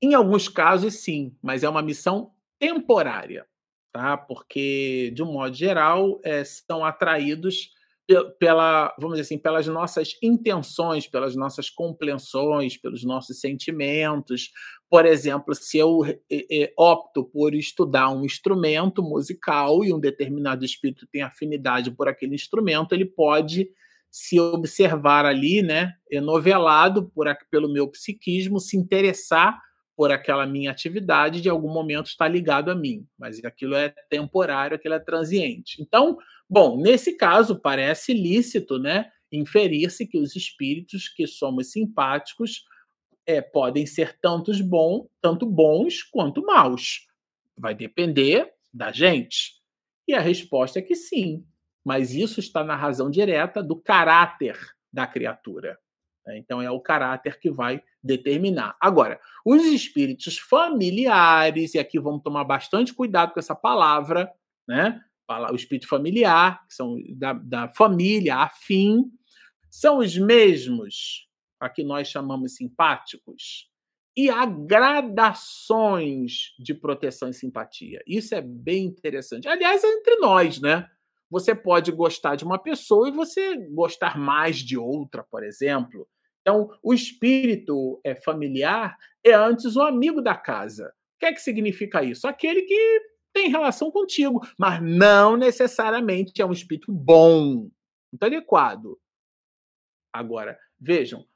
[0.00, 3.46] em alguns casos, sim, mas é uma missão temporária,
[3.92, 4.16] tá?
[4.16, 7.73] Porque, de um modo geral, é, são atraídos
[8.38, 14.50] pela, vamos dizer assim, pelas nossas intenções, pelas nossas compreensões, pelos nossos sentimentos.
[14.90, 16.00] Por exemplo, se eu
[16.78, 22.92] opto por estudar um instrumento musical e um determinado espírito tem afinidade por aquele instrumento,
[22.92, 23.68] ele pode
[24.10, 29.58] se observar ali, né, novelado por, pelo meu psiquismo, se interessar
[29.96, 34.76] por aquela minha atividade, de algum momento está ligado a mim, mas aquilo é temporário,
[34.76, 35.80] aquilo é transiente.
[35.80, 36.18] Então,
[36.48, 39.10] Bom, nesse caso, parece lícito, né?
[39.32, 42.64] Inferir-se que os espíritos que somos simpáticos
[43.26, 47.06] é, podem ser tantos bom, tanto bons quanto maus.
[47.56, 49.54] Vai depender da gente.
[50.06, 51.44] E a resposta é que sim,
[51.82, 54.58] mas isso está na razão direta do caráter
[54.92, 55.78] da criatura.
[56.26, 56.38] Né?
[56.38, 58.76] Então é o caráter que vai determinar.
[58.80, 64.32] Agora, os espíritos familiares, e aqui vamos tomar bastante cuidado com essa palavra,
[64.66, 65.00] né?
[65.50, 69.10] o espírito familiar, que são da, da família, afim,
[69.70, 71.28] são os mesmos
[71.58, 73.70] a que nós chamamos simpáticos?
[74.16, 78.00] E há gradações de proteção e simpatia.
[78.06, 79.48] Isso é bem interessante.
[79.48, 80.88] Aliás, é entre nós, né?
[81.28, 86.06] Você pode gostar de uma pessoa e você gostar mais de outra, por exemplo.
[86.44, 90.92] Então, o espírito é, familiar é antes o amigo da casa.
[91.16, 92.28] O que é que significa isso?
[92.28, 93.00] Aquele que
[93.32, 97.70] tem relação contigo, mas não necessariamente é um espírito bom,
[98.12, 98.98] muito adequado.
[100.12, 101.26] Agora, vejam,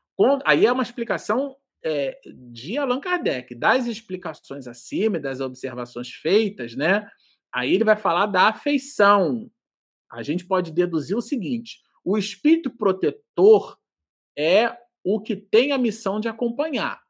[0.44, 2.20] aí é uma explicação é,
[2.52, 7.08] de Allan Kardec, das explicações acima e das observações feitas, né?
[7.52, 9.50] Aí ele vai falar da afeição.
[10.12, 13.78] A gente pode deduzir o seguinte: o espírito protetor
[14.36, 14.76] é
[15.10, 17.00] o que tem a missão de acompanhar.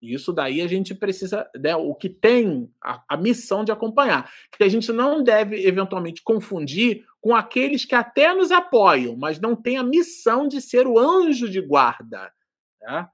[0.00, 4.62] Isso daí a gente precisa, né, o que tem a, a, missão de acompanhar, que
[4.62, 9.76] a gente não deve eventualmente confundir com aqueles que até nos apoiam, mas não têm
[9.76, 12.32] a missão de ser o anjo de guarda.
[12.80, 13.08] Né?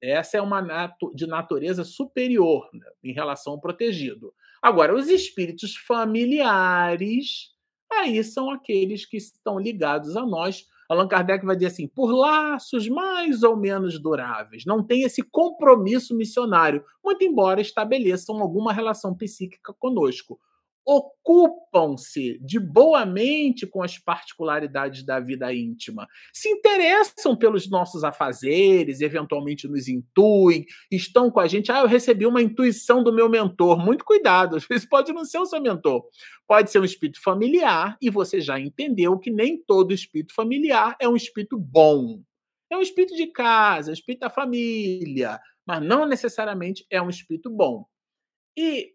[0.00, 0.60] Essa é uma
[1.12, 4.32] de natureza superior né, em relação ao protegido.
[4.60, 7.50] Agora, os espíritos familiares,
[7.92, 10.66] aí são aqueles que estão ligados a nós.
[10.92, 16.14] Allan Kardec vai dizer assim: por laços mais ou menos duráveis, não tem esse compromisso
[16.14, 20.38] missionário, muito embora estabeleçam alguma relação psíquica conosco
[20.84, 29.68] ocupam-se de boamente com as particularidades da vida íntima, se interessam pelos nossos afazeres, eventualmente
[29.68, 31.70] nos intuem, estão com a gente.
[31.70, 33.78] Ah, eu recebi uma intuição do meu mentor.
[33.78, 36.04] Muito cuidado, às vezes pode não ser o seu mentor.
[36.46, 41.08] Pode ser um espírito familiar, e você já entendeu que nem todo espírito familiar é
[41.08, 42.20] um espírito bom.
[42.70, 47.10] É um espírito de casa, é um espírito da família, mas não necessariamente é um
[47.10, 47.84] espírito bom.
[48.56, 48.92] E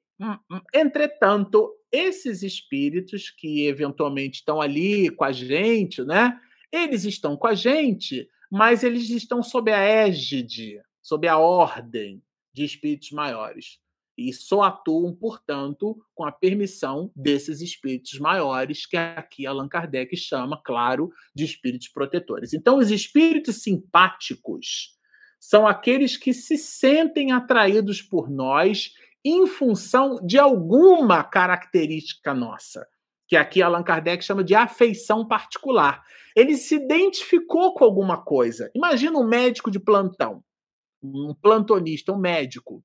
[0.74, 6.40] entretanto, esses espíritos que eventualmente estão ali com a gente, né?
[6.72, 12.22] Eles estão com a gente, mas eles estão sob a égide, sob a ordem
[12.54, 13.80] de espíritos maiores.
[14.18, 20.60] E só atuam, portanto, com a permissão desses espíritos maiores, que aqui Allan Kardec chama,
[20.66, 22.52] claro, de espíritos protetores.
[22.52, 24.98] Então, os espíritos simpáticos
[25.40, 28.92] são aqueles que se sentem atraídos por nós
[29.28, 32.88] em função de alguma característica nossa,
[33.28, 36.02] que aqui Allan Kardec chama de afeição particular.
[36.36, 38.72] Ele se identificou com alguma coisa.
[38.74, 40.42] Imagina um médico de plantão,
[41.04, 42.82] um plantonista, um médico.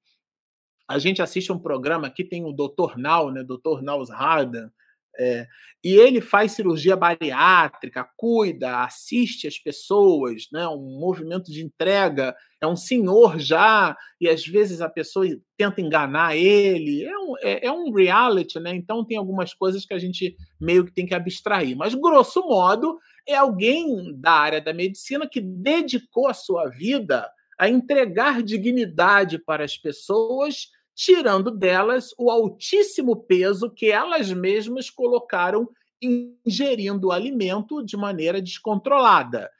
[0.89, 2.97] A gente assiste um programa aqui, tem o Dr.
[2.97, 3.45] Nau, né?
[3.45, 3.83] Dr.
[3.83, 4.69] Naus Hardan,
[5.19, 5.47] é,
[5.85, 10.67] e ele faz cirurgia bariátrica, cuida, assiste as pessoas, né?
[10.69, 12.37] um movimento de entrega.
[12.61, 15.27] É um senhor já, e às vezes a pessoa
[15.57, 17.05] tenta enganar ele.
[17.05, 18.75] É um, é, é um reality, né?
[18.75, 21.77] então tem algumas coisas que a gente meio que tem que abstrair.
[21.77, 27.29] Mas, grosso modo, é alguém da área da medicina que dedicou a sua vida
[27.59, 35.69] a entregar dignidade para as pessoas tirando delas o altíssimo peso que elas mesmas colocaram
[36.01, 39.51] ingerindo alimento de maneira descontrolada.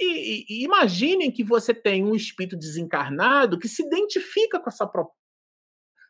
[0.00, 5.16] E, e, imaginem que você tem um espírito desencarnado que se identifica com essa proposta.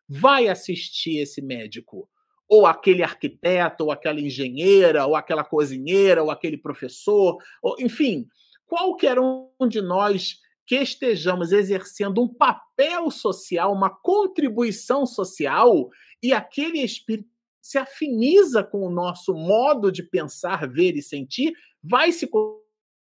[0.08, 2.08] Vai assistir esse médico,
[2.48, 8.26] ou aquele arquiteto, ou aquela engenheira, ou aquela cozinheira, ou aquele professor, ou, enfim,
[8.66, 15.88] qualquer um de nós que estejamos exercendo um papel social, uma contribuição social,
[16.22, 17.28] e aquele espírito
[17.60, 22.28] se afiniza com o nosso modo de pensar, ver e sentir, vai se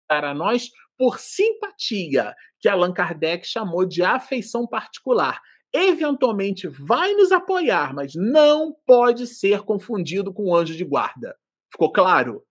[0.08, 5.40] para a nós por simpatia, que Allan Kardec chamou de afeição particular.
[5.72, 11.36] Eventualmente vai nos apoiar, mas não pode ser confundido com o anjo de guarda.
[11.72, 12.44] Ficou claro?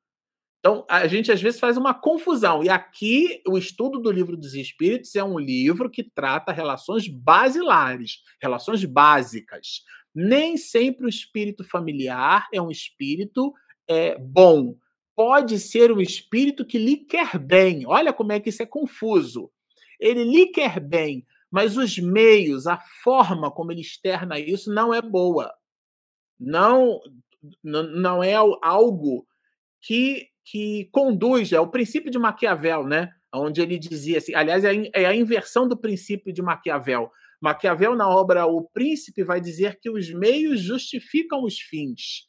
[0.60, 2.64] Então, a gente às vezes faz uma confusão.
[2.64, 8.22] E aqui, o estudo do livro dos espíritos é um livro que trata relações basilares,
[8.42, 9.84] relações básicas.
[10.14, 13.54] Nem sempre o espírito familiar é um espírito
[13.88, 14.76] é, bom.
[15.16, 17.86] Pode ser um espírito que lhe quer bem.
[17.88, 19.50] Olha como é que isso é confuso.
[19.98, 25.02] Ele lhe quer bem, mas os meios, a forma como ele externa isso não é
[25.02, 25.54] boa.
[26.38, 27.00] Não,
[27.64, 29.26] não é algo
[29.82, 33.12] que que conduz, é o princípio de Maquiavel, né?
[33.34, 37.12] Onde ele dizia assim, aliás, é, é a inversão do princípio de Maquiavel.
[37.42, 42.28] Maquiavel, na obra O Príncipe, vai dizer que os meios justificam os fins.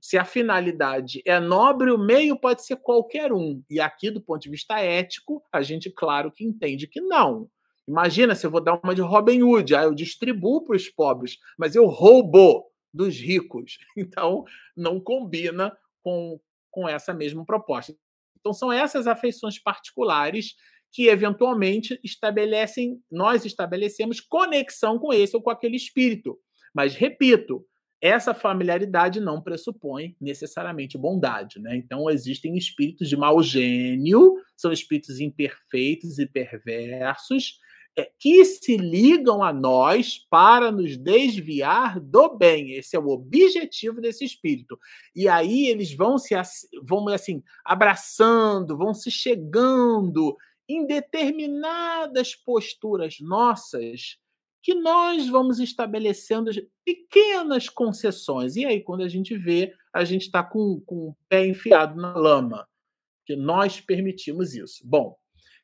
[0.00, 3.62] Se a finalidade é nobre, o meio pode ser qualquer um.
[3.68, 7.48] E aqui, do ponto de vista ético, a gente, claro, que entende que não.
[7.86, 11.38] Imagina se eu vou dar uma de Robin Hood, ah, eu distribuo para os pobres,
[11.58, 13.78] mas eu roubo dos ricos.
[13.96, 14.44] Então,
[14.76, 16.40] não combina com,
[16.70, 17.94] com essa mesma proposta.
[18.38, 20.54] Então, são essas afeições particulares
[20.92, 26.38] que eventualmente estabelecem, nós estabelecemos conexão com esse ou com aquele espírito.
[26.74, 27.64] Mas repito,
[28.02, 31.76] essa familiaridade não pressupõe necessariamente bondade, né?
[31.76, 37.58] Então existem espíritos de mau gênio, são espíritos imperfeitos e perversos
[38.18, 42.72] que se ligam a nós para nos desviar do bem.
[42.72, 44.78] Esse é o objetivo desse espírito.
[45.14, 46.34] E aí eles vão se
[46.82, 50.36] vão assim abraçando, vão se chegando
[50.68, 54.18] em determinadas posturas nossas
[54.62, 56.50] que nós vamos estabelecendo
[56.84, 58.56] pequenas concessões.
[58.56, 62.14] E aí, quando a gente vê, a gente está com, com o pé enfiado na
[62.14, 62.68] lama,
[63.24, 64.86] que nós permitimos isso.
[64.86, 65.16] Bom,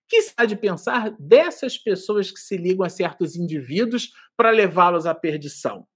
[0.09, 5.15] que há de pensar dessas pessoas que se ligam a certos indivíduos para levá-los à
[5.15, 5.87] perdição?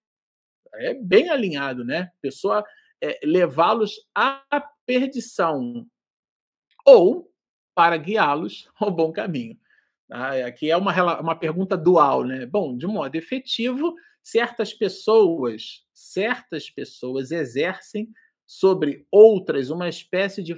[0.75, 2.11] É bem alinhado, né?
[2.21, 2.65] Pessoa
[3.03, 4.43] é, levá-los à
[4.87, 5.87] perdição
[6.85, 7.31] ou
[7.75, 9.59] para guiá-los ao bom caminho.
[10.11, 12.45] Ah, aqui é uma, uma pergunta dual, né?
[12.45, 18.11] Bom, de modo efetivo, certas pessoas, certas pessoas exercem
[18.47, 20.57] sobre outras uma espécie de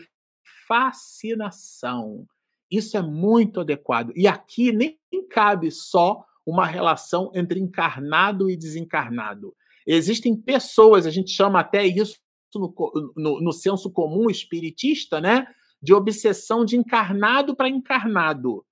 [0.67, 2.27] fascinação.
[2.73, 4.13] Isso é muito adequado.
[4.17, 4.99] E aqui nem
[5.31, 9.55] cabe só uma relação entre encarnado e desencarnado.
[9.87, 12.17] Existem pessoas, a gente chama até isso
[12.55, 12.75] no,
[13.17, 15.47] no, no senso comum espiritista, né?
[15.81, 18.65] De obsessão de encarnado para encarnado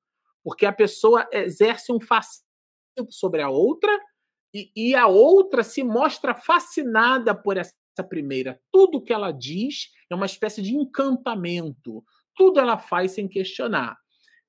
[0.43, 2.45] porque a pessoa exerce um fascínio
[3.11, 3.91] sobre a outra
[4.55, 7.73] e, e a outra se mostra fascinada por essa
[8.09, 8.61] primeira.
[8.73, 12.03] Tudo que ela diz é uma espécie de encantamento.
[12.41, 13.99] Tudo ela faz sem questionar.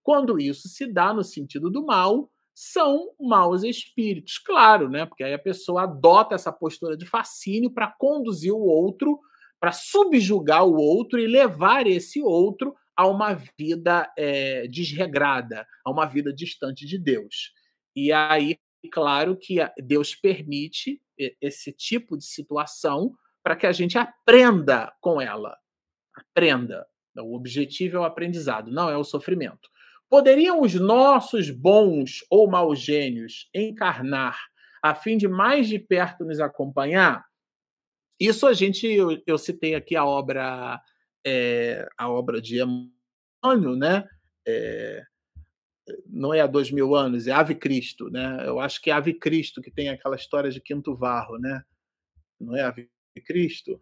[0.02, 5.06] Quando isso se dá no sentido do mal, são maus espíritos, claro, né?
[5.06, 9.20] Porque aí a pessoa adota essa postura de fascínio para conduzir o outro,
[9.60, 16.06] para subjugar o outro e levar esse outro a uma vida é, desregrada, a uma
[16.06, 17.52] vida distante de Deus.
[17.94, 18.58] E aí,
[18.90, 21.02] claro que Deus permite
[21.42, 23.12] esse tipo de situação
[23.44, 25.58] para que a gente aprenda com ela.
[26.16, 26.88] Aprenda.
[27.18, 29.70] O objetivo é o aprendizado, não é o sofrimento.
[30.10, 34.38] Poderiam os nossos bons ou maus gênios encarnar
[34.84, 37.24] a fim de mais de perto nos acompanhar?
[38.20, 40.80] Isso a gente, eu, eu citei aqui a obra
[41.26, 44.08] é, a obra de Emmanuel, né?
[44.48, 45.04] É,
[46.08, 48.48] não é há dois mil anos, é Ave Cristo, né?
[48.48, 51.64] Eu acho que é Ave Cristo que tem aquela história de Quinto Varro, né?
[52.40, 52.90] Não é Ave
[53.26, 53.82] Cristo?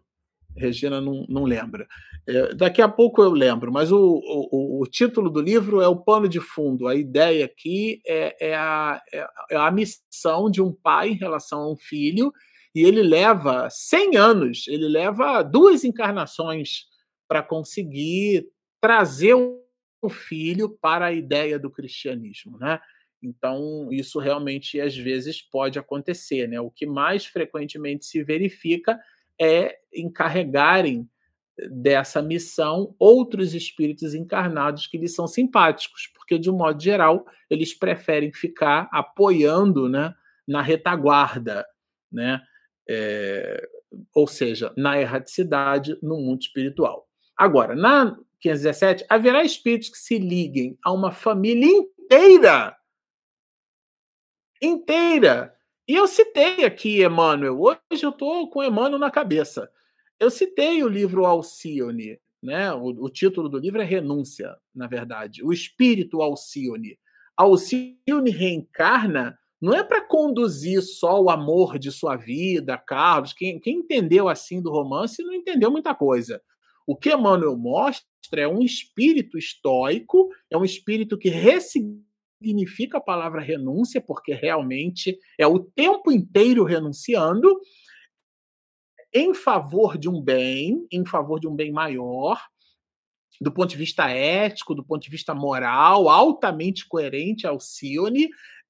[0.56, 1.86] Regina não, não lembra.
[2.26, 5.96] É, daqui a pouco eu lembro, mas o, o, o, título do livro é o
[5.96, 6.86] pano de fundo.
[6.86, 11.60] A ideia aqui é, é, a, é, é a missão de um pai em relação
[11.60, 12.32] a um filho,
[12.74, 16.84] e ele leva 100 anos, ele leva duas encarnações
[17.26, 18.46] para conseguir
[18.80, 22.80] trazer o filho para a ideia do cristianismo, né?
[23.22, 26.60] Então, isso realmente às vezes pode acontecer, né?
[26.60, 28.98] O que mais frequentemente se verifica
[29.40, 31.08] é encarregarem
[31.70, 37.74] dessa missão outros espíritos encarnados que lhes são simpáticos, porque de um modo geral eles
[37.74, 40.14] preferem ficar apoiando, né,
[40.46, 41.66] na retaguarda,
[42.10, 42.40] né?
[42.88, 43.68] É,
[44.14, 47.08] ou seja, na erraticidade no mundo espiritual.
[47.36, 52.76] Agora, na 517, haverá espíritos que se liguem a uma família inteira.
[54.60, 55.54] Inteira.
[55.90, 57.60] E eu citei aqui Emmanuel.
[57.60, 59.68] Hoje eu estou com Emmanuel na cabeça.
[60.20, 62.16] Eu citei o livro Alcione.
[62.40, 62.72] Né?
[62.72, 65.42] O, o, título do livro é Renúncia, na verdade.
[65.42, 66.96] O espírito Alcione.
[67.36, 73.32] Alcione reencarna não é para conduzir só o amor de sua vida, Carlos.
[73.32, 76.40] Quem, quem entendeu assim do romance não entendeu muita coisa.
[76.86, 82.09] O que Emmanuel mostra é um espírito estoico, é um espírito que ressignifica
[82.94, 87.60] a palavra renúncia, porque realmente é o tempo inteiro renunciando
[89.12, 92.40] em favor de um bem, em favor de um bem maior,
[93.40, 98.28] do ponto de vista ético, do ponto de vista moral, altamente coerente ao Cione,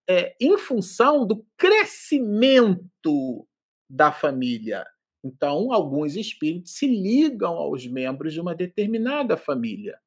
[0.08, 3.46] é, em função do crescimento
[3.88, 4.86] da família.
[5.22, 9.98] Então, alguns espíritos se ligam aos membros de uma determinada família.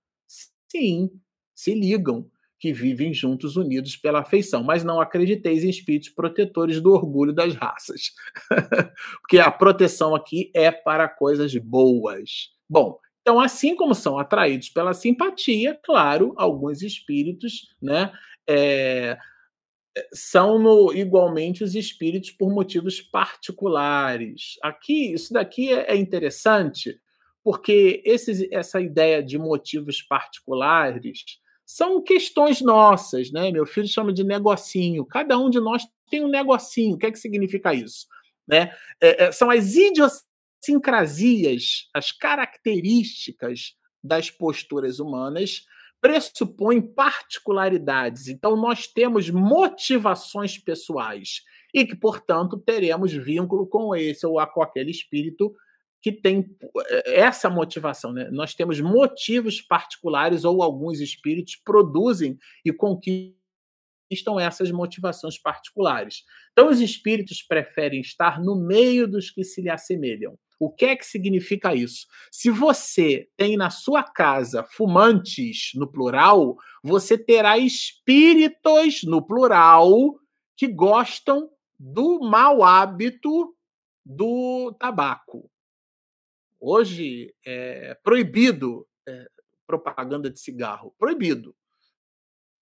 [0.72, 1.12] Sim,
[1.54, 2.30] se ligam,
[2.64, 4.64] que vivem juntos, unidos pela afeição.
[4.64, 8.14] Mas não acrediteis em espíritos protetores do orgulho das raças.
[9.20, 12.54] Porque a proteção aqui é para coisas boas.
[12.70, 18.14] Bom, então, assim como são atraídos pela simpatia, claro, alguns espíritos, né?
[18.48, 19.18] É,
[20.14, 24.58] são no, igualmente os espíritos por motivos particulares.
[24.64, 26.98] Aqui, isso daqui é, é interessante,
[27.44, 33.52] porque essa ideia de motivos particulares são questões nossas, né?
[33.52, 35.06] Meu filho chama de negocinho.
[35.06, 36.96] Cada um de nós tem um negocinho.
[36.96, 38.08] O que é que significa isso?
[38.48, 38.74] Né?
[39.02, 45.66] É, é, são as idiosincrasias, as características das posturas humanas
[46.02, 48.28] pressupõem particularidades.
[48.28, 51.42] Então, nós temos motivações pessoais
[51.74, 55.56] e que, portanto, teremos vínculo com esse ou com aquele espírito
[56.04, 56.46] que tem
[56.90, 58.12] eh, essa motivação.
[58.12, 58.30] Né?
[58.30, 63.34] Nós temos motivos particulares ou alguns espíritos produzem e conquistam
[64.38, 66.24] essas motivações particulares.
[66.52, 70.38] Então, os espíritos preferem estar no meio dos que se lhe assemelham.
[70.60, 72.06] O que é que significa isso?
[72.32, 80.16] Se você tem na sua casa fumantes, no plural, você terá espíritos, no plural,
[80.56, 81.50] que gostam
[81.80, 83.56] do mau hábito
[84.06, 85.50] do tabaco.
[86.66, 89.28] Hoje é proibido é,
[89.68, 90.96] propaganda de cigarro.
[90.98, 91.54] Proibido.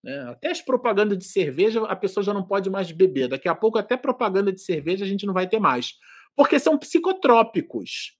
[0.03, 3.27] É, até as propagandas de cerveja a pessoa já não pode mais beber.
[3.27, 5.93] Daqui a pouco, até propaganda de cerveja a gente não vai ter mais.
[6.35, 8.17] Porque são psicotrópicos.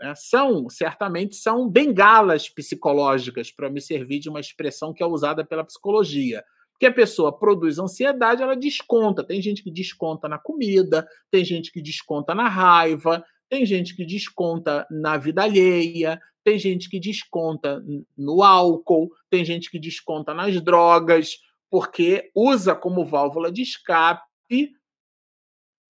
[0.00, 0.14] Né?
[0.14, 5.64] São, certamente, são bengalas psicológicas, para me servir de uma expressão que é usada pela
[5.64, 6.44] psicologia.
[6.70, 9.24] Porque a pessoa produz ansiedade, ela desconta.
[9.24, 14.04] Tem gente que desconta na comida, tem gente que desconta na raiva, tem gente que
[14.04, 17.82] desconta na vida alheia, tem gente que desconta
[18.16, 21.38] no álcool, tem gente que desconta nas drogas,
[21.70, 24.74] porque usa como válvula de escape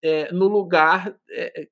[0.04, 1.68] é, no lugar, é,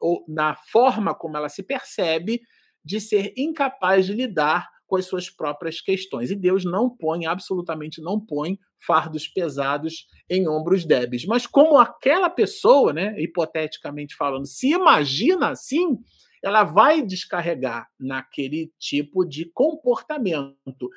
[0.00, 2.42] ou na forma como ela se percebe,
[2.84, 6.30] de ser incapaz de lidar com as suas próprias questões.
[6.30, 11.24] E Deus não põe, absolutamente não põe, fardos pesados em ombros débeis.
[11.24, 15.98] Mas como aquela pessoa, né, hipoteticamente falando, se imagina assim,
[16.44, 20.90] ela vai descarregar naquele tipo de comportamento.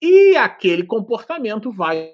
[0.00, 2.10] E aquele comportamento vai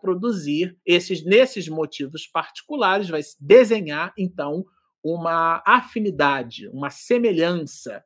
[0.00, 4.64] produzir esses nesses motivos particulares, vai desenhar então
[5.00, 8.02] uma afinidade, uma semelhança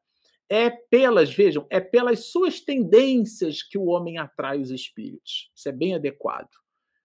[0.48, 5.50] é pelas, vejam, é pelas suas tendências que o homem atrai os espíritos.
[5.54, 6.48] Isso é bem adequado.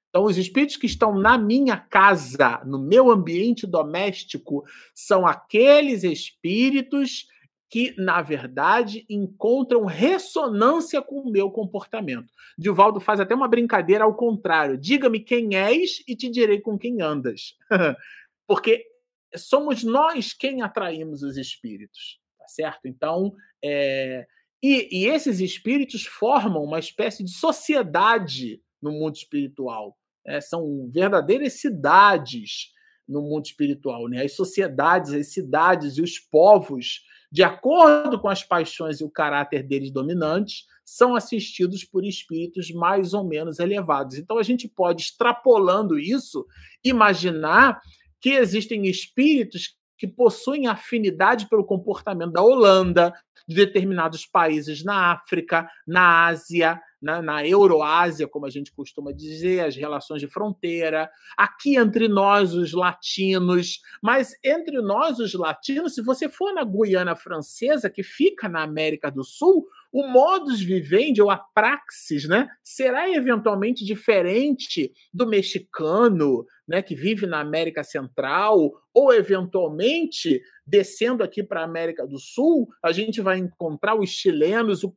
[0.09, 4.63] Então, os espíritos que estão na minha casa, no meu ambiente doméstico,
[4.93, 7.27] são aqueles espíritos
[7.69, 12.31] que, na verdade, encontram ressonância com o meu comportamento.
[12.57, 14.77] Divaldo faz até uma brincadeira ao contrário.
[14.77, 17.55] Diga-me quem és e te direi com quem andas.
[18.45, 18.85] Porque
[19.34, 22.20] somos nós quem atraímos os espíritos
[22.55, 22.87] certo?
[22.87, 23.33] Então,
[23.63, 24.25] é,
[24.61, 29.97] e, e esses espíritos formam uma espécie de sociedade no mundo espiritual.
[30.25, 30.39] Né?
[30.41, 32.71] São verdadeiras cidades
[33.07, 34.07] no mundo espiritual.
[34.07, 34.23] Né?
[34.23, 37.01] As sociedades, as cidades e os povos,
[37.31, 43.13] de acordo com as paixões e o caráter deles dominantes, são assistidos por espíritos mais
[43.13, 44.17] ou menos elevados.
[44.17, 46.45] Então a gente pode, extrapolando isso,
[46.83, 47.79] imaginar
[48.19, 53.13] que existem espíritos que possuem afinidade pelo comportamento da Holanda,
[53.47, 59.63] de determinados países na África, na Ásia, na, na Euroásia, como a gente costuma dizer,
[59.63, 61.07] as relações de fronteira,
[61.37, 67.15] aqui entre nós, os latinos, mas entre nós, os latinos, se você for na Guiana
[67.15, 73.09] Francesa, que fica na América do Sul, o modus vivendi ou a praxis, né, será
[73.09, 81.61] eventualmente diferente do mexicano, né, que vive na América Central, ou eventualmente descendo aqui para
[81.61, 84.93] a América do Sul, a gente vai encontrar os chilenos, o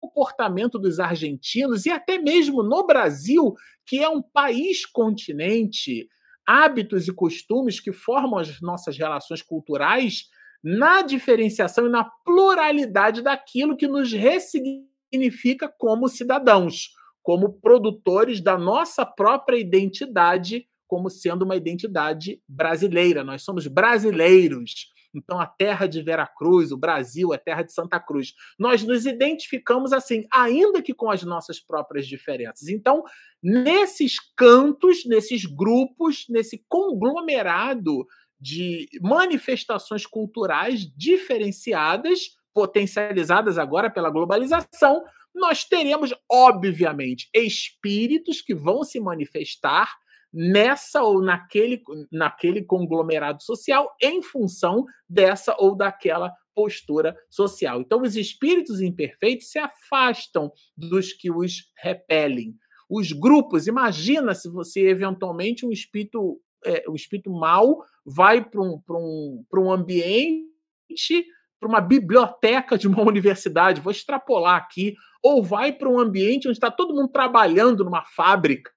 [0.00, 3.54] comportamento dos argentinos e até mesmo no Brasil,
[3.86, 6.08] que é um país continente,
[6.46, 10.24] hábitos e costumes que formam as nossas relações culturais
[10.62, 16.90] na diferenciação e na pluralidade daquilo que nos ressignifica como cidadãos,
[17.22, 23.24] como produtores da nossa própria identidade, como sendo uma identidade brasileira.
[23.24, 24.92] Nós somos brasileiros.
[25.14, 28.34] Então, a terra de Veracruz, o Brasil, a terra de Santa Cruz.
[28.58, 32.68] Nós nos identificamos assim, ainda que com as nossas próprias diferenças.
[32.68, 33.04] Então,
[33.42, 38.06] nesses cantos, nesses grupos, nesse conglomerado
[38.42, 48.98] de manifestações culturais diferenciadas, potencializadas agora pela globalização, nós teremos, obviamente, espíritos que vão se
[48.98, 49.88] manifestar
[50.32, 57.80] nessa ou naquele, naquele conglomerado social em função dessa ou daquela postura social.
[57.80, 62.56] Então, os espíritos imperfeitos se afastam dos que os repelem.
[62.90, 68.80] Os grupos, imagina se você eventualmente um espírito, é, um espírito mau vai para um,
[68.90, 71.26] um, um ambiente
[71.60, 76.56] para uma biblioteca de uma universidade, vou extrapolar aqui, ou vai para um ambiente onde
[76.56, 78.70] está todo mundo trabalhando numa fábrica,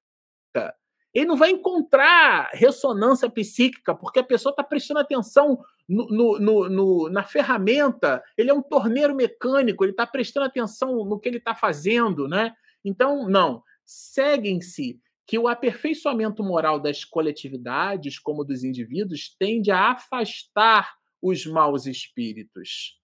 [1.15, 7.09] ele não vai encontrar ressonância psíquica, porque a pessoa está prestando atenção no, no, no,
[7.09, 11.55] na ferramenta, ele é um torneiro mecânico, ele está prestando atenção no que ele está
[11.55, 12.53] fazendo, né?
[12.83, 13.63] Então, não.
[13.85, 21.87] Seguem-se que o aperfeiçoamento moral das coletividades, como dos indivíduos, tende a afastar os maus
[21.87, 22.99] espíritos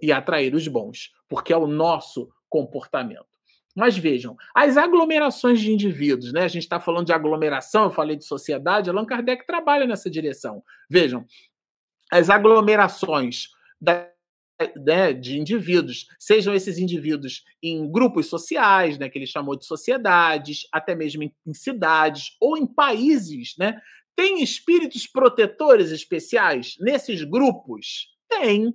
[0.00, 3.26] e atrair os bons, porque é o nosso comportamento.
[3.74, 6.44] Mas vejam, as aglomerações de indivíduos, né?
[6.44, 10.62] A gente está falando de aglomeração, eu falei de sociedade, Allan Kardec trabalha nessa direção.
[10.88, 11.26] Vejam,
[12.10, 13.48] as aglomerações
[13.78, 14.08] da,
[14.76, 20.66] né, de indivíduos, sejam esses indivíduos em grupos sociais, né, que ele chamou de sociedades,
[20.72, 23.80] até mesmo em, em cidades ou em países, né?
[24.16, 28.14] Tem espíritos protetores especiais nesses grupos?
[28.28, 28.72] Tem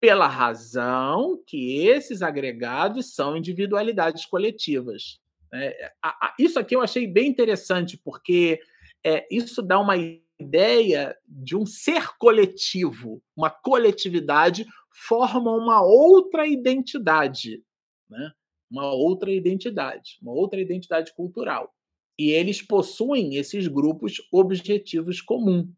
[0.00, 5.20] pela razão que esses agregados são individualidades coletivas.
[5.54, 5.92] É,
[6.38, 8.58] isso aqui eu achei bem interessante, porque
[9.04, 9.94] é, isso dá uma
[10.42, 17.62] ideia de um ser coletivo, uma coletividade forma uma outra identidade,
[18.08, 18.32] né?
[18.70, 21.74] uma outra identidade, uma outra identidade cultural.
[22.18, 25.72] E eles possuem esses grupos objetivos comum,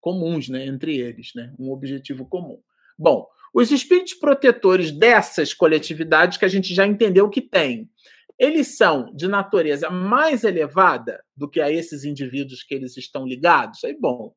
[0.00, 1.54] comuns né, entre eles, né?
[1.58, 2.60] um objetivo comum.
[2.98, 7.88] Bom, os espíritos protetores dessas coletividades que a gente já entendeu que tem,
[8.38, 13.82] eles são de natureza mais elevada do que a esses indivíduos que eles estão ligados?
[13.84, 14.32] Aí, bom,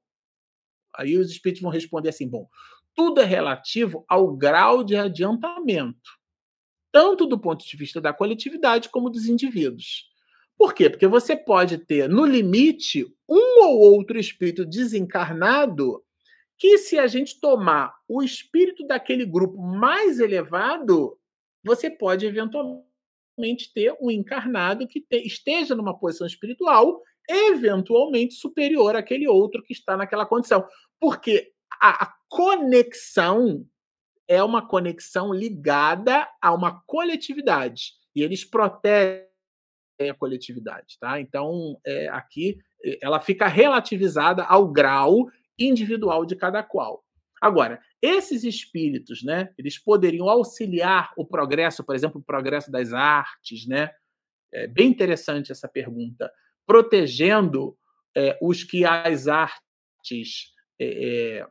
[0.95, 2.48] aí os espíritos vão responder assim: bom,
[2.95, 6.10] tudo é relativo ao grau de adiantamento,
[6.91, 10.10] tanto do ponto de vista da coletividade como dos indivíduos.
[10.57, 10.90] Por quê?
[10.90, 16.03] Porque você pode ter, no limite, um ou outro espírito desencarnado
[16.57, 21.18] que se a gente tomar o espírito daquele grupo mais elevado,
[21.64, 22.90] você pode eventualmente
[23.74, 29.95] ter um encarnado que te, esteja numa posição espiritual eventualmente superior àquele outro que está
[29.95, 30.66] naquela condição.
[30.99, 31.52] Porque
[31.82, 33.66] a, a conexão
[34.28, 37.94] é uma conexão ligada a uma coletividade.
[38.16, 39.28] E eles protegem
[40.10, 41.20] a coletividade, tá?
[41.20, 42.58] Então, é, aqui
[43.02, 45.28] ela fica relativizada ao grau
[45.58, 47.03] individual de cada qual.
[47.41, 53.68] Agora, esses espíritos, né, eles poderiam auxiliar o progresso, por exemplo, o progresso das artes,
[53.68, 53.91] né?
[54.53, 56.31] É bem interessante essa pergunta.
[56.68, 57.76] Protegendo
[58.15, 61.47] é, os que às artes é, é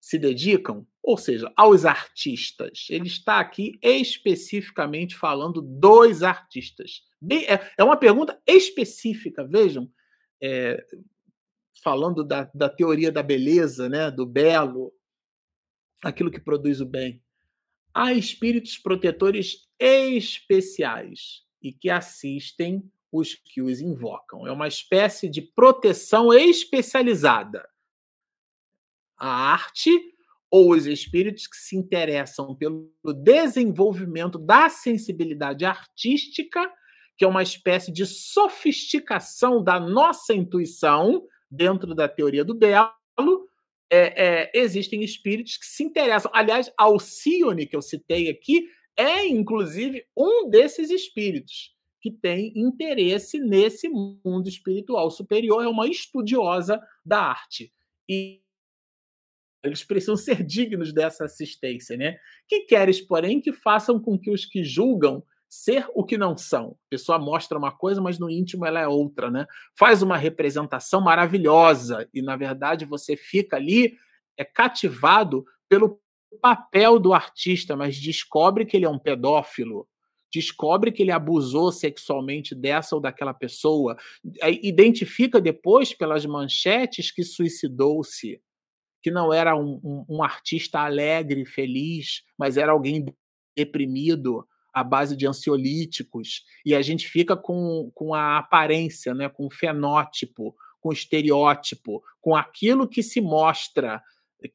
[0.00, 2.86] se dedicam, ou seja, aos artistas.
[2.88, 7.02] Ele está aqui especificamente falando dos artistas.
[7.20, 9.90] Bem, é, é uma pergunta específica, vejam.
[11.82, 14.92] Falando da, da teoria da beleza, né, do belo,
[16.02, 17.22] aquilo que produz o bem.
[17.92, 24.46] Há espíritos protetores especiais e que assistem os que os invocam.
[24.46, 27.68] É uma espécie de proteção especializada.
[29.16, 29.90] A arte
[30.50, 32.90] ou os espíritos que se interessam pelo
[33.22, 36.70] desenvolvimento da sensibilidade artística,
[37.16, 43.48] que é uma espécie de sofisticação da nossa intuição, dentro da teoria do belo,
[43.90, 46.30] é, é, existem espíritos que se interessam.
[46.34, 53.88] Aliás, Alcione, que eu citei aqui, é inclusive um desses espíritos que tem interesse nesse
[53.88, 57.72] mundo espiritual superior, é uma estudiosa da arte.
[58.08, 58.40] E
[59.64, 62.16] eles precisam ser dignos dessa assistência, né?
[62.46, 66.76] Que queres, porém, que façam com que os que julgam ser o que não são.
[66.86, 69.46] A pessoa mostra uma coisa, mas no íntimo ela é outra, né?
[69.78, 73.96] Faz uma representação maravilhosa e na verdade você fica ali
[74.36, 75.98] é cativado pelo
[76.42, 79.88] papel do artista, mas descobre que ele é um pedófilo,
[80.32, 83.96] descobre que ele abusou sexualmente dessa ou daquela pessoa,
[84.62, 88.40] identifica depois pelas manchetes que suicidou-se,
[89.02, 93.06] que não era um, um, um artista alegre, feliz, mas era alguém
[93.56, 99.46] deprimido à base de ansiolíticos, e a gente fica com, com a aparência, né, com
[99.46, 104.02] o fenótipo, com o estereótipo, com aquilo que se mostra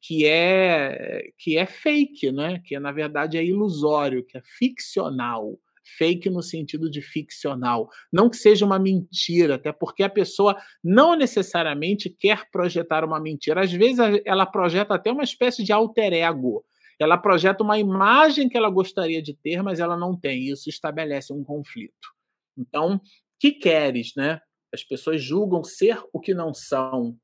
[0.00, 2.62] que é que é fake, né?
[2.64, 5.58] Que na verdade é ilusório, que é ficcional.
[5.98, 11.16] Fake no sentido de ficcional, não que seja uma mentira, até porque a pessoa não
[11.16, 13.62] necessariamente quer projetar uma mentira.
[13.62, 16.64] Às vezes ela projeta até uma espécie de alter ego,
[16.98, 20.48] ela projeta uma imagem que ela gostaria de ter, mas ela não tem.
[20.48, 22.12] Isso estabelece um conflito.
[22.56, 23.00] Então,
[23.38, 24.40] que queres, né?
[24.72, 27.18] As pessoas julgam ser o que não são.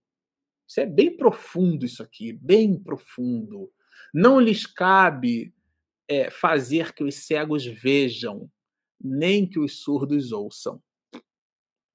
[0.69, 3.73] Isso é bem profundo isso aqui, bem profundo.
[4.12, 5.55] Não lhes cabe
[6.09, 8.51] é, fazer que os cegos vejam,
[9.01, 10.82] nem que os surdos ouçam.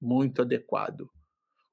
[0.00, 1.08] Muito adequado.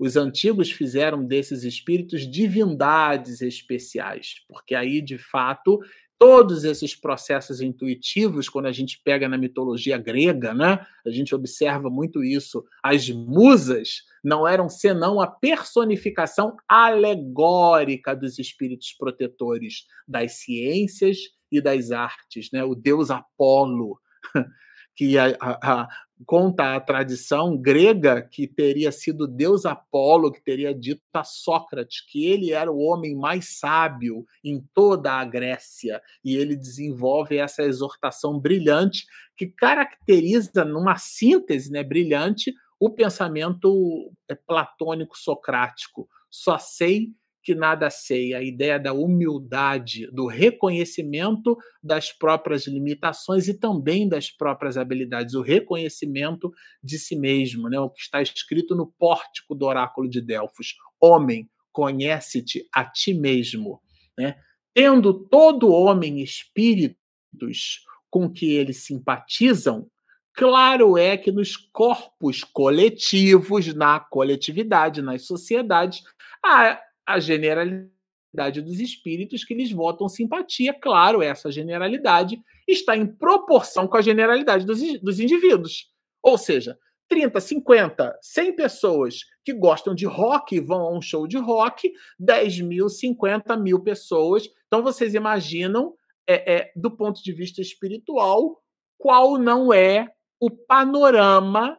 [0.01, 5.79] Os antigos fizeram desses espíritos divindades especiais, porque aí, de fato,
[6.17, 11.87] todos esses processos intuitivos, quando a gente pega na mitologia grega, né, a gente observa
[11.87, 12.65] muito isso.
[12.81, 21.19] As musas não eram senão a personificação alegórica dos espíritos protetores das ciências
[21.51, 22.63] e das artes, né?
[22.63, 23.99] O deus Apolo,
[24.97, 25.87] que a, a,
[26.25, 32.25] conta a tradição grega que teria sido Deus Apolo que teria dito a Sócrates que
[32.25, 38.39] ele era o homem mais sábio em toda a Grécia e ele desenvolve essa exortação
[38.39, 46.07] brilhante que caracteriza numa síntese, né, brilhante, o pensamento é, platônico socrático.
[46.29, 47.09] Só sei
[47.43, 54.29] que nada sei, a ideia da humildade, do reconhecimento das próprias limitações e também das
[54.29, 56.51] próprias habilidades, o reconhecimento
[56.83, 57.79] de si mesmo, né?
[57.79, 60.75] o que está escrito no pórtico do oráculo de Delfos.
[60.99, 63.81] Homem, conhece-te a ti mesmo.
[64.17, 64.35] Né?
[64.73, 69.89] Tendo todo homem espíritos com que eles simpatizam,
[70.33, 76.03] claro é que nos corpos coletivos, na coletividade, nas sociedades,
[76.43, 76.79] há
[77.13, 80.73] a generalidade dos espíritos que lhes votam simpatia.
[80.73, 85.89] Claro, essa generalidade está em proporção com a generalidade dos, dos indivíduos.
[86.23, 86.77] Ou seja,
[87.09, 92.61] 30, 50, 100 pessoas que gostam de rock vão a um show de rock, 10
[92.61, 94.47] mil, 50 mil pessoas.
[94.67, 95.93] Então, vocês imaginam,
[96.25, 98.61] é, é, do ponto de vista espiritual,
[98.97, 100.07] qual não é
[100.39, 101.77] o panorama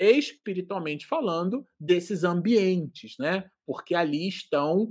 [0.00, 3.50] espiritualmente falando, desses ambientes, né?
[3.66, 4.90] Porque ali estão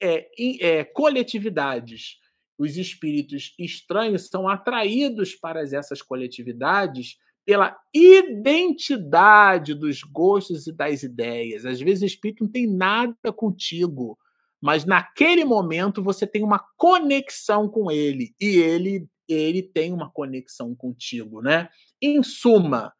[0.00, 0.28] é,
[0.60, 2.18] é, coletividades.
[2.58, 11.64] Os espíritos estranhos são atraídos para essas coletividades pela identidade dos gostos e das ideias.
[11.64, 14.18] Às vezes o espírito não tem nada contigo,
[14.60, 20.72] mas naquele momento você tem uma conexão com ele e ele ele tem uma conexão
[20.72, 21.68] contigo, né?
[22.00, 22.92] Em suma,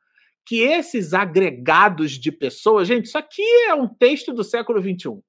[0.47, 5.21] que esses agregados de pessoas, gente, isso aqui é um texto do século XXI.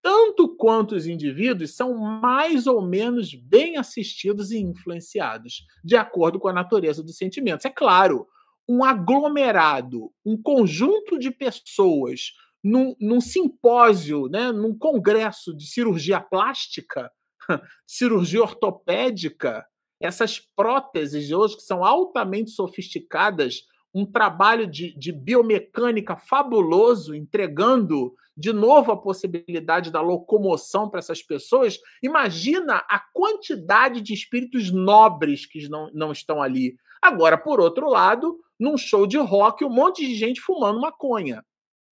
[0.00, 6.48] Tanto quanto os indivíduos são mais ou menos bem assistidos e influenciados, de acordo com
[6.48, 7.64] a natureza dos sentimentos.
[7.64, 8.26] É claro,
[8.68, 12.32] um aglomerado, um conjunto de pessoas
[12.62, 17.10] num, num simpósio, né, num congresso de cirurgia plástica,
[17.86, 19.66] cirurgia ortopédica,
[20.00, 23.62] essas próteses de hoje que são altamente sofisticadas
[23.94, 31.22] um trabalho de, de biomecânica fabuloso, entregando de novo a possibilidade da locomoção para essas
[31.22, 36.76] pessoas, imagina a quantidade de espíritos nobres que não, não estão ali.
[37.00, 41.44] Agora, por outro lado, num show de rock, um monte de gente fumando maconha.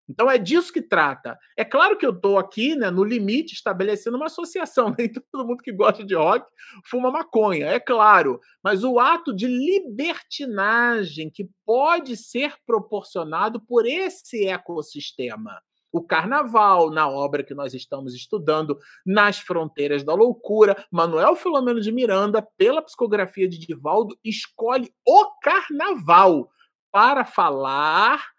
[0.09, 1.39] Então é disso que trata.
[1.57, 4.95] É claro que eu estou aqui, né, no limite, estabelecendo uma associação.
[4.99, 6.47] Nem todo mundo que gosta de rock
[6.85, 8.41] fuma maconha, é claro.
[8.63, 15.61] Mas o ato de libertinagem que pode ser proporcionado por esse ecossistema.
[15.95, 18.77] O carnaval, na obra que nós estamos estudando,
[19.07, 26.51] Nas Fronteiras da Loucura, Manuel Filomeno de Miranda, pela psicografia de Divaldo, escolhe o carnaval
[26.91, 28.34] para falar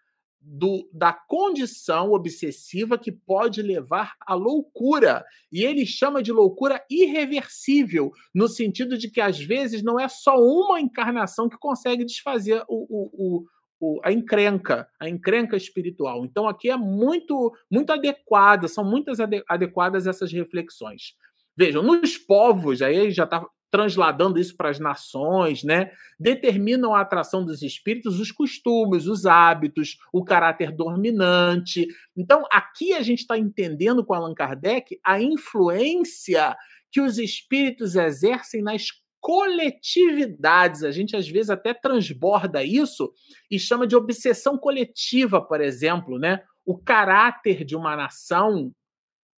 [0.48, 5.24] do, da condição obsessiva que pode levar à loucura.
[5.50, 10.36] E ele chama de loucura irreversível, no sentido de que às vezes não é só
[10.36, 13.44] uma encarnação que consegue desfazer o, o,
[13.80, 16.24] o, a encrenca, a encrenca espiritual.
[16.24, 19.18] Então aqui é muito, muito adequada, são muitas
[19.48, 21.14] adequadas essas reflexões.
[21.56, 23.44] Vejam, nos povos, aí já está
[23.76, 25.90] transladando isso para as nações, né?
[26.18, 31.86] Determinam a atração dos espíritos os costumes, os hábitos, o caráter dominante.
[32.16, 36.56] Então, aqui a gente está entendendo com Allan Kardec a influência
[36.90, 38.86] que os espíritos exercem nas
[39.20, 40.82] coletividades.
[40.82, 43.12] A gente às vezes até transborda isso
[43.50, 46.42] e chama de obsessão coletiva, por exemplo, né?
[46.64, 48.72] O caráter de uma nação,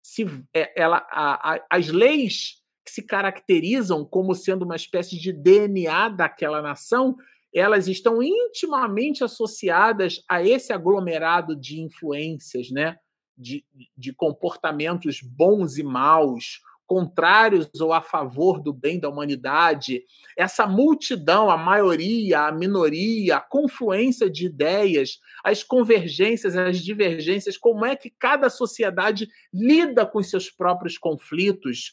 [0.00, 0.24] se
[0.54, 2.57] é, ela, a, a, as leis
[2.88, 7.16] que se caracterizam como sendo uma espécie de DNA daquela nação,
[7.54, 12.96] elas estão intimamente associadas a esse aglomerado de influências, né?
[13.36, 13.64] de,
[13.96, 20.02] de comportamentos bons e maus, contrários ou a favor do bem da humanidade,
[20.36, 27.84] essa multidão, a maioria, a minoria, a confluência de ideias, as convergências, as divergências, como
[27.84, 31.92] é que cada sociedade lida com seus próprios conflitos,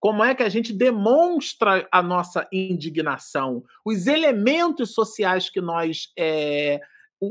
[0.00, 6.80] como é que a gente demonstra a nossa indignação, os elementos sociais que nós é,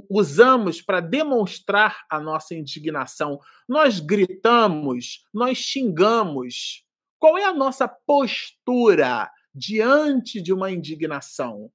[0.08, 3.40] usamos para demonstrar a nossa indignação.
[3.68, 6.86] Nós gritamos, nós xingamos.
[7.18, 11.72] Qual é a nossa postura diante de uma indignação?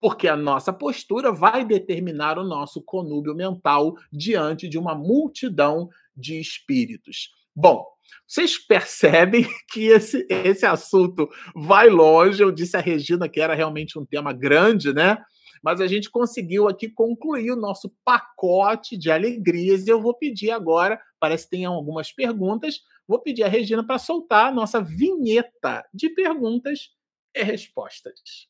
[0.00, 6.40] Porque a nossa postura vai determinar o nosso conúbio mental diante de uma multidão de
[6.40, 7.30] espíritos.
[7.60, 7.84] Bom,
[8.24, 12.40] vocês percebem que esse, esse assunto vai longe.
[12.40, 15.18] Eu disse a Regina que era realmente um tema grande, né?
[15.60, 19.84] Mas a gente conseguiu aqui concluir o nosso pacote de alegrias.
[19.84, 22.76] E eu vou pedir agora, parece que tem algumas perguntas,
[23.08, 26.90] vou pedir a Regina para soltar a nossa vinheta de perguntas
[27.34, 28.46] e respostas.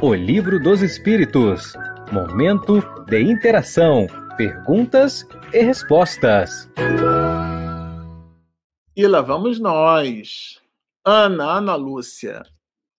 [0.00, 1.72] O Livro dos Espíritos
[2.12, 4.06] Momento de interação,
[4.36, 6.70] perguntas e respostas.
[8.98, 10.60] E lá vamos nós.
[11.04, 12.42] Ana, Ana Lúcia.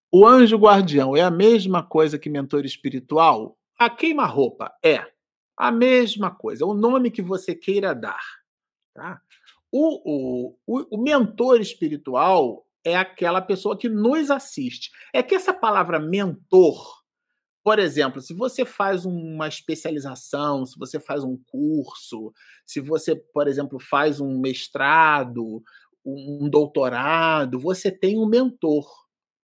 [0.09, 3.57] O anjo guardião é a mesma coisa que mentor espiritual?
[3.77, 5.05] A queima-roupa é
[5.57, 8.23] a mesma coisa, o nome que você queira dar.
[8.93, 9.19] Tá?
[9.69, 14.91] O, o, o, mentor espiritual é aquela pessoa que nos assiste.
[15.13, 17.03] É que essa palavra mentor,
[17.61, 22.33] por exemplo, se você faz uma especialização, se você faz um curso,
[22.65, 25.61] se você, por exemplo, faz um mestrado,
[26.05, 28.85] um doutorado, você tem um mentor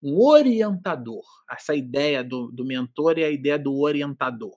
[0.05, 1.25] um orientador.
[1.49, 4.55] Essa ideia do, do mentor é a ideia do orientador.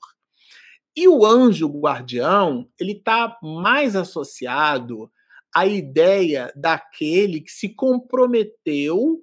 [0.95, 5.11] E o anjo guardião, ele está mais associado
[5.55, 9.23] à ideia daquele que se comprometeu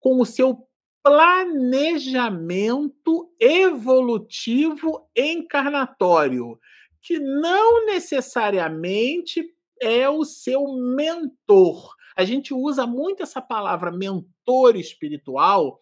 [0.00, 0.66] com o seu
[1.04, 6.58] planejamento evolutivo encarnatório,
[7.00, 9.53] que não necessariamente
[9.84, 11.94] é o seu mentor.
[12.16, 15.78] A gente usa muito essa palavra mentor espiritual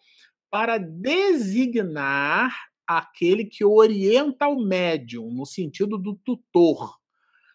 [0.49, 2.51] para designar
[2.87, 6.97] aquele que orienta o médium, no sentido do tutor.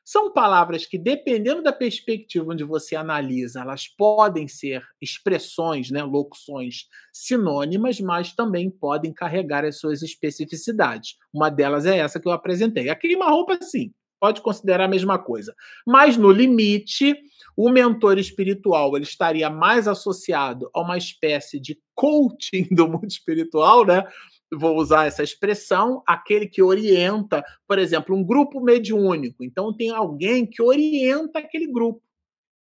[0.05, 6.87] São palavras que, dependendo da perspectiva onde você analisa, elas podem ser expressões, né, locuções
[7.12, 11.16] sinônimas, mas também podem carregar as suas especificidades.
[11.31, 12.89] Uma delas é essa que eu apresentei.
[12.89, 15.55] A queima-roupa, sim, pode considerar a mesma coisa.
[15.86, 17.15] Mas, no limite,
[17.57, 23.85] o mentor espiritual ele estaria mais associado a uma espécie de coaching do mundo espiritual,
[23.85, 24.05] né?
[24.53, 29.43] Vou usar essa expressão, aquele que orienta, por exemplo, um grupo mediúnico.
[29.43, 32.01] Então tem alguém que orienta aquele grupo.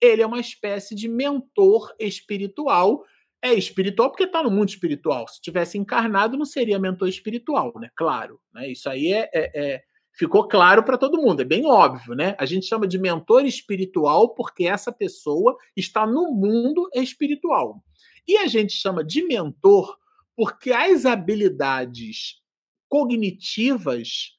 [0.00, 3.04] Ele é uma espécie de mentor espiritual.
[3.42, 5.28] É espiritual porque está no mundo espiritual.
[5.28, 7.90] Se tivesse encarnado, não seria mentor espiritual, né?
[7.94, 8.40] Claro.
[8.52, 8.70] Né?
[8.70, 9.82] Isso aí é, é, é
[10.16, 12.34] ficou claro para todo mundo, é bem óbvio, né?
[12.38, 17.82] A gente chama de mentor espiritual porque essa pessoa está no mundo espiritual.
[18.26, 19.96] E a gente chama de mentor
[20.34, 22.40] porque as habilidades
[22.88, 24.36] cognitivas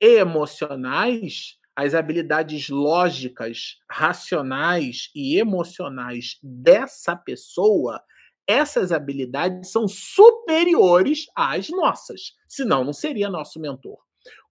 [0.00, 8.02] e emocionais, as habilidades lógicas, racionais e emocionais dessa pessoa,
[8.46, 12.34] essas habilidades são superiores às nossas.
[12.48, 13.98] Senão, não seria nosso mentor.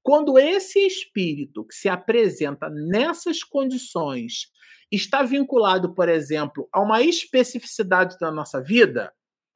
[0.09, 4.47] Quando esse espírito que se apresenta nessas condições
[4.91, 9.13] está vinculado, por exemplo, a uma especificidade da nossa vida,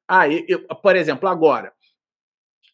[0.08, 1.74] ah, eu, eu, por exemplo, agora,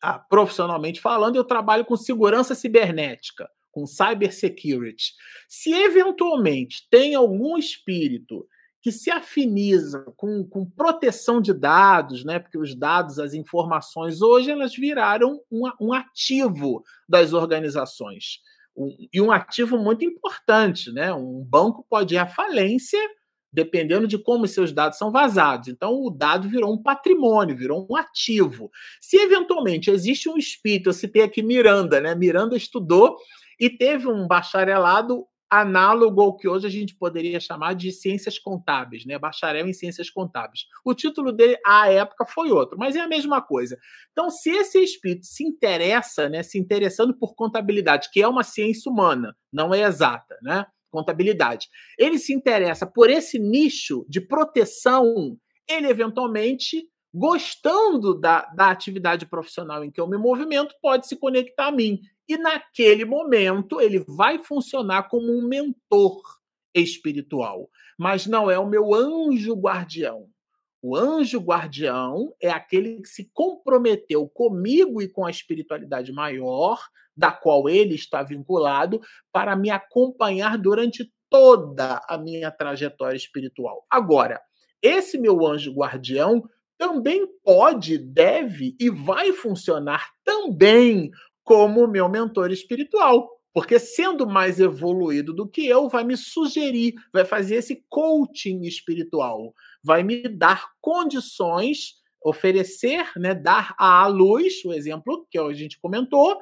[0.03, 5.13] ah, profissionalmente falando, eu trabalho com segurança cibernética, com cybersecurity.
[5.47, 8.45] Se eventualmente tem algum espírito
[8.81, 12.39] que se afiniza com, com proteção de dados, né?
[12.39, 18.39] porque os dados, as informações, hoje elas viraram um, um ativo das organizações.
[18.75, 20.91] Um, e um ativo muito importante.
[20.91, 21.13] Né?
[21.13, 22.99] Um banco pode ir à falência
[23.51, 25.67] dependendo de como seus dados são vazados.
[25.67, 28.69] Então, o dado virou um patrimônio, virou um ativo.
[29.01, 32.13] Se eventualmente existe um espírito, eu citei aqui Miranda, né?
[32.13, 33.17] Miranda estudou
[33.59, 39.05] e teve um bacharelado análogo ao que hoje a gente poderia chamar de ciências contábeis,
[39.05, 39.17] né?
[39.17, 40.65] Bacharel em ciências contábeis.
[40.85, 43.77] O título dele à época foi outro, mas é a mesma coisa.
[44.11, 48.91] Então, se esse espírito se interessa, né, se interessando por contabilidade, que é uma ciência
[48.91, 50.65] humana, não é exata, né?
[50.91, 51.67] Contabilidade.
[51.97, 59.83] Ele se interessa por esse nicho de proteção, ele eventualmente gostando da, da atividade profissional
[59.83, 61.99] em que eu me movimento, pode se conectar a mim.
[62.29, 66.21] E naquele momento ele vai funcionar como um mentor
[66.75, 70.27] espiritual, mas não é o meu anjo guardião.
[70.79, 76.79] O anjo guardião é aquele que se comprometeu comigo e com a espiritualidade maior,
[77.17, 79.01] da qual ele está vinculado,
[79.31, 83.85] para me acompanhar durante toda a minha trajetória espiritual.
[83.89, 84.39] Agora,
[84.81, 86.47] esse meu anjo guardião
[86.77, 91.11] também pode, deve e vai funcionar também
[91.49, 93.27] como meu mentor espiritual.
[93.51, 99.51] Porque sendo mais evoluído do que eu, vai me sugerir, vai fazer esse coaching espiritual,
[99.83, 106.39] vai me dar condições, oferecer, né, dar à luz, o exemplo que a gente comentou,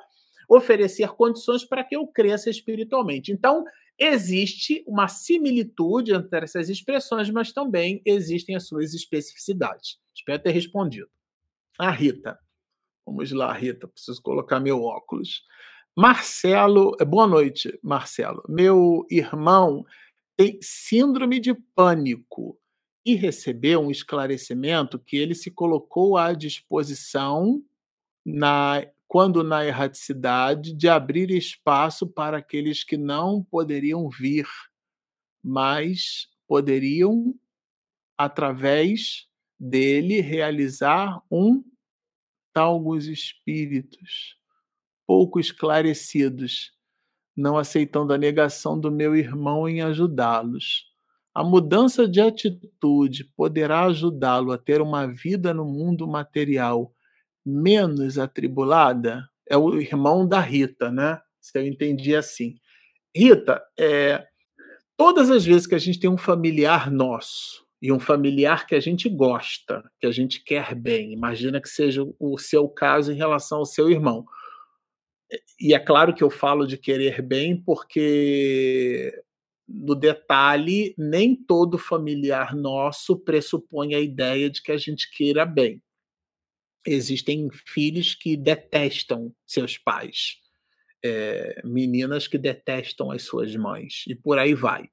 [0.49, 3.31] oferecer condições para que eu cresça espiritualmente.
[3.31, 3.63] Então,
[3.97, 9.99] existe uma similitude entre essas expressões, mas também existem as suas especificidades.
[10.13, 11.07] Espero ter respondido.
[11.79, 12.37] A Rita.
[13.07, 15.45] Vamos lá, Rita, preciso colocar meu óculos.
[15.95, 18.43] Marcelo, eh, boa noite, Marcelo.
[18.49, 19.85] Meu irmão
[20.35, 22.59] tem síndrome de pânico
[23.05, 27.63] e recebeu um esclarecimento que ele se colocou à disposição
[28.25, 34.45] na quando na erraticidade de abrir espaço para aqueles que não poderiam vir,
[35.41, 37.33] mas poderiam
[38.17, 41.63] através dele realizar um
[42.61, 44.37] alguns espíritos
[45.07, 46.73] pouco esclarecidos,
[47.35, 50.85] não aceitando a negação do meu irmão em ajudá-los.
[51.33, 56.91] A mudança de atitude poderá ajudá-lo a ter uma vida no mundo material
[57.45, 59.29] menos atribulada?
[59.49, 61.21] É o irmão da Rita, né?
[61.39, 62.55] Se eu entendi assim.
[63.15, 64.27] Rita, é,
[64.97, 68.79] todas as vezes que a gente tem um familiar nosso e um familiar que a
[68.79, 71.13] gente gosta, que a gente quer bem.
[71.13, 74.25] Imagina que seja o seu caso em relação ao seu irmão.
[75.59, 79.13] E é claro que eu falo de querer bem porque
[79.67, 85.81] no detalhe, nem todo familiar nosso pressupõe a ideia de que a gente queira bem.
[86.85, 90.37] Existem filhos que detestam seus pais,
[91.03, 94.89] é, meninas que detestam as suas mães, e por aí vai.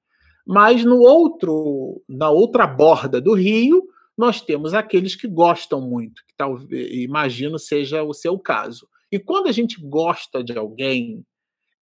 [0.46, 3.82] Mas no outro, na outra borda do rio,
[4.16, 8.88] nós temos aqueles que gostam muito, que talvez, imagino seja o seu caso.
[9.10, 11.24] E quando a gente gosta de alguém,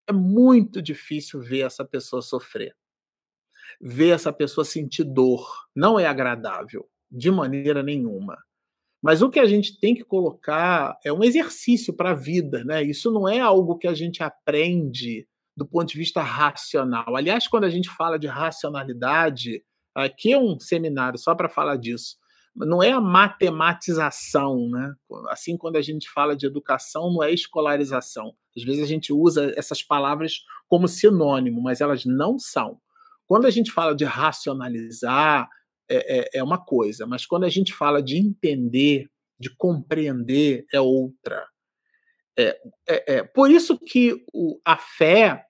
[0.07, 2.75] é muito difícil ver essa pessoa sofrer.
[3.79, 8.37] Ver essa pessoa sentir dor não é agradável, de maneira nenhuma.
[9.01, 12.83] Mas o que a gente tem que colocar é um exercício para a vida, né?
[12.83, 17.15] Isso não é algo que a gente aprende do ponto de vista racional.
[17.15, 19.63] Aliás, quando a gente fala de racionalidade,
[19.95, 22.15] aqui é um seminário só para falar disso.
[22.55, 24.93] Não é a matematização, né?
[25.29, 28.33] Assim, quando a gente fala de educação, não é escolarização.
[28.57, 32.77] Às vezes a gente usa essas palavras como sinônimo, mas elas não são.
[33.25, 35.47] Quando a gente fala de racionalizar,
[35.89, 39.07] é, é, é uma coisa, mas quando a gente fala de entender,
[39.39, 41.45] de compreender, é outra.
[42.37, 45.45] É, é, é, por isso que o, a fé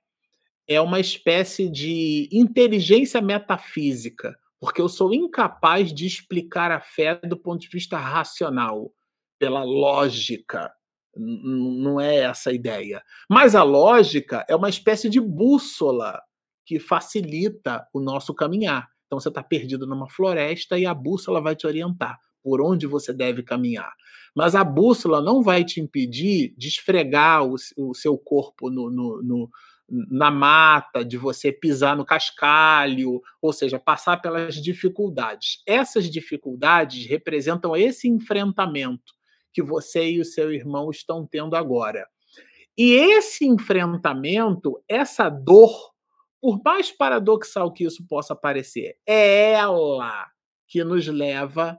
[0.67, 7.37] é uma espécie de inteligência metafísica, porque eu sou incapaz de explicar a fé do
[7.37, 8.91] ponto de vista racional,
[9.39, 10.71] pela lógica.
[11.15, 13.03] não é essa a ideia.
[13.29, 16.21] Mas a lógica é uma espécie de bússola
[16.65, 18.87] que facilita o nosso caminhar.
[19.07, 23.13] Então você está perdido numa floresta e a bússola vai te orientar por onde você
[23.13, 23.93] deve caminhar.
[24.35, 29.21] Mas a bússola não vai te impedir de esfregar o, o seu corpo no, no,
[29.21, 29.49] no,
[30.09, 35.61] na mata, de você pisar no cascalho, ou seja, passar pelas dificuldades.
[35.67, 39.13] Essas dificuldades representam esse enfrentamento
[39.53, 42.07] que você e o seu irmão estão tendo agora.
[42.77, 45.91] E esse enfrentamento, essa dor,
[46.39, 50.27] por mais paradoxal que isso possa parecer, é ela
[50.67, 51.77] que nos leva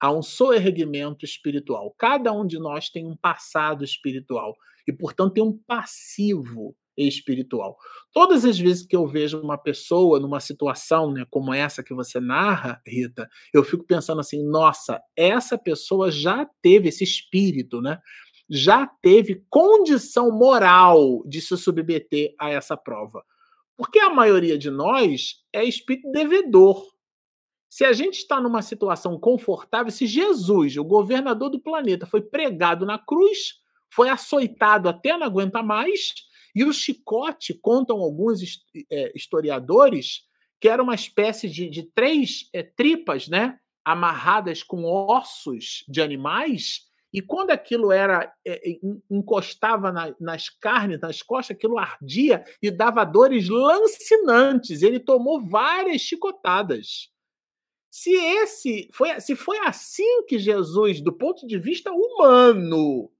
[0.00, 1.94] a um soerguimento espiritual.
[1.98, 4.54] Cada um de nós tem um passado espiritual
[4.86, 7.76] e, portanto, tem um passivo espiritual.
[8.12, 12.18] Todas as vezes que eu vejo uma pessoa numa situação né, como essa que você
[12.18, 17.98] narra, Rita, eu fico pensando assim: nossa, essa pessoa já teve esse espírito, né?
[18.50, 23.22] Já teve condição moral de se submeter a essa prova.
[23.76, 26.82] Porque a maioria de nós é espírito devedor.
[27.68, 32.86] Se a gente está numa situação confortável, se Jesus, o governador do planeta, foi pregado
[32.86, 33.60] na cruz,
[33.92, 36.14] foi açoitado até não aguenta mais,
[36.54, 38.40] e o chicote, contam alguns
[38.90, 40.22] é, historiadores,
[40.60, 46.88] que era uma espécie de, de três é, tripas, né, amarradas com ossos de animais,
[47.12, 48.60] e quando aquilo era é,
[49.10, 54.82] encostava na, nas carnes, nas costas, aquilo ardia e dava dores lancinantes.
[54.82, 57.08] Ele tomou várias chicotadas.
[57.90, 63.10] Se esse foi, se foi assim que Jesus, do ponto de vista humano,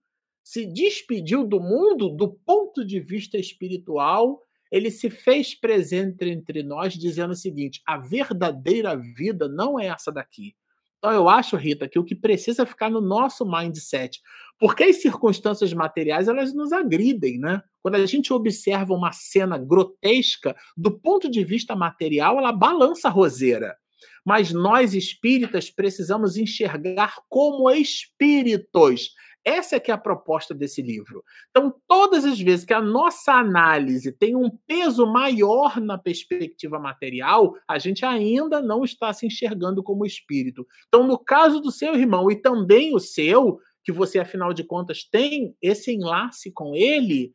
[0.43, 6.95] se despediu do mundo, do ponto de vista espiritual, ele se fez presente entre nós
[6.95, 10.55] dizendo o seguinte: a verdadeira vida não é essa daqui.
[10.99, 14.21] Então eu acho, Rita, que o que precisa ficar no nosso mindset,
[14.59, 17.63] porque as circunstâncias materiais elas nos agridem, né?
[17.81, 23.11] Quando a gente observa uma cena grotesca, do ponto de vista material, ela balança a
[23.11, 23.77] roseira.
[24.25, 29.11] Mas nós espíritas precisamos enxergar como espíritos.
[29.45, 31.25] Essa é que é a proposta desse livro.
[31.51, 37.57] Então, todas as vezes que a nossa análise tem um peso maior na perspectiva material,
[37.67, 40.67] a gente ainda não está se enxergando como espírito.
[40.89, 45.03] Então, no caso do seu irmão e também o seu, que você, afinal de contas,
[45.05, 47.33] tem esse enlace com ele,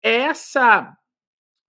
[0.00, 0.96] essa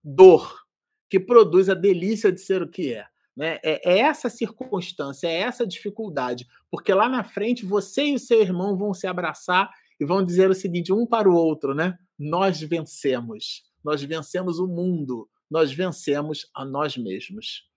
[0.04, 0.62] dor
[1.10, 3.08] que produz a delícia de ser o que é.
[3.38, 3.60] Né?
[3.64, 8.42] É, é essa circunstância, é essa dificuldade, porque lá na frente você e o seu
[8.42, 9.70] irmão vão se abraçar
[10.00, 11.96] e vão dizer o seguinte um para o outro, né?
[12.18, 17.68] Nós vencemos, nós vencemos o mundo, nós vencemos a nós mesmos.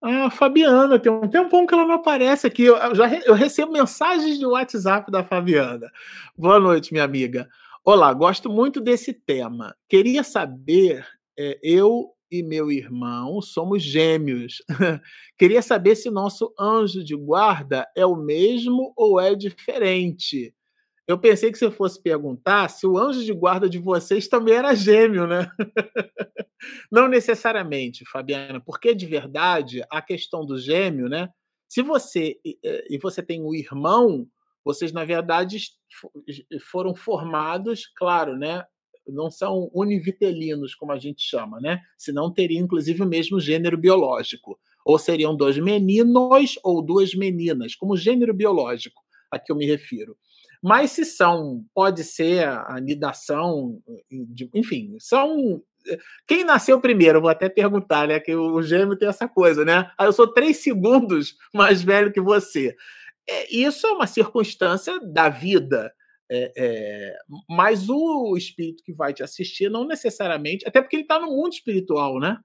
[0.00, 2.62] Ah, Fabiana, tem um tempão que ela não aparece aqui.
[2.62, 5.90] Eu, já eu recebo mensagens de WhatsApp da Fabiana.
[6.36, 7.48] Boa noite, minha amiga.
[7.84, 9.74] Olá, gosto muito desse tema.
[9.88, 11.04] Queria saber,
[11.36, 14.62] é, eu e meu irmão somos gêmeos.
[15.38, 20.54] Queria saber se nosso anjo de guarda é o mesmo ou é diferente.
[21.06, 24.74] Eu pensei que você fosse perguntar se o anjo de guarda de vocês também era
[24.74, 25.50] gêmeo, né?
[26.92, 31.30] Não necessariamente, Fabiana, porque de verdade a questão do gêmeo, né?
[31.66, 34.26] Se você e você tem um irmão,
[34.64, 35.58] vocês na verdade
[36.70, 38.64] foram formados, claro, né?
[39.12, 41.80] Não são univitelinos, como a gente chama, né?
[41.96, 44.58] Senão teria inclusive o mesmo gênero biológico.
[44.84, 50.16] Ou seriam dois meninos ou duas meninas, como gênero biológico a que eu me refiro.
[50.62, 53.80] Mas se são, pode ser a anidação,
[54.54, 55.62] enfim, são.
[55.86, 57.20] Eh, quem nasceu primeiro?
[57.20, 58.18] Vou até perguntar, né?
[58.18, 59.90] Que o gêmeo tem essa coisa, né?
[59.96, 62.74] Ah, eu sou três segundos mais velho que você.
[63.28, 65.92] É, isso é uma circunstância da vida.
[66.30, 67.18] É, é,
[67.48, 71.52] mas o espírito que vai te assistir não necessariamente, até porque ele está no mundo
[71.52, 72.38] espiritual, né?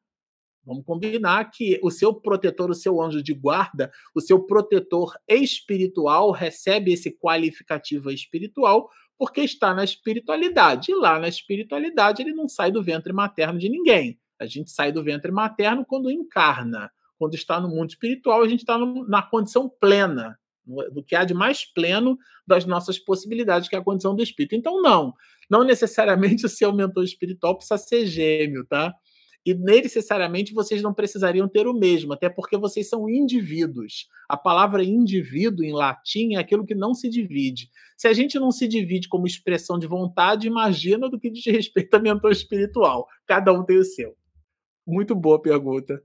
[0.65, 6.31] Vamos combinar que o seu protetor, o seu anjo de guarda, o seu protetor espiritual
[6.31, 10.91] recebe esse qualificativo espiritual porque está na espiritualidade.
[10.91, 14.17] E lá na espiritualidade ele não sai do ventre materno de ninguém.
[14.39, 16.89] A gente sai do ventre materno quando encarna.
[17.17, 21.33] Quando está no mundo espiritual, a gente está na condição plena, do que há de
[21.33, 22.17] mais pleno
[22.47, 24.55] das nossas possibilidades, que é a condição do espírito.
[24.55, 25.13] Então, não.
[25.49, 28.93] Não necessariamente o seu mentor espiritual precisa ser gêmeo, tá?
[29.45, 34.07] e necessariamente vocês não precisariam ter o mesmo, até porque vocês são indivíduos.
[34.29, 37.69] A palavra indivíduo em latim é aquilo que não se divide.
[37.97, 41.93] Se a gente não se divide como expressão de vontade, imagina do que diz respeito
[41.93, 43.07] a mentor espiritual.
[43.25, 44.15] Cada um tem o seu.
[44.87, 46.01] Muito boa pergunta.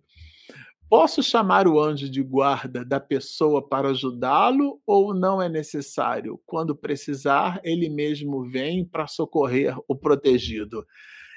[0.90, 6.40] Posso chamar o anjo de guarda da pessoa para ajudá-lo ou não é necessário?
[6.46, 10.86] Quando precisar, ele mesmo vem para socorrer o protegido.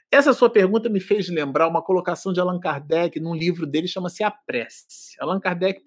[0.09, 4.23] Essa sua pergunta me fez lembrar uma colocação de Allan Kardec num livro dele chama-se
[4.23, 5.17] A Prece.
[5.19, 5.83] Allan Kardec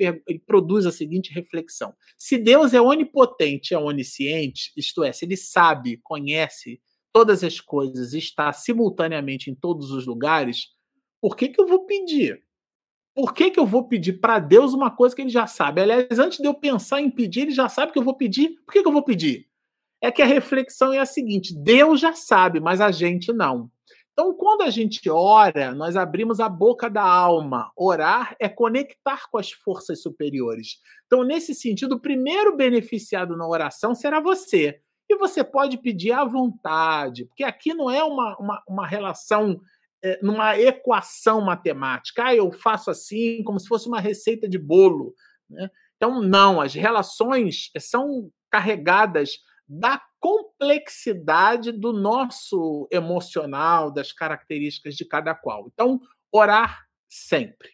[0.47, 5.99] produz a seguinte reflexão: se Deus é onipotente é onisciente, isto é, se ele sabe,
[6.03, 6.83] conhece
[7.15, 10.67] todas as coisas está simultaneamente em todos os lugares,
[11.19, 12.44] por que, que eu vou pedir?
[13.15, 15.81] Por que, que eu vou pedir para Deus uma coisa que ele já sabe?
[15.81, 18.61] Aliás, antes de eu pensar em pedir, ele já sabe que eu vou pedir.
[18.67, 19.47] Por que, que eu vou pedir?
[20.03, 23.71] É que a reflexão é a seguinte: Deus já sabe, mas a gente não.
[24.13, 27.73] Então, quando a gente ora, nós abrimos a boca da alma.
[27.77, 30.79] Orar é conectar com as forças superiores.
[31.07, 34.81] Então, nesse sentido, o primeiro beneficiado na oração será você.
[35.09, 39.61] E você pode pedir à vontade, porque aqui não é uma, uma, uma relação,
[40.23, 42.27] numa equação matemática.
[42.27, 45.15] Ah, eu faço assim, como se fosse uma receita de bolo.
[45.49, 45.71] Né?
[45.97, 55.35] Então, não, as relações são carregadas da complexidade do nosso emocional, das características de cada
[55.35, 55.69] qual.
[55.73, 56.01] Então,
[56.33, 57.71] orar sempre.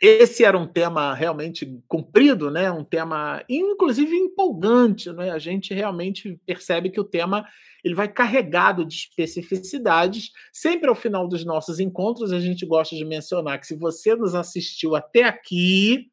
[0.00, 2.72] Esse era um tema realmente comprido, né?
[2.72, 5.30] Um tema inclusive empolgante, né?
[5.30, 7.46] A gente realmente percebe que o tema
[7.84, 10.30] ele vai carregado de especificidades.
[10.52, 14.34] Sempre ao final dos nossos encontros a gente gosta de mencionar que se você nos
[14.34, 16.10] assistiu até aqui,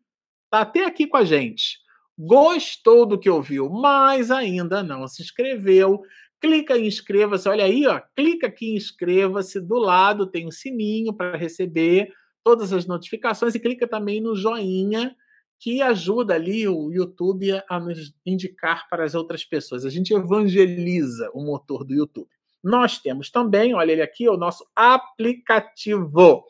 [0.49, 1.77] tá até aqui com a gente,
[2.18, 6.01] gostou do que ouviu, mas ainda não se inscreveu,
[6.41, 7.47] clica em inscreva-se.
[7.47, 9.61] Olha aí, ó, clica aqui em inscreva-se.
[9.61, 12.11] Do lado tem o um sininho para receber
[12.48, 15.14] todas as notificações e clica também no joinha
[15.60, 19.84] que ajuda ali o YouTube a nos indicar para as outras pessoas.
[19.84, 22.30] A gente evangeliza o motor do YouTube.
[22.64, 26.45] Nós temos também, olha ele aqui, o nosso aplicativo.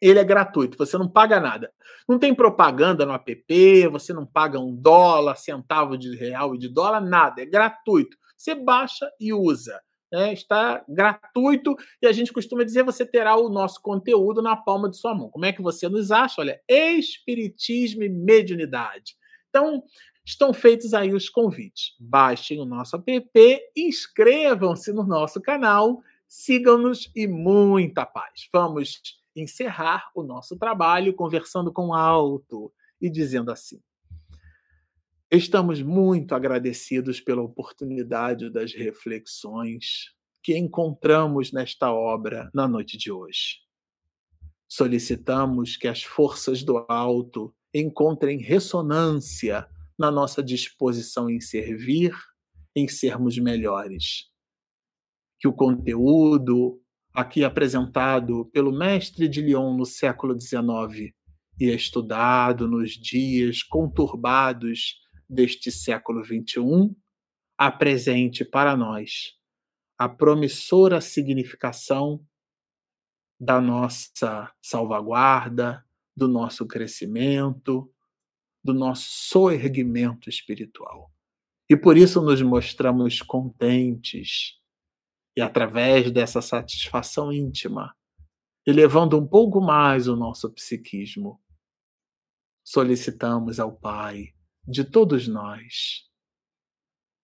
[0.00, 1.72] ele é gratuito, você não paga nada.
[2.08, 6.68] Não tem propaganda no app, você não paga um dólar, centavo de real e de
[6.68, 8.16] dólar, nada, é gratuito.
[8.36, 9.80] Você baixa e usa.
[10.12, 10.32] Né?
[10.32, 14.96] Está gratuito e a gente costuma dizer você terá o nosso conteúdo na palma de
[14.96, 15.30] sua mão.
[15.30, 16.40] Como é que você nos acha?
[16.40, 19.16] Olha, Espiritismo e Mediunidade.
[19.48, 19.82] Então,
[20.24, 21.94] estão feitos aí os convites.
[21.98, 28.48] Baixem o nosso app, inscrevam-se no nosso canal, sigam-nos e muita paz.
[28.52, 29.00] Vamos
[29.34, 33.80] encerrar o nosso trabalho conversando com alto e dizendo assim:
[35.32, 40.10] Estamos muito agradecidos pela oportunidade das reflexões
[40.42, 43.58] que encontramos nesta obra na noite de hoje.
[44.68, 52.12] Solicitamos que as forças do alto encontrem ressonância na nossa disposição em servir,
[52.74, 54.24] em sermos melhores.
[55.38, 56.82] Que o conteúdo
[57.14, 61.14] aqui apresentado pelo mestre de Lyon no século XIX
[61.60, 66.94] e estudado nos dias conturbados deste século XXI,
[67.56, 69.38] apresente para nós
[69.96, 72.26] a promissora significação
[73.38, 75.86] da nossa salvaguarda,
[76.16, 77.90] do nosso crescimento,
[78.62, 81.12] do nosso soerguimento espiritual.
[81.68, 84.58] E por isso nos mostramos contentes
[85.36, 87.94] e, através dessa satisfação íntima,
[88.66, 91.40] elevando um pouco mais o nosso psiquismo,
[92.64, 94.34] solicitamos ao Pai
[94.70, 96.08] de todos nós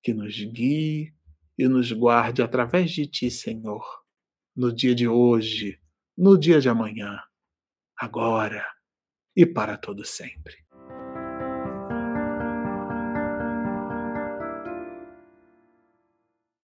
[0.02, 1.14] que nos guie
[1.56, 3.85] e nos guarde através de Ti, Senhor,
[4.55, 5.81] no dia de hoje,
[6.16, 7.23] no dia de amanhã,
[7.97, 8.66] agora
[9.35, 10.66] e para todo sempre.